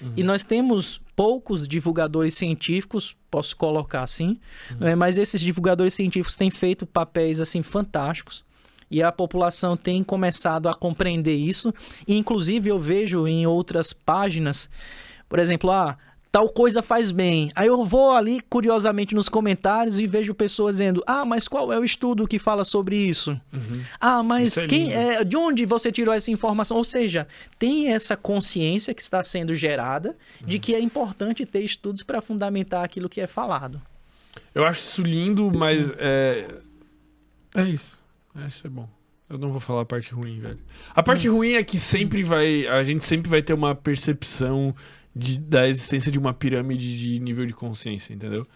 [0.00, 0.12] Uhum.
[0.16, 4.38] E nós temos poucos divulgadores científicos, posso colocar assim,
[4.80, 4.88] uhum.
[4.88, 4.94] é?
[4.94, 8.44] mas esses divulgadores científicos têm feito papéis assim fantásticos.
[8.90, 11.74] E a população tem começado a compreender isso.
[12.06, 14.68] E, inclusive, eu vejo em outras páginas,
[15.28, 15.96] por exemplo, ah,
[16.34, 17.48] tal coisa faz bem.
[17.54, 21.78] Aí eu vou ali curiosamente nos comentários e vejo pessoas dizendo: "Ah, mas qual é
[21.78, 23.84] o estudo que fala sobre isso?" Uhum.
[24.00, 26.76] Ah, mas é quem é, de onde você tirou essa informação?
[26.76, 30.48] Ou seja, tem essa consciência que está sendo gerada uhum.
[30.48, 33.80] de que é importante ter estudos para fundamentar aquilo que é falado.
[34.52, 36.48] Eu acho isso lindo, mas é
[37.54, 37.96] é isso.
[38.36, 38.88] É, isso é bom.
[39.30, 40.58] Eu não vou falar a parte ruim, velho.
[40.92, 41.36] A parte hum.
[41.36, 42.66] ruim é que sempre vai.
[42.66, 44.74] A gente sempre vai ter uma percepção
[45.14, 48.46] de, da existência de uma pirâmide de nível de consciência, entendeu?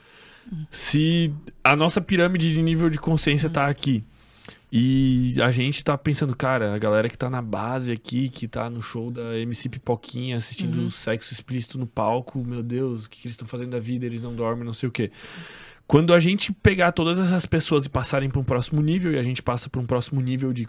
[0.70, 1.32] Se
[1.62, 4.05] a nossa pirâmide de nível de consciência tá aqui
[4.70, 8.68] e a gente tá pensando, cara, a galera que tá na base aqui, que tá
[8.68, 10.90] no show da MC Pipoquinha assistindo uhum.
[10.90, 14.05] sexo explícito no palco, meu Deus, o que, que eles estão fazendo da vida?
[14.05, 15.10] Eles não dormem, não sei o quê.
[15.89, 19.23] Quando a gente pegar todas essas pessoas e passarem para um próximo nível, e a
[19.23, 20.66] gente passa para um próximo nível de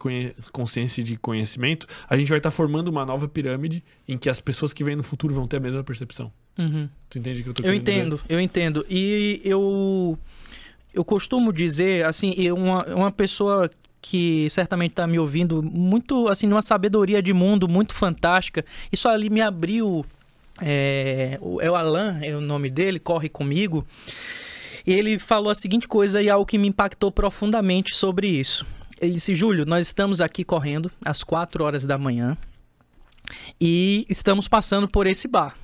[0.54, 4.30] consciência e de conhecimento, a gente vai estar tá formando uma nova pirâmide em que
[4.30, 6.32] as pessoas que vêm no futuro vão ter a mesma percepção.
[6.58, 6.88] Uhum.
[7.10, 8.26] Tu entende o que eu tô Eu entendo, dizer?
[8.30, 8.86] eu entendo.
[8.90, 10.18] E eu,
[10.94, 13.70] eu costumo dizer, assim, uma, uma pessoa
[14.02, 19.30] que certamente está me ouvindo, muito, assim, numa sabedoria de mundo muito fantástica, isso ali
[19.30, 20.06] me abriu.
[20.62, 23.86] É, é o Alan, é o nome dele, corre comigo.
[24.86, 28.66] E ele falou a seguinte coisa e algo que me impactou profundamente sobre isso.
[29.00, 32.38] Ele disse: Júlio, nós estamos aqui correndo às 4 horas da manhã
[33.60, 35.56] e estamos passando por esse bar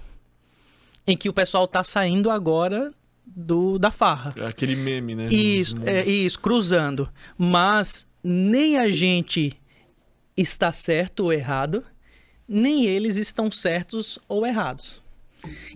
[1.07, 2.93] em que o pessoal está saindo agora
[3.25, 4.33] do da farra.
[4.37, 5.27] É aquele meme, né?
[5.27, 7.09] Isso, é, isso, cruzando.
[7.37, 9.59] Mas nem a gente
[10.37, 11.83] está certo ou errado,
[12.47, 15.03] nem eles estão certos ou errados.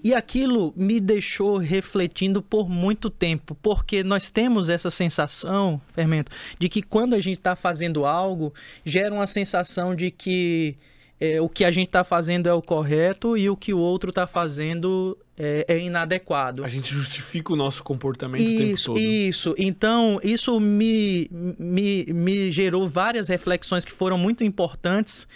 [0.04, 6.70] E aquilo me deixou refletindo por muito tempo, porque nós temos essa sensação, Fermento, de
[6.70, 8.54] que quando a gente está fazendo algo,
[8.86, 10.78] gera uma sensação de que
[11.20, 14.10] é, o que a gente está fazendo é o correto e o que o outro
[14.10, 16.64] está fazendo é, é, inadequado.
[16.64, 19.00] A gente justifica o nosso comportamento isso, o tempo todo.
[19.00, 21.30] Isso, então isso me,
[21.60, 25.28] me, me gerou várias reflexões que foram muito importantes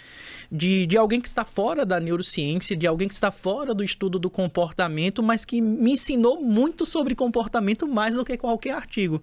[0.54, 4.20] de, de alguém que está fora da neurociência, de alguém que está fora do estudo
[4.20, 9.20] do comportamento, mas que me ensinou muito sobre comportamento mais do que qualquer artigo.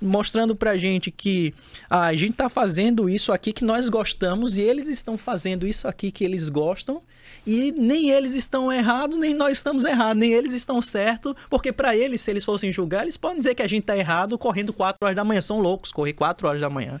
[0.00, 1.52] Mostrando pra gente que
[1.90, 5.88] ah, a gente está fazendo isso aqui que nós gostamos e eles estão fazendo isso
[5.88, 7.02] aqui que eles gostam.
[7.44, 11.96] E nem eles estão errados, nem nós estamos errados, nem eles estão certos, porque para
[11.96, 14.96] eles, se eles fossem julgar, eles podem dizer que a gente está errado correndo 4
[15.02, 15.40] horas da manhã.
[15.40, 17.00] São loucos correr 4 horas da manhã.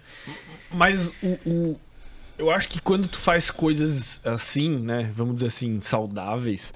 [0.72, 1.80] Mas o, o,
[2.38, 6.72] eu acho que quando tu faz coisas assim, né, vamos dizer assim, saudáveis,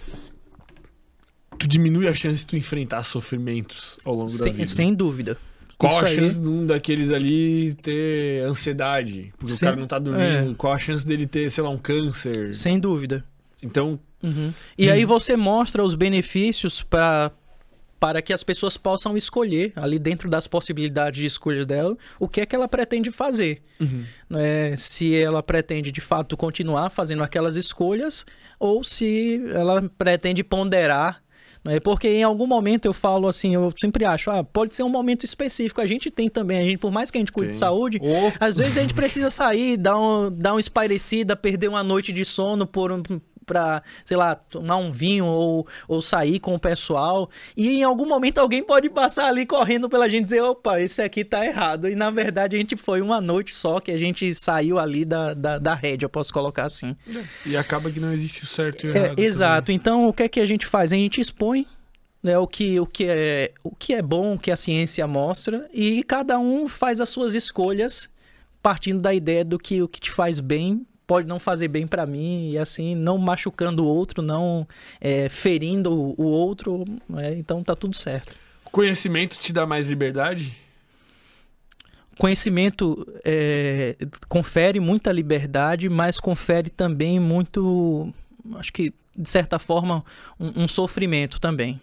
[1.59, 4.66] tu diminui a chance de tu enfrentar sofrimentos ao longo sem, da vida.
[4.66, 5.39] Sem dúvida.
[5.78, 9.32] Qual Isso a aí- chance de um daqueles ali ter ansiedade?
[9.39, 10.52] Porque Sim, o cara não tá dormindo.
[10.52, 10.55] é.
[10.56, 12.52] Qual a chance dele ter, sei lá, um câncer?
[12.55, 13.24] Sem dúvida.
[13.62, 14.52] Então, Uhum.
[14.78, 17.32] E aí você mostra os benefícios para
[18.03, 22.41] para que as pessoas possam escolher, ali dentro das possibilidades de escolha dela, o que
[22.41, 23.62] é que ela pretende fazer.
[24.29, 24.77] né?
[24.77, 28.27] Se ela pretende, de fato, continuar fazendo aquelas escolhas
[28.59, 31.23] ou se ela pretende ponderar.
[31.62, 31.79] Né?
[31.79, 35.23] Porque em algum momento eu falo assim, eu sempre acho, ah, pode ser um momento
[35.24, 35.81] específico.
[35.81, 37.55] A gente tem também, a gente, por mais que a gente cuide Tem.
[37.55, 41.69] de saúde, Ou- às vezes a gente precisa sair, dar, um, dar uma espairecida, perder
[41.69, 43.01] uma noite de sono por um,
[43.44, 47.28] pra, sei lá, tomar um vinho ou, ou sair com o pessoal.
[47.56, 51.02] E em algum momento alguém pode passar ali correndo pela gente e dizer, opa, esse
[51.02, 51.89] aqui tá errado.
[51.89, 55.35] E na verdade a gente foi uma noite só que a gente saiu ali da,
[55.35, 56.97] da, da rédea, eu posso colocar assim.
[57.44, 59.19] e acaba que não existe o certo e o É, errado.
[59.19, 59.73] exato.
[59.73, 60.93] Então, o que é que a gente faz?
[60.93, 61.66] A gente expõe
[62.23, 65.69] né, o, que, o, que é, o que é bom, o que a ciência mostra,
[65.74, 68.09] e cada um faz as suas escolhas
[68.62, 72.06] partindo da ideia do que o que te faz bem pode não fazer bem pra
[72.06, 74.66] mim, e assim, não machucando o outro, não
[74.98, 78.39] é, ferindo o outro, né, então tá tudo certo.
[78.64, 80.56] Conhecimento te dá mais liberdade?
[82.16, 83.94] Conhecimento é,
[84.26, 88.10] confere muita liberdade, mas confere também muito,
[88.55, 90.02] acho que de certa forma,
[90.40, 91.78] um, um sofrimento também.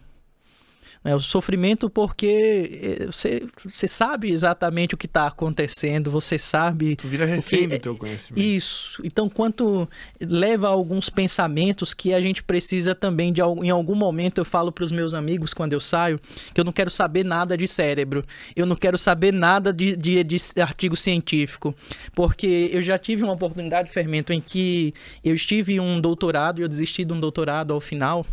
[1.01, 6.97] É, o sofrimento porque é, você, você sabe exatamente o que está acontecendo, você sabe
[6.97, 8.43] Tu vira refém do teu conhecimento.
[8.43, 9.01] isso.
[9.05, 9.87] Então, quanto
[10.19, 14.73] leva a alguns pensamentos que a gente precisa também de em algum momento eu falo
[14.73, 16.19] para os meus amigos quando eu saio
[16.53, 20.21] que eu não quero saber nada de cérebro, eu não quero saber nada de, de,
[20.21, 21.73] de artigo científico,
[22.13, 24.93] porque eu já tive uma oportunidade, Fermento, em que
[25.23, 28.25] eu estive em um doutorado e eu desisti de um doutorado ao final.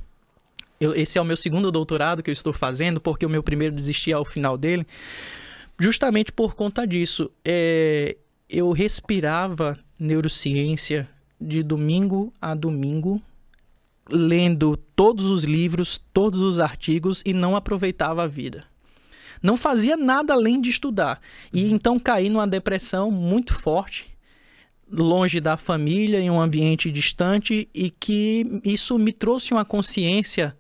[0.81, 3.75] Eu- esse é o meu segundo doutorado que eu estou fazendo, porque o meu primeiro
[3.75, 4.87] desisti ao final dele
[5.79, 7.31] justamente por conta disso.
[7.45, 8.17] É,
[8.49, 11.09] eu respirava neurociência
[11.41, 13.21] de domingo a domingo,
[14.09, 18.65] lendo todos os livros, todos os artigos e não aproveitava a vida.
[19.43, 21.21] Não fazia nada além de estudar.
[21.53, 24.16] E então caí numa depressão muito forte,
[24.91, 30.57] longe da família, em um ambiente distante, e que isso me trouxe uma consciência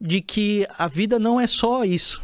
[0.00, 2.22] de que a vida não é só isso.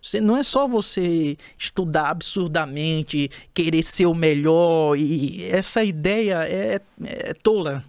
[0.00, 6.80] Você, não é só você estudar absurdamente, querer ser o melhor, e essa ideia é,
[7.04, 7.84] é tola.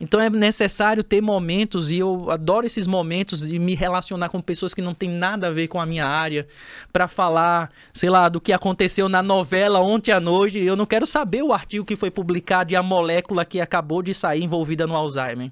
[0.00, 4.74] Então é necessário ter momentos, e eu adoro esses momentos de me relacionar com pessoas
[4.74, 6.46] que não têm nada a ver com a minha área,
[6.92, 10.58] para falar, sei lá, do que aconteceu na novela ontem à noite.
[10.58, 14.12] Eu não quero saber o artigo que foi publicado e a molécula que acabou de
[14.12, 15.50] sair envolvida no Alzheimer.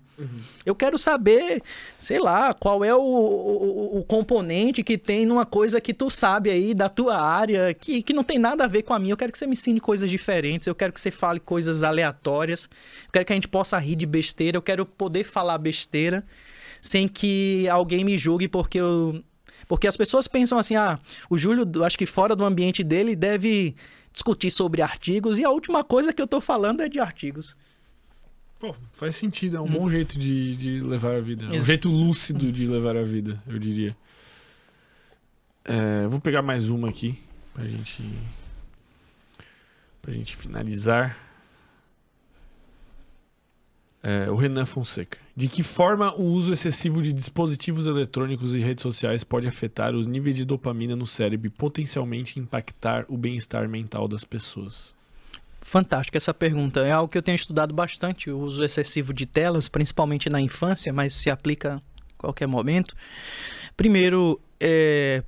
[0.64, 1.62] Eu quero saber,
[1.98, 6.50] sei lá, qual é o, o, o componente que tem numa coisa que tu sabe
[6.50, 9.12] aí da tua área, que, que não tem nada a ver com a minha.
[9.12, 12.68] Eu quero que você me ensine coisas diferentes, eu quero que você fale coisas aleatórias,
[13.06, 16.24] eu quero que a gente possa rir de besteira, eu quero poder falar besteira
[16.80, 19.22] sem que alguém me julgue porque eu.
[19.68, 20.98] Porque as pessoas pensam assim, ah,
[21.30, 23.74] o Júlio, acho que fora do ambiente dele, deve
[24.12, 27.56] discutir sobre artigos, e a última coisa que eu tô falando é de artigos.
[28.58, 31.46] Pô, faz sentido, é um bom jeito de, de levar a vida.
[31.46, 33.96] É um jeito lúcido de levar a vida, eu diria.
[35.64, 37.18] É, vou pegar mais uma aqui
[37.54, 38.02] pra gente.
[40.00, 41.16] pra gente finalizar.
[44.02, 45.18] É, o Renan Fonseca.
[45.36, 50.08] De que forma o uso excessivo de dispositivos eletrônicos e redes sociais pode afetar os
[50.08, 54.92] níveis de dopamina no cérebro e potencialmente impactar o bem-estar mental das pessoas?
[55.60, 56.80] Fantástica essa pergunta.
[56.80, 60.92] É algo que eu tenho estudado bastante, o uso excessivo de telas, principalmente na infância,
[60.92, 61.80] mas se aplica a
[62.18, 62.96] qualquer momento.
[63.76, 65.22] Primeiro, é,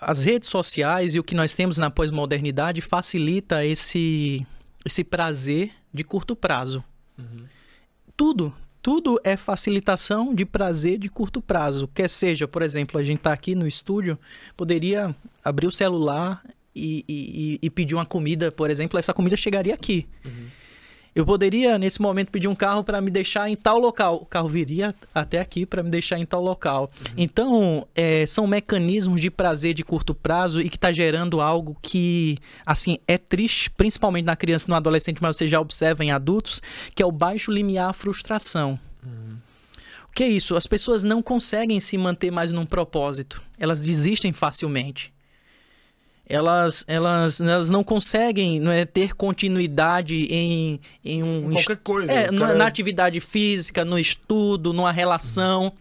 [0.00, 4.46] as redes sociais e o que nós temos na pós-modernidade facilita esse,
[4.84, 6.82] esse prazer de curto prazo.
[8.20, 8.52] Tudo,
[8.82, 11.88] tudo é facilitação de prazer de curto prazo.
[11.88, 14.18] Quer seja, por exemplo, a gente está aqui no estúdio,
[14.54, 16.44] poderia abrir o celular
[16.76, 20.06] e, e, e, pedir uma comida, por exemplo, essa comida chegaria aqui.
[20.22, 20.48] Uhum.
[21.14, 24.16] Eu poderia, nesse momento, pedir um carro para me deixar em tal local.
[24.16, 26.90] O carro viria até aqui para me deixar em tal local.
[27.00, 27.14] Uhum.
[27.16, 32.38] Então, é, são mecanismos de prazer de curto prazo e que está gerando algo que,
[32.64, 36.62] assim, é triste, principalmente na criança e no adolescente, mas você já observa em adultos,
[36.94, 38.78] que é o baixo limiar frustração.
[39.04, 39.36] Uhum.
[40.08, 40.56] O que é isso?
[40.56, 43.42] As pessoas não conseguem se manter mais num propósito.
[43.58, 45.12] Elas desistem facilmente
[46.30, 51.50] elas, elas, elas não conseguem não é, ter continuidade em, em um.
[51.52, 52.12] Qualquer coisa.
[52.12, 52.54] É, cara...
[52.54, 55.72] na atividade física, no estudo, numa relação.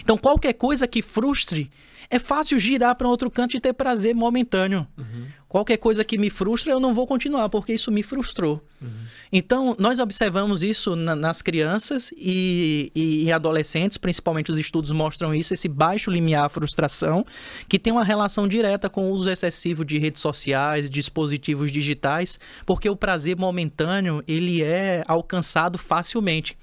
[0.00, 1.70] Então, qualquer coisa que frustre
[2.10, 4.86] é fácil girar para outro canto e ter prazer momentâneo.
[4.96, 5.26] Uhum.
[5.48, 8.62] Qualquer coisa que me frustra, eu não vou continuar, porque isso me frustrou.
[8.82, 8.88] Uhum.
[9.32, 15.34] Então, nós observamos isso na, nas crianças e, e, e, adolescentes, principalmente os estudos mostram
[15.34, 17.24] isso, esse baixo limiar frustração,
[17.68, 22.88] que tem uma relação direta com o uso excessivo de redes sociais, dispositivos digitais, porque
[22.88, 26.56] o prazer momentâneo, ele é alcançado facilmente.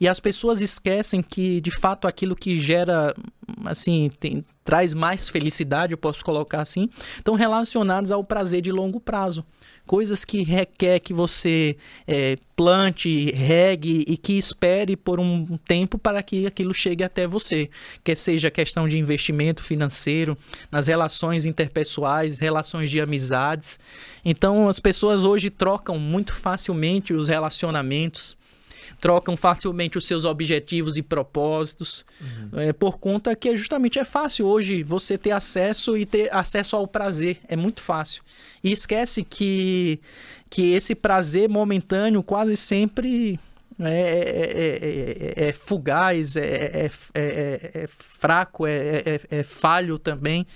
[0.00, 3.14] E as pessoas esquecem que, de fato, aquilo que gera,
[3.64, 6.88] assim, tem, traz mais felicidade, eu posso colocar assim,
[7.18, 9.44] estão relacionados ao prazer de longo prazo.
[9.86, 11.76] Coisas que requer que você
[12.06, 17.68] é, plante, regue e que espere por um tempo para que aquilo chegue até você.
[18.02, 20.38] Quer seja questão de investimento financeiro,
[20.70, 23.78] nas relações interpessoais, relações de amizades.
[24.24, 28.34] Então, as pessoas hoje trocam muito facilmente os relacionamentos
[29.04, 32.58] trocam facilmente os seus objetivos e propósitos, uhum.
[32.58, 36.88] é, por conta que justamente é fácil hoje você ter acesso e ter acesso ao
[36.88, 38.22] prazer, é muito fácil.
[38.62, 40.00] E esquece que,
[40.48, 43.38] que esse prazer momentâneo quase sempre
[43.78, 50.46] é, é, é, é fugaz, é, é, fraco, é, falho também.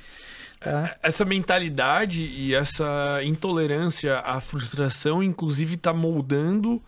[0.59, 0.97] Tá?
[1.03, 6.83] Essa mentalidade e essa intolerância à frustração, inclusive, está moldando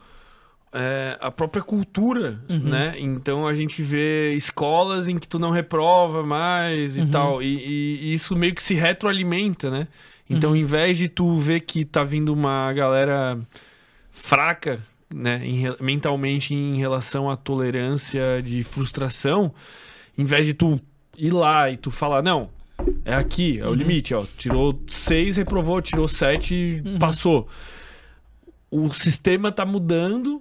[0.72, 2.58] é, a própria cultura, uhum.
[2.58, 2.94] né?
[2.98, 7.10] Então a gente vê escolas em que tu não reprova mais e uhum.
[7.10, 7.42] tal.
[7.42, 9.88] E, e, isso meio que se retroalimenta, né?
[10.28, 10.56] Então, uhum.
[10.56, 13.36] em vez de tu ver que tá vindo uma galera
[14.12, 14.80] fraca,
[15.12, 19.52] né, em, mentalmente em relação à tolerância de frustração,
[20.16, 20.80] em vez de tu
[21.18, 22.48] ir lá e tu falar, não,
[23.04, 23.74] é aqui, é o uhum.
[23.74, 24.24] limite, ó.
[24.38, 26.98] Tirou seis, reprovou, tirou sete, uhum.
[27.00, 27.48] passou.
[28.70, 30.40] O sistema tá mudando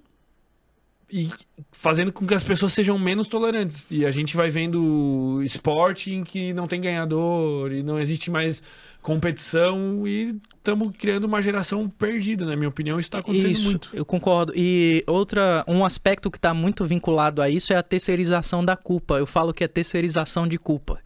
[1.11, 1.30] e
[1.72, 3.86] fazendo com que as pessoas sejam menos tolerantes.
[3.90, 8.61] E a gente vai vendo esporte em que não tem ganhador e não existe mais
[9.02, 13.90] competição e estamos criando uma geração perdida, na minha opinião, isso está acontecendo isso, muito.
[13.94, 14.53] Eu concordo.
[14.56, 19.18] E outra, um aspecto que está muito vinculado a isso é a terceirização da culpa.
[19.18, 20.99] Eu falo que é terceirização de culpa.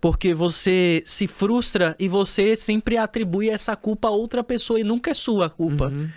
[0.00, 5.10] Porque você se frustra e você sempre atribui essa culpa a outra pessoa e nunca
[5.10, 5.88] é sua culpa.
[5.88, 6.08] Uhum.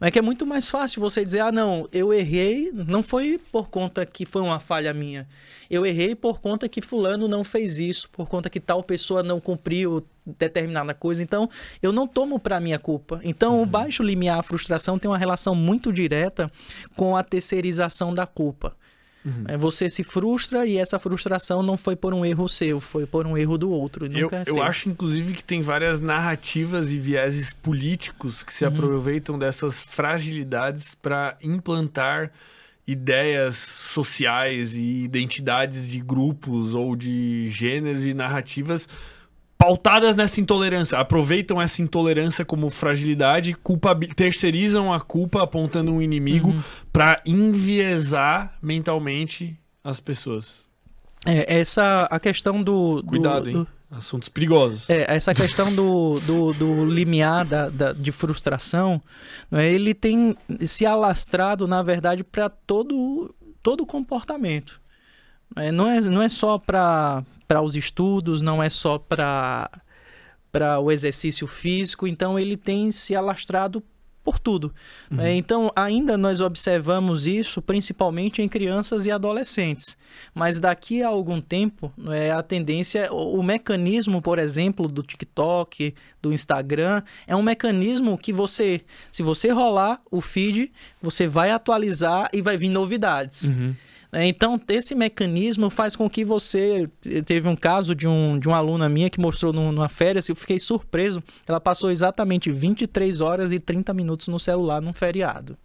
[0.00, 3.40] Não é que é muito mais fácil você dizer, ah, não, eu errei, não foi
[3.50, 5.26] por conta que foi uma falha minha.
[5.68, 9.40] Eu errei por conta que fulano não fez isso, por conta que tal pessoa não
[9.40, 11.20] cumpriu determinada coisa.
[11.20, 11.50] Então,
[11.82, 13.20] eu não tomo para minha culpa.
[13.24, 13.62] Então, uhum.
[13.62, 16.50] o baixo limiar, a frustração tem uma relação muito direta
[16.94, 18.76] com a terceirização da culpa.
[19.24, 19.44] Uhum.
[19.48, 23.26] É, você se frustra e essa frustração não foi por um erro seu, foi por
[23.26, 24.06] um erro do outro.
[24.06, 28.72] eu, é eu acho, inclusive, que tem várias narrativas e vieses políticos que se uhum.
[28.72, 32.30] aproveitam dessas fragilidades para implantar
[32.86, 38.88] ideias sociais e identidades de grupos ou de gêneros e narrativas
[39.58, 46.50] pautadas nessa intolerância, aproveitam essa intolerância como fragilidade, culpa, terceirizam a culpa apontando um inimigo
[46.50, 46.62] uhum.
[46.92, 50.64] para enviesar mentalmente as pessoas.
[51.26, 53.02] É, essa a questão do.
[53.04, 53.56] Cuidado, do, hein?
[53.56, 53.68] Do...
[53.90, 54.88] Assuntos perigosos.
[54.90, 59.02] É, essa questão do, do, do limiar da, da, de frustração,
[59.50, 60.36] é, ele tem
[60.66, 64.78] se alastrado, na verdade, para todo, todo comportamento.
[65.56, 67.24] É, não, é, não é só para
[67.62, 69.70] os estudos, não é só para
[70.82, 73.82] o exercício físico, então ele tem se alastrado
[74.28, 74.74] por tudo.
[75.10, 75.22] Uhum.
[75.22, 79.96] É, então, ainda nós observamos isso principalmente em crianças e adolescentes.
[80.34, 85.94] Mas daqui a algum tempo, é, a tendência, o, o mecanismo, por exemplo, do TikTok,
[86.20, 90.70] do Instagram, é um mecanismo que você, se você rolar o feed,
[91.00, 93.44] você vai atualizar e vai vir novidades.
[93.44, 93.74] Uhum.
[94.10, 96.88] É, então, esse mecanismo faz com que você.
[97.26, 100.58] Teve um caso de, um, de uma aluna minha que mostrou numa férias, eu fiquei
[100.58, 101.22] surpreso.
[101.46, 105.56] Ela passou exatamente 23 horas e 30 minutos no celular num feriado.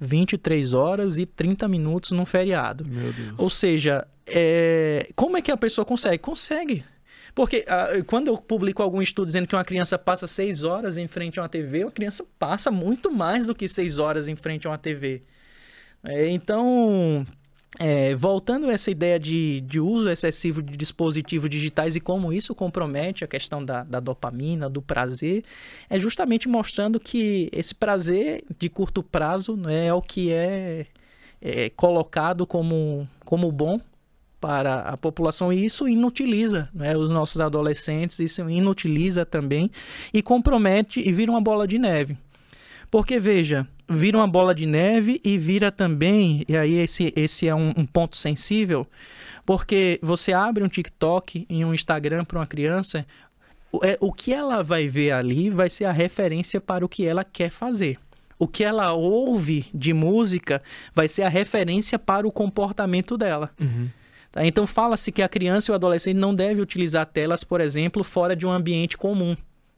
[0.00, 2.86] 23 horas e 30 minutos num feriado.
[3.36, 5.08] Ou seja, é...
[5.14, 6.18] como é que a pessoa consegue?
[6.18, 6.84] Consegue.
[7.34, 11.06] Porque ah, quando eu publico algum estudo dizendo que uma criança passa 6 horas em
[11.06, 14.66] frente a uma TV, uma criança passa muito mais do que 6 horas em frente
[14.66, 15.22] a uma TV.
[16.08, 17.26] É, então,
[17.78, 22.54] é, voltando a essa ideia de, de uso excessivo de dispositivos digitais e como isso
[22.54, 25.44] compromete a questão da, da dopamina, do prazer,
[25.90, 30.86] é justamente mostrando que esse prazer de curto prazo né, é o que é,
[31.42, 33.80] é colocado como, como bom
[34.40, 39.70] para a população e isso inutiliza né, os nossos adolescentes, isso inutiliza também
[40.14, 42.16] e compromete e vira uma bola de neve.
[42.90, 47.54] Porque, veja, vira uma bola de neve e vira também, e aí esse, esse é
[47.54, 48.86] um, um ponto sensível,
[49.44, 53.06] porque você abre um TikTok e um Instagram para uma criança,
[53.70, 57.06] o, é, o que ela vai ver ali vai ser a referência para o que
[57.06, 57.98] ela quer fazer.
[58.38, 60.62] O que ela ouve de música
[60.94, 63.50] vai ser a referência para o comportamento dela.
[63.58, 63.88] Uhum.
[64.30, 64.44] Tá?
[64.44, 68.36] Então fala-se que a criança e o adolescente não deve utilizar telas, por exemplo, fora
[68.36, 69.36] de um ambiente comum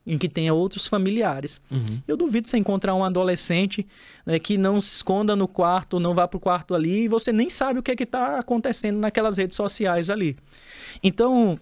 [0.08, 1.60] em que tenha outros familiares.
[1.70, 2.00] Uhum.
[2.08, 3.86] Eu duvido você encontrar um adolescente
[4.24, 7.30] né, que não se esconda no quarto, não vá para o quarto ali e você
[7.30, 10.34] nem sabe o que é está acontecendo naquelas redes sociais ali.
[11.02, 11.60] Então,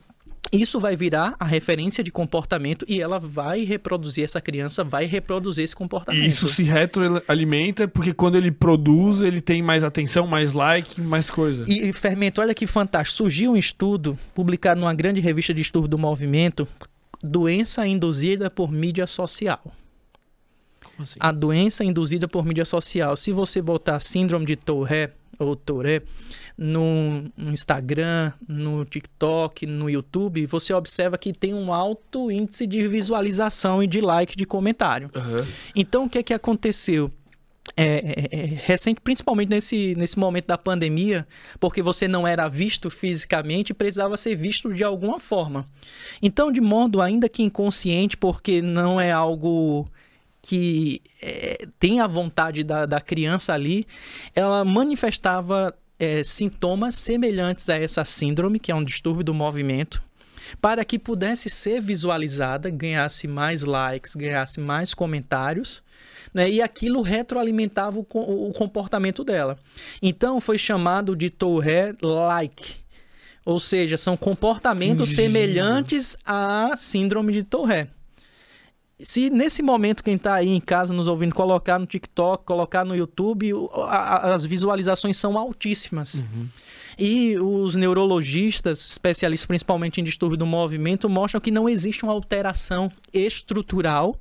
[0.52, 5.65] isso vai virar a referência de comportamento e ela vai reproduzir, essa criança vai reproduzir
[5.65, 6.23] esse comportamento.
[6.23, 11.28] E isso se retroalimenta porque quando ele produz, ele tem mais atenção, mais like, mais
[11.28, 11.65] coisa.
[11.66, 13.16] E, e Fermento, olha que fantástico.
[13.16, 16.68] Surgiu um estudo publicado numa grande revista de estudo do movimento
[17.26, 19.60] doença induzida por mídia social.
[20.82, 21.18] Como assim?
[21.20, 23.16] A doença induzida por mídia social.
[23.16, 26.06] Se você botar síndrome de Tourette ou Tourette
[26.56, 32.88] no, no Instagram, no TikTok, no YouTube, você observa que tem um alto índice de
[32.88, 35.10] visualização e de like, de comentário.
[35.14, 35.46] Uhum.
[35.74, 37.12] Então, o que é que aconteceu?
[37.76, 41.26] É, é, é, recente, principalmente nesse, nesse momento da pandemia,
[41.58, 45.66] porque você não era visto fisicamente e precisava ser visto de alguma forma.
[46.22, 49.86] Então, de modo ainda que inconsciente, porque não é algo
[50.40, 53.86] que é, tem a vontade da, da criança ali,
[54.34, 60.02] ela manifestava é, sintomas semelhantes a essa síndrome, que é um distúrbio do movimento,
[60.60, 65.82] para que pudesse ser visualizada, ganhasse mais likes, ganhasse mais comentários
[66.36, 66.50] né?
[66.50, 69.58] E aquilo retroalimentava o, o comportamento dela.
[70.02, 72.74] Então foi chamado de Tourette-like.
[73.42, 77.90] Ou seja, são comportamentos semelhantes à síndrome de Tourette.
[78.98, 82.94] Se nesse momento quem está aí em casa nos ouvindo colocar no TikTok, colocar no
[82.94, 83.52] YouTube,
[83.86, 86.20] as visualizações são altíssimas.
[86.20, 86.48] Uhum.
[86.98, 92.90] E os neurologistas, especialistas principalmente em distúrbio do movimento, mostram que não existe uma alteração
[93.12, 94.18] estrutural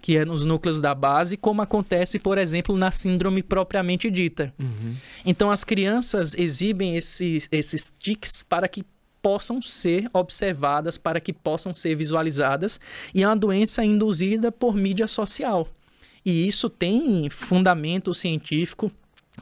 [0.00, 4.52] que é nos núcleos da base, como acontece, por exemplo, na síndrome propriamente dita.
[4.58, 4.94] Uhum.
[5.24, 8.84] Então, as crianças exibem esses, esses tics para que
[9.20, 12.80] possam ser observadas, para que possam ser visualizadas,
[13.14, 15.68] e é uma doença induzida por mídia social.
[16.24, 18.90] E isso tem fundamento científico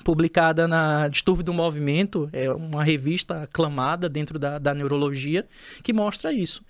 [0.04, 5.46] publicada na Distúrbio do Movimento, é uma revista aclamada dentro da, da neurologia,
[5.82, 6.62] que mostra isso.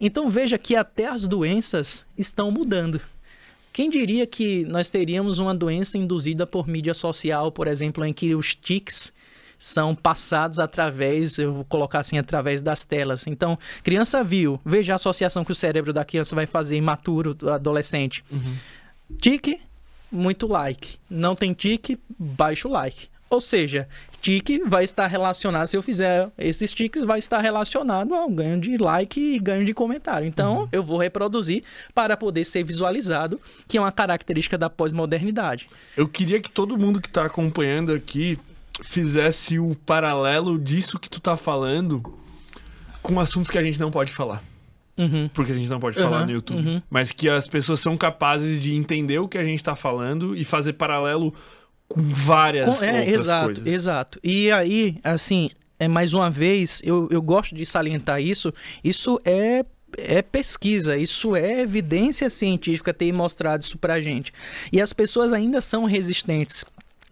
[0.00, 3.00] Então veja que até as doenças estão mudando.
[3.72, 8.34] Quem diria que nós teríamos uma doença induzida por mídia social, por exemplo, em que
[8.34, 9.12] os tics
[9.58, 13.26] são passados através, eu vou colocar assim, através das telas.
[13.28, 18.24] Então, criança viu, veja a associação que o cérebro da criança vai fazer imaturo, adolescente.
[18.30, 18.56] Uhum.
[19.20, 19.60] Tique,
[20.10, 20.96] muito like.
[21.08, 23.06] Não tem tique, baixo like.
[23.30, 23.88] Ou seja,
[24.22, 28.78] tique vai estar relacionado, se eu fizer esses tiques, vai estar relacionado ao ganho de
[28.78, 30.26] like e ganho de comentário.
[30.26, 30.68] Então, uhum.
[30.70, 35.68] eu vou reproduzir para poder ser visualizado, que é uma característica da pós-modernidade.
[35.96, 38.38] Eu queria que todo mundo que está acompanhando aqui
[38.80, 42.02] fizesse o paralelo disso que tu tá falando
[43.02, 44.42] com assuntos que a gente não pode falar.
[44.96, 45.28] Uhum.
[45.32, 46.64] Porque a gente não pode falar uhum, no YouTube.
[46.64, 46.82] uhum.
[46.88, 50.44] Mas que as pessoas são capazes de entender o que a gente está falando e
[50.44, 51.34] fazer paralelo
[51.92, 53.66] com várias Com- é, outras exato, coisas.
[53.66, 54.20] exato.
[54.22, 58.52] E aí, assim, é mais uma vez, eu, eu gosto de salientar isso.
[58.82, 59.64] Isso é
[59.98, 64.32] é pesquisa, isso é evidência científica ter mostrado isso pra gente.
[64.72, 66.64] E as pessoas ainda são resistentes.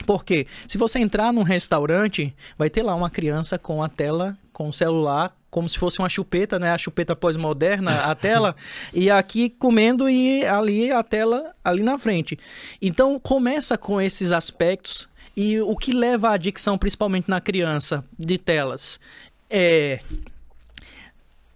[0.07, 4.71] Porque se você entrar num restaurante, vai ter lá uma criança com a tela, com
[4.71, 6.73] o celular, como se fosse uma chupeta, né?
[6.73, 8.55] A chupeta pós-moderna, a tela,
[8.95, 12.39] e aqui comendo e ali a tela ali na frente.
[12.81, 18.37] Então começa com esses aspectos e o que leva à adicção, principalmente na criança, de
[18.39, 19.01] telas,
[19.49, 20.01] é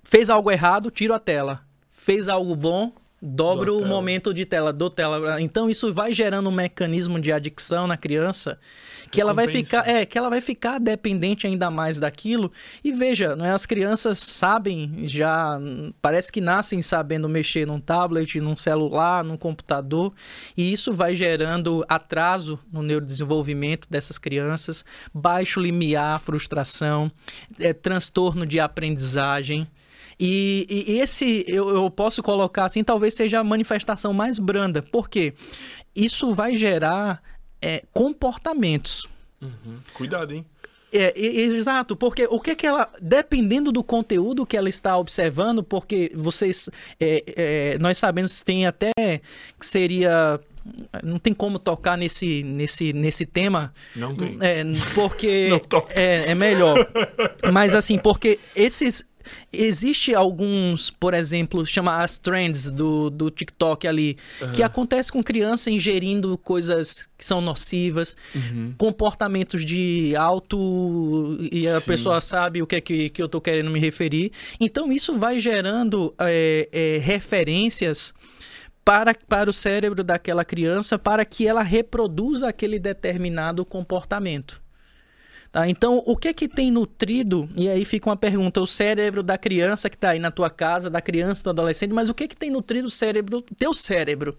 [0.03, 1.61] fez algo errado, tiro a tela.
[1.91, 2.93] Fez algo bom,
[3.25, 5.41] dobro o momento de tela, do tela.
[5.41, 8.59] Então isso vai gerando um mecanismo de adicção na criança
[9.15, 12.51] que ela vai ficar, é, que ela vai ficar dependente ainda mais daquilo.
[12.83, 15.59] E veja, não é, as crianças sabem já,
[16.03, 20.13] parece que nascem sabendo mexer num tablet, num celular, num computador,
[20.57, 27.11] e isso vai gerando atraso no neurodesenvolvimento dessas crianças, baixo limiar, frustração,
[27.59, 29.67] é, transtorno de aprendizagem.
[30.19, 35.35] E, e esse eu, eu, posso colocar assim, talvez seja a manifestação mais branda, porque
[35.95, 37.23] isso vai gerar
[37.61, 39.09] é, comportamentos.
[39.41, 39.79] Uhum.
[39.95, 40.45] Cuidado, hein?
[40.97, 46.13] É, exato, porque o que que ela, dependendo do conteúdo que ela está observando, porque
[46.15, 46.71] vocês,
[47.01, 48.93] é, é, nós sabemos que tem até
[49.59, 50.41] que seria
[51.03, 53.75] não tem como tocar nesse, nesse, nesse tema.
[53.95, 54.39] Não tem.
[54.41, 54.63] É,
[54.95, 55.51] porque
[55.95, 56.89] é, é melhor.
[57.53, 59.05] Mas assim, porque esses
[59.53, 64.53] Existe alguns, por exemplo, chama as trends do, do TikTok ali, uhum.
[64.53, 68.75] que acontece com criança ingerindo coisas que são nocivas, uhum.
[68.77, 71.87] comportamentos de alto e a Sim.
[71.87, 74.33] pessoa sabe o que é que, que eu estou querendo me referir.
[74.61, 78.15] Então isso vai gerando é, é, referências
[78.85, 84.64] para, para o cérebro daquela criança para que ela reproduza aquele determinado comportamento.
[85.55, 85.69] Tá?
[85.69, 87.49] Então, o que que tem nutrido?
[87.57, 90.91] E aí fica uma pergunta: o cérebro da criança que está aí na tua casa,
[90.91, 94.37] da criança, do adolescente, mas o que que tem nutrido o cérebro, teu cérebro?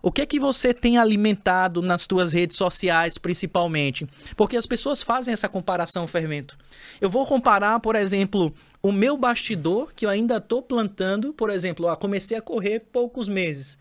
[0.00, 4.06] O que é que você tem alimentado nas tuas redes sociais, principalmente?
[4.36, 6.56] Porque as pessoas fazem essa comparação, fermento.
[7.00, 11.86] Eu vou comparar, por exemplo, o meu bastidor, que eu ainda estou plantando, por exemplo,
[11.86, 13.76] ó, comecei a correr poucos meses.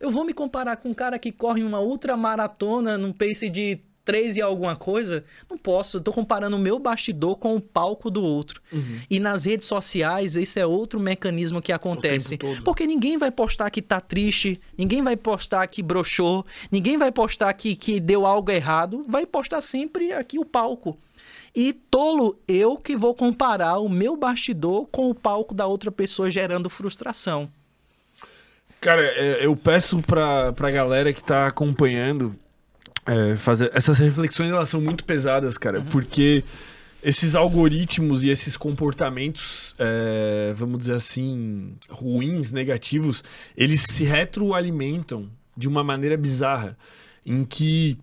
[0.00, 4.36] Eu vou me comparar com um cara que corre uma ultramaratona num pace de 3
[4.36, 5.96] e alguma coisa, não posso.
[5.96, 8.62] Eu tô comparando o meu bastidor com o palco do outro.
[8.72, 9.00] Uhum.
[9.10, 12.38] E nas redes sociais, esse é outro mecanismo que acontece.
[12.64, 17.52] Porque ninguém vai postar que tá triste, ninguém vai postar que broxou, ninguém vai postar
[17.52, 20.96] que, que deu algo errado, vai postar sempre aqui o palco.
[21.54, 26.30] E tolo eu que vou comparar o meu bastidor com o palco da outra pessoa
[26.30, 27.50] gerando frustração.
[28.80, 32.38] Cara, é, eu peço pra, pra galera que tá acompanhando
[33.06, 35.86] é, fazer essas reflexões elas são muito pesadas, cara, uhum.
[35.86, 36.42] porque
[37.02, 43.22] esses algoritmos e esses comportamentos, é, vamos dizer assim, ruins, negativos,
[43.56, 46.76] eles se retroalimentam de uma maneira bizarra,
[47.24, 47.96] em que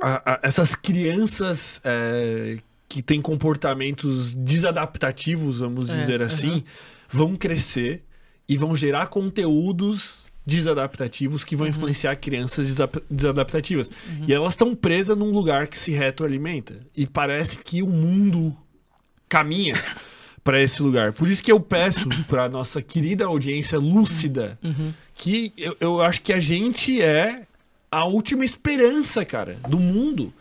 [0.00, 6.62] a, a, essas crianças é, que têm comportamentos desadaptativos, vamos é, dizer assim, uhum.
[7.08, 8.04] vão crescer
[8.48, 11.70] e vão gerar conteúdos desadaptativos que vão uhum.
[11.70, 12.72] influenciar crianças
[13.10, 13.88] desadaptativas.
[13.88, 14.26] Uhum.
[14.28, 16.86] E elas estão presas num lugar que se retroalimenta.
[16.96, 18.56] E parece que o mundo
[19.28, 19.74] caminha
[20.44, 21.12] para esse lugar.
[21.12, 24.94] Por isso que eu peço para nossa querida audiência lúcida uhum.
[25.16, 27.42] que eu, eu acho que a gente é
[27.90, 30.32] a última esperança, cara, do mundo.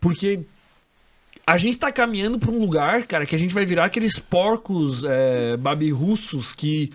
[0.00, 0.40] Porque
[1.46, 5.04] a gente tá caminhando para um lugar, cara, que a gente vai virar aqueles porcos
[5.04, 6.90] é, babirrussos que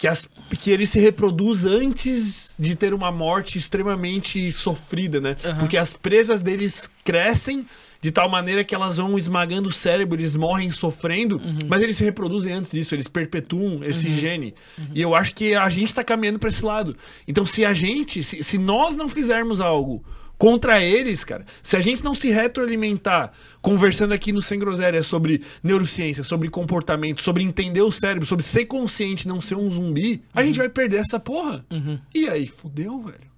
[0.00, 0.26] que, as,
[0.58, 5.36] que ele se reproduz antes de ter uma morte extremamente sofrida, né?
[5.44, 5.58] Uhum.
[5.58, 7.66] Porque as presas deles crescem
[8.00, 11.68] de tal maneira que elas vão esmagando o cérebro, eles morrem sofrendo, uhum.
[11.68, 14.16] mas eles se reproduzem antes disso, eles perpetuam esse uhum.
[14.16, 14.54] gene.
[14.78, 14.86] Uhum.
[14.94, 16.96] E eu acho que a gente está caminhando para esse lado.
[17.28, 20.02] Então, se a gente, se, se nós não fizermos algo
[20.40, 21.44] contra eles, cara.
[21.62, 27.20] Se a gente não se retroalimentar, conversando aqui no Sem Groselha sobre neurociência, sobre comportamento,
[27.20, 30.64] sobre entender o cérebro, sobre ser consciente, não ser um zumbi, a gente uhum.
[30.64, 31.62] vai perder essa porra.
[31.70, 32.00] Uhum.
[32.14, 33.30] E aí, fudeu, velho.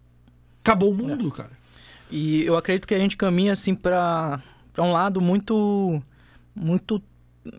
[0.60, 1.36] Acabou o mundo, é.
[1.36, 1.50] cara.
[2.08, 4.40] E eu acredito que a gente caminha, assim, pra,
[4.72, 6.00] pra um lado muito
[6.54, 7.02] muito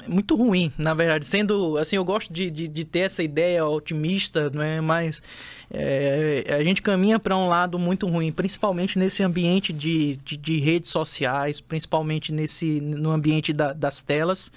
[0.08, 1.26] muito ruim, na verdade.
[1.26, 4.80] Sendo assim, eu gosto de, de, de ter essa ideia otimista, não é?
[4.80, 5.22] Mas
[5.70, 10.60] é, a gente caminha para um lado muito ruim, principalmente nesse ambiente de, de, de,
[10.60, 14.52] redes sociais, principalmente nesse no ambiente da, das telas.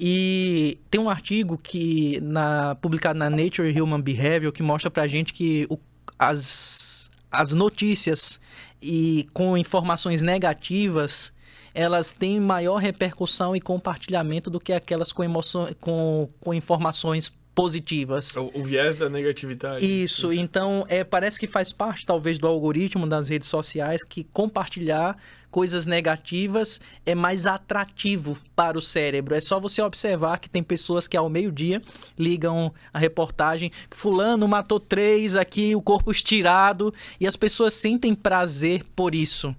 [0.00, 5.06] E tem um artigo que na publicado na Nature Human Behavior que mostra para a
[5.06, 5.78] gente que o,
[6.18, 8.40] as, as notícias
[8.80, 11.35] e com informações negativas
[11.76, 18.34] elas têm maior repercussão e compartilhamento do que aquelas com, emoção, com, com informações positivas.
[18.34, 19.84] O, o, viés da negatividade.
[19.84, 24.24] Isso, Isso, então é, parece que faz parte talvez do algoritmo das redes sociais que
[24.24, 25.18] compartilhar
[25.50, 29.34] coisas negativas é mais atrativo para o cérebro.
[29.34, 31.82] É só você observar que tem pessoas que ao meio-dia
[32.18, 38.14] ligam a reportagem que fulano matou três aqui, o corpo estirado, e as pessoas sentem
[38.14, 39.54] prazer por isso.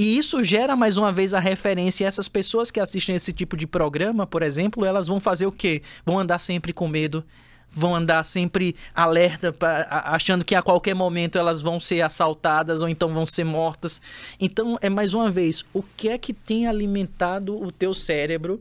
[0.00, 2.06] E isso gera mais uma vez a referência.
[2.06, 5.82] Essas pessoas que assistem esse tipo de programa, por exemplo, elas vão fazer o quê?
[6.06, 7.22] Vão andar sempre com medo,
[7.70, 12.88] vão andar sempre alerta, pra, achando que a qualquer momento elas vão ser assaltadas ou
[12.88, 14.00] então vão ser mortas.
[14.40, 18.58] Então, é mais uma vez, o que é que tem alimentado o teu cérebro?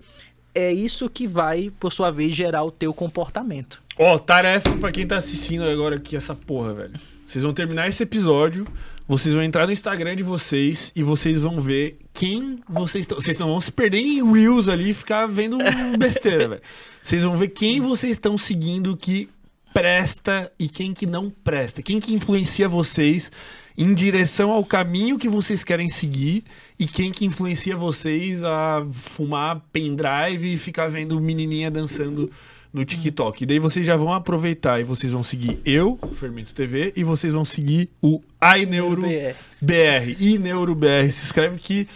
[0.53, 3.81] É isso que vai, por sua vez, gerar o teu comportamento.
[3.97, 6.99] Ó, oh, tarefa para quem tá assistindo agora aqui essa porra, velho.
[7.25, 8.67] Vocês vão terminar esse episódio,
[9.09, 13.19] vocês vão entrar no Instagram de vocês e vocês vão ver quem vocês estão.
[13.19, 15.57] Vocês não vão se perder em Reels ali e ficar vendo
[15.97, 16.61] besteira, velho.
[17.01, 19.27] Vocês vão ver quem vocês estão seguindo que
[19.73, 21.81] presta e quem que não presta.
[21.81, 23.31] Quem que influencia vocês
[23.75, 26.43] em direção ao caminho que vocês querem seguir
[26.77, 32.29] e quem que influencia vocês a fumar pendrive e ficar vendo menininha dançando
[32.73, 33.43] no TikTok.
[33.43, 37.33] E daí vocês já vão aproveitar e vocês vão seguir eu, Fermento TV, e vocês
[37.33, 39.35] vão seguir o iNeuroBR.
[39.61, 40.21] BR.
[40.21, 41.11] iNeuroBR.
[41.11, 41.87] Se inscreve que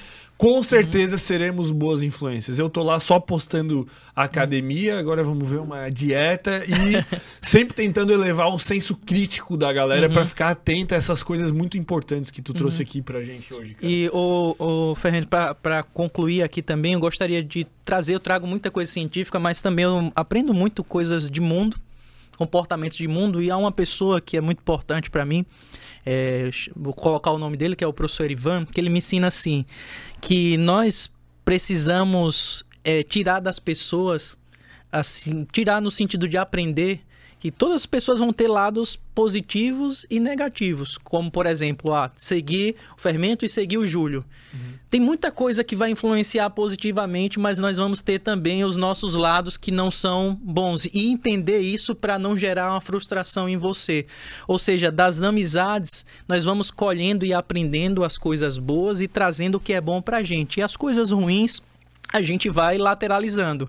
[0.43, 2.59] com certeza seremos boas influências.
[2.59, 8.49] Eu tô lá só postando academia, agora vamos ver uma dieta e sempre tentando elevar
[8.49, 10.13] o senso crítico da galera uhum.
[10.13, 12.57] para ficar atenta a essas coisas muito importantes que tu uhum.
[12.57, 13.73] trouxe aqui pra gente hoje.
[13.73, 13.89] Cara.
[13.89, 15.29] E o, o Fernando,
[15.61, 19.85] para concluir aqui também, eu gostaria de trazer, eu trago muita coisa científica, mas também
[19.85, 21.77] eu aprendo muito coisas de mundo,
[22.35, 25.45] comportamentos de mundo e há uma pessoa que é muito importante para mim
[26.05, 29.27] é, vou colocar o nome dele, que é o professor Ivan, que ele me ensina
[29.27, 29.65] assim,
[30.21, 31.11] que nós
[31.45, 34.37] precisamos é, tirar das pessoas,
[34.91, 37.01] assim, tirar no sentido de aprender
[37.39, 42.77] que todas as pessoas vão ter lados positivos e negativos, como por exemplo, ah, seguir
[42.97, 44.23] o fermento e seguir o Júlio.
[44.53, 44.72] Uhum.
[44.93, 49.57] Tem muita coisa que vai influenciar positivamente, mas nós vamos ter também os nossos lados
[49.57, 54.05] que não são bons e entender isso para não gerar uma frustração em você.
[54.47, 59.59] Ou seja, das amizades, nós vamos colhendo e aprendendo as coisas boas e trazendo o
[59.59, 60.59] que é bom para gente.
[60.59, 61.59] E as coisas ruins
[62.13, 63.67] a gente vai lateralizando.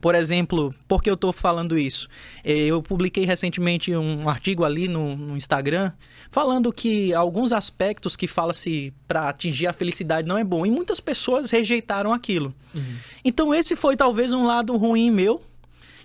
[0.00, 2.08] Por exemplo, por que eu estou falando isso?
[2.42, 5.92] É, eu publiquei recentemente um artigo ali no, no Instagram
[6.30, 10.64] falando que alguns aspectos que fala-se para atingir a felicidade não é bom.
[10.64, 12.54] E muitas pessoas rejeitaram aquilo.
[12.74, 12.96] Uhum.
[13.24, 15.42] Então, esse foi talvez um lado ruim meu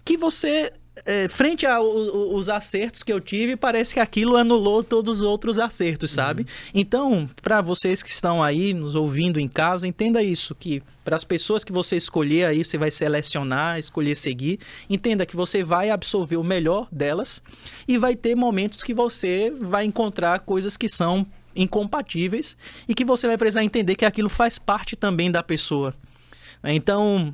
[0.04, 0.72] que você
[1.30, 6.44] frente aos acertos que eu tive, parece que aquilo anulou todos os outros acertos, sabe?
[6.44, 6.48] Uhum.
[6.74, 11.24] Então, para vocês que estão aí nos ouvindo em casa, entenda isso, que para as
[11.24, 14.60] pessoas que você escolher aí, você vai selecionar, escolher seguir,
[14.90, 17.42] entenda que você vai absorver o melhor delas
[17.88, 21.26] e vai ter momentos que você vai encontrar coisas que são
[21.56, 22.58] incompatíveis
[22.88, 25.94] e que você vai precisar entender que aquilo faz parte também da pessoa.
[26.64, 27.34] Então,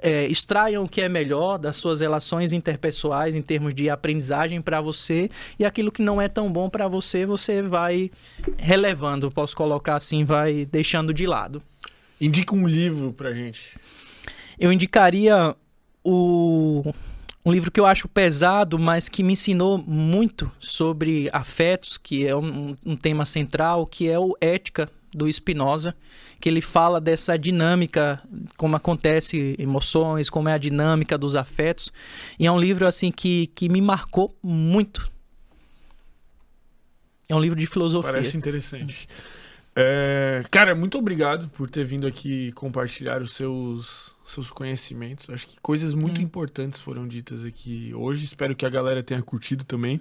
[0.00, 4.80] é, extraiam o que é melhor das suas relações interpessoais em termos de aprendizagem para
[4.80, 8.10] você e aquilo que não é tão bom para você, você vai
[8.56, 11.62] relevando, posso colocar assim, vai deixando de lado.
[12.20, 13.78] Indica um livro pra gente.
[14.58, 15.54] Eu indicaria
[16.02, 16.82] o
[17.44, 22.34] um livro que eu acho pesado, mas que me ensinou muito sobre afetos, que é
[22.34, 25.96] um, um tema central, que é o Ética do Spinoza,
[26.38, 28.22] que ele fala dessa dinâmica,
[28.56, 31.90] como acontece emoções, como é a dinâmica dos afetos.
[32.38, 35.10] E é um livro assim que, que me marcou muito.
[37.28, 38.12] É um livro de filosofia.
[38.12, 39.08] Parece interessante.
[39.78, 45.28] É, cara, muito obrigado por ter vindo aqui compartilhar os seus, seus conhecimentos.
[45.28, 46.24] Acho que coisas muito hum.
[46.24, 48.24] importantes foram ditas aqui hoje.
[48.24, 50.00] Espero que a galera tenha curtido também,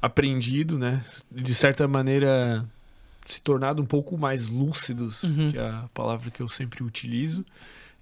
[0.00, 1.04] aprendido, né?
[1.30, 2.66] De certa maneira,
[3.26, 5.50] se tornado um pouco mais lúcidos, uhum.
[5.50, 7.44] que é a palavra que eu sempre utilizo.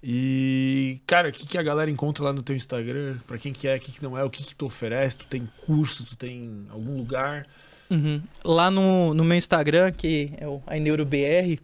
[0.03, 3.17] E, cara, o que, que a galera encontra lá no teu Instagram?
[3.27, 5.17] Pra quem que é, o que, que não é, o que, que tu oferece?
[5.17, 7.45] Tu tem curso, tu tem algum lugar?
[7.89, 8.21] Uhum.
[8.43, 11.59] Lá no, no meu Instagram, que é o iNeuroBR,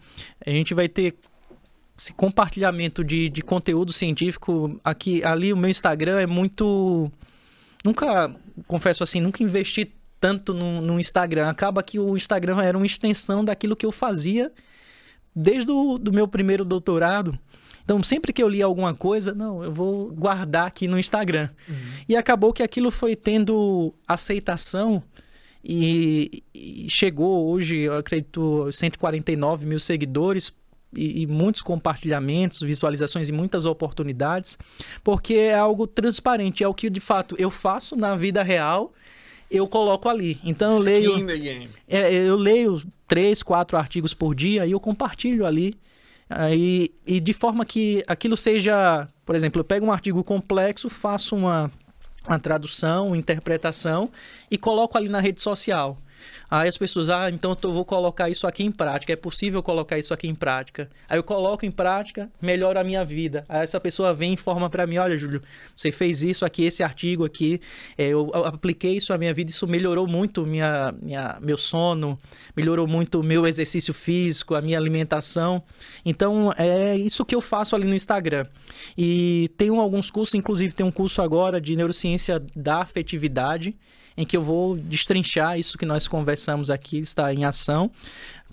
[0.45, 1.15] a gente vai ter
[1.97, 4.79] esse compartilhamento de, de conteúdo científico.
[4.83, 7.11] Aqui, ali o meu Instagram é muito.
[7.83, 8.35] Nunca,
[8.67, 11.49] confesso assim, nunca investi tanto no, no Instagram.
[11.49, 14.51] Acaba que o Instagram era uma extensão daquilo que eu fazia
[15.35, 17.37] desde o do meu primeiro doutorado.
[17.83, 21.49] Então, sempre que eu li alguma coisa, não, eu vou guardar aqui no Instagram.
[21.69, 21.75] Uhum.
[22.09, 25.01] E acabou que aquilo foi tendo aceitação
[25.63, 30.53] e, e, chegou hoje, eu acredito, 149 mil seguidores
[30.95, 34.57] e, e, muitos compartilhamentos, visualizações e muitas oportunidades,
[35.03, 38.93] porque é algo transparente, é o que de fato eu faço na vida real
[39.49, 40.39] eu coloco ali.
[40.43, 41.11] Então eu leio.
[41.87, 45.75] É, eu leio três, quatro artigos por dia e eu compartilho ali.
[46.29, 51.35] Aí, e de forma que aquilo seja, por exemplo, eu pego um artigo complexo, faço
[51.35, 51.71] uma,
[52.27, 54.11] uma tradução, uma interpretação
[54.51, 55.97] e coloco ali na rede social.
[56.49, 59.11] Aí as pessoas, ah, então eu vou colocar isso aqui em prática.
[59.11, 60.89] É possível colocar isso aqui em prática.
[61.09, 63.45] Aí eu coloco em prática, melhora a minha vida.
[63.49, 65.41] Aí essa pessoa vem e informa para mim, olha, Júlio,
[65.75, 67.59] você fez isso aqui, esse artigo aqui,
[67.97, 72.17] é, eu apliquei isso à minha vida, isso melhorou muito minha, minha, meu sono,
[72.55, 75.61] melhorou muito meu exercício físico, a minha alimentação.
[76.05, 78.45] Então, é isso que eu faço ali no Instagram.
[78.97, 83.75] E tenho alguns cursos, inclusive tem um curso agora de neurociência da afetividade,
[84.17, 87.91] em que eu vou destrinchar isso que nós conversamos aqui, está em ação.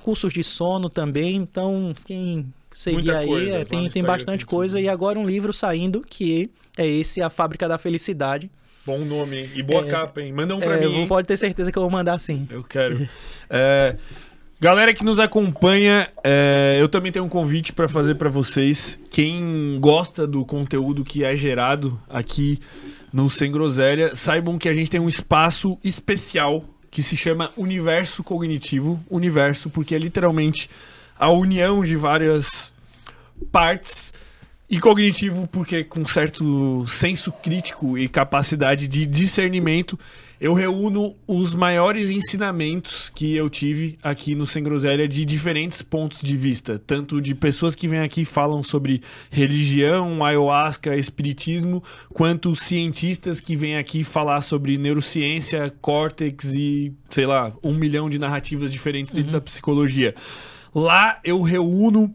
[0.00, 4.78] Cursos de sono também, então quem seguir aí, coisa, é, tem, tem bastante coisa.
[4.78, 8.50] E agora um livro saindo, que é esse, A Fábrica da Felicidade.
[8.84, 9.50] Bom nome, hein?
[9.54, 10.30] E boa é, capa, hein?
[10.32, 11.06] Manda um pra é, mim.
[11.06, 12.46] Pode ter certeza que eu vou mandar sim.
[12.50, 13.08] Eu quero.
[13.48, 13.96] é,
[14.60, 19.00] galera que nos acompanha, é, eu também tenho um convite para fazer para vocês.
[19.10, 22.60] Quem gosta do conteúdo que é gerado aqui
[23.14, 28.24] no Sem Groselha, saibam que a gente tem um espaço especial que se chama Universo
[28.24, 29.00] Cognitivo.
[29.08, 30.68] Universo, porque é literalmente
[31.16, 32.74] a união de várias
[33.52, 34.12] partes.
[34.68, 39.98] E cognitivo, porque com certo senso crítico e capacidade de discernimento,
[40.40, 46.22] eu reúno os maiores ensinamentos que eu tive aqui no Sem Groselha de diferentes pontos
[46.22, 52.56] de vista, tanto de pessoas que vêm aqui e falam sobre religião, ayahuasca, espiritismo, quanto
[52.56, 58.72] cientistas que vêm aqui falar sobre neurociência, córtex e, sei lá, um milhão de narrativas
[58.72, 59.38] diferentes dentro uhum.
[59.38, 60.14] da psicologia.
[60.74, 62.14] Lá eu reúno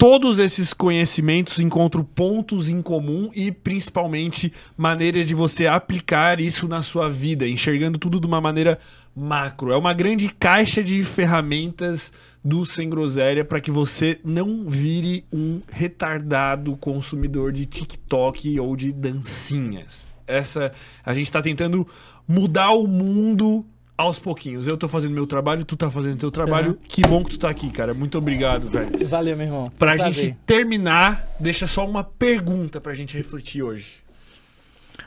[0.00, 6.80] todos esses conhecimentos encontro pontos em comum e principalmente maneiras de você aplicar isso na
[6.80, 8.78] sua vida, enxergando tudo de uma maneira
[9.14, 9.70] macro.
[9.70, 15.60] É uma grande caixa de ferramentas do Sem Groselha para que você não vire um
[15.70, 20.08] retardado consumidor de TikTok ou de dancinhas.
[20.26, 20.72] Essa
[21.04, 21.86] a gente está tentando
[22.26, 23.66] mudar o mundo
[24.00, 24.66] aos pouquinhos.
[24.66, 26.70] Eu tô fazendo meu trabalho, tu tá fazendo teu trabalho.
[26.70, 26.78] Uhum.
[26.88, 27.94] Que bom que tu tá aqui, cara.
[27.94, 29.06] Muito obrigado, velho.
[29.06, 29.72] Valeu, meu irmão.
[29.78, 30.12] Pra Prazer.
[30.12, 34.00] gente terminar, deixa só uma pergunta pra gente refletir hoje.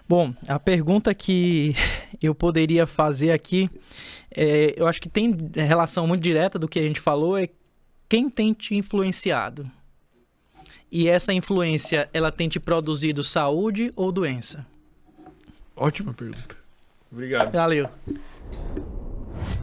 [0.08, 1.76] Bom, a pergunta que
[2.22, 3.70] eu poderia fazer aqui,
[4.36, 7.50] é, eu acho que tem relação muito direta do que a gente falou, é
[8.08, 9.70] quem tem te influenciado?
[10.92, 14.66] E essa influência, ela tem te produzido saúde ou doença?
[15.76, 16.56] Ótima pergunta.
[17.12, 17.52] Obrigado.
[17.52, 17.90] Valeu.
[18.54, 19.63] フッ。